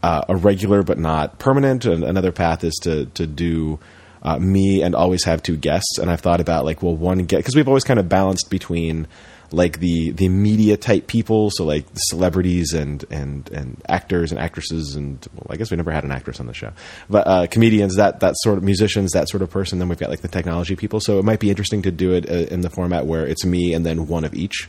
uh, 0.03 0.25
a 0.29 0.37
regular 0.37 0.83
but 0.83 0.99
not 0.99 1.39
permanent. 1.39 1.85
And 1.85 2.05
another 2.05 2.33
path 2.33 2.65
is 2.65 2.75
to 2.83 3.07
to 3.07 3.27
do 3.27 3.79
uh, 4.23 4.39
me 4.39 4.83
and 4.83 4.95
always 4.95 5.25
have 5.25 5.43
two 5.43 5.57
guests. 5.57 5.99
And 5.99 6.11
I've 6.11 6.21
thought 6.21 6.41
about 6.41 6.65
like, 6.65 6.83
well, 6.83 6.97
one 6.97 7.19
get 7.25 7.39
because 7.39 7.57
we've 7.57 7.69
always 7.69 7.85
kind 7.85 7.99
of 8.01 8.09
balanced 8.09 8.51
between 8.51 9.07
like 9.53 9.81
the 9.81 10.11
the 10.13 10.29
media 10.29 10.77
type 10.77 11.09
people, 11.09 11.51
so 11.51 11.65
like 11.65 11.85
celebrities 11.95 12.73
and 12.73 13.05
and 13.11 13.51
and 13.51 13.83
actors 13.89 14.31
and 14.31 14.41
actresses, 14.41 14.95
and 14.95 15.27
well, 15.35 15.47
I 15.51 15.57
guess 15.57 15.71
we 15.73 15.77
never 15.77 15.91
had 15.91 16.05
an 16.05 16.13
actress 16.13 16.39
on 16.39 16.47
the 16.47 16.55
show, 16.55 16.71
but 17.09 17.27
uh, 17.27 17.47
comedians, 17.49 17.97
that 17.97 18.21
that 18.21 18.35
sort 18.43 18.59
of 18.59 18.63
musicians, 18.65 19.11
that 19.11 19.29
sort 19.29 19.43
of 19.43 19.51
person. 19.51 19.81
Then 19.81 19.89
we've 19.89 19.99
got 19.99 20.09
like 20.09 20.21
the 20.21 20.29
technology 20.29 20.77
people. 20.77 21.01
So 21.01 21.19
it 21.19 21.25
might 21.25 21.41
be 21.41 21.51
interesting 21.51 21.83
to 21.83 21.91
do 21.91 22.13
it 22.13 22.31
uh, 22.31 22.35
in 22.55 22.61
the 22.61 22.71
format 22.71 23.07
where 23.07 23.27
it's 23.27 23.45
me 23.45 23.75
and 23.75 23.85
then 23.85 24.07
one 24.07 24.25
of 24.25 24.35
each. 24.35 24.69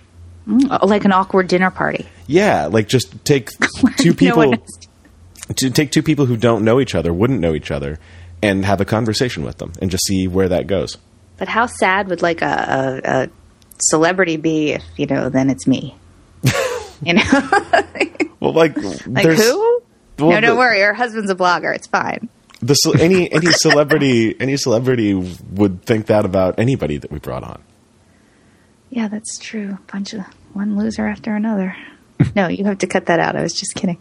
Oh, 0.49 0.87
like 0.87 1.05
an 1.05 1.11
awkward 1.11 1.47
dinner 1.47 1.69
party. 1.69 2.07
Yeah, 2.25 2.65
like 2.65 2.87
just 2.87 3.23
take 3.23 3.49
two 3.97 4.15
people 4.15 4.53
is- 4.53 4.87
to 5.57 5.69
take 5.69 5.91
two 5.91 6.01
people 6.01 6.25
who 6.25 6.37
don't 6.37 6.63
know 6.65 6.79
each 6.79 6.95
other, 6.95 7.13
wouldn't 7.13 7.39
know 7.39 7.53
each 7.53 7.69
other, 7.69 7.99
and 8.41 8.65
have 8.65 8.81
a 8.81 8.85
conversation 8.85 9.43
with 9.43 9.57
them, 9.57 9.73
and 9.81 9.91
just 9.91 10.05
see 10.05 10.27
where 10.27 10.49
that 10.49 10.67
goes. 10.67 10.97
But 11.37 11.47
how 11.47 11.65
sad 11.65 12.07
would 12.09 12.21
like 12.21 12.41
a, 12.41 13.01
a, 13.05 13.09
a 13.23 13.29
celebrity 13.79 14.37
be 14.37 14.71
if 14.73 14.83
you 14.97 15.05
know 15.07 15.29
then 15.29 15.49
it's 15.49 15.65
me? 15.67 15.95
you 17.03 17.13
know, 17.13 17.23
Well, 18.39 18.53
like, 18.53 18.75
like 19.07 19.25
who? 19.27 19.81
well, 20.19 20.31
no, 20.31 20.41
don't 20.41 20.43
the- 20.51 20.55
worry. 20.55 20.81
Her 20.81 20.93
husband's 20.93 21.29
a 21.31 21.35
blogger. 21.35 21.75
It's 21.75 21.87
fine. 21.87 22.29
The, 22.63 22.75
any 22.99 23.31
any 23.31 23.47
celebrity 23.51 24.39
any 24.39 24.55
celebrity 24.57 25.13
would 25.15 25.83
think 25.83 26.07
that 26.07 26.25
about 26.25 26.59
anybody 26.59 26.97
that 26.97 27.11
we 27.11 27.17
brought 27.19 27.43
on. 27.43 27.61
Yeah, 28.91 29.07
that's 29.07 29.37
true. 29.39 29.77
Bunch 29.91 30.13
of 30.13 30.21
one 30.53 30.77
loser 30.77 31.07
after 31.07 31.35
another. 31.35 31.75
no, 32.35 32.47
you 32.49 32.65
have 32.65 32.77
to 32.79 32.87
cut 32.87 33.07
that 33.07 33.19
out. 33.19 33.35
I 33.35 33.41
was 33.41 33.53
just 33.53 33.73
kidding. 33.73 33.99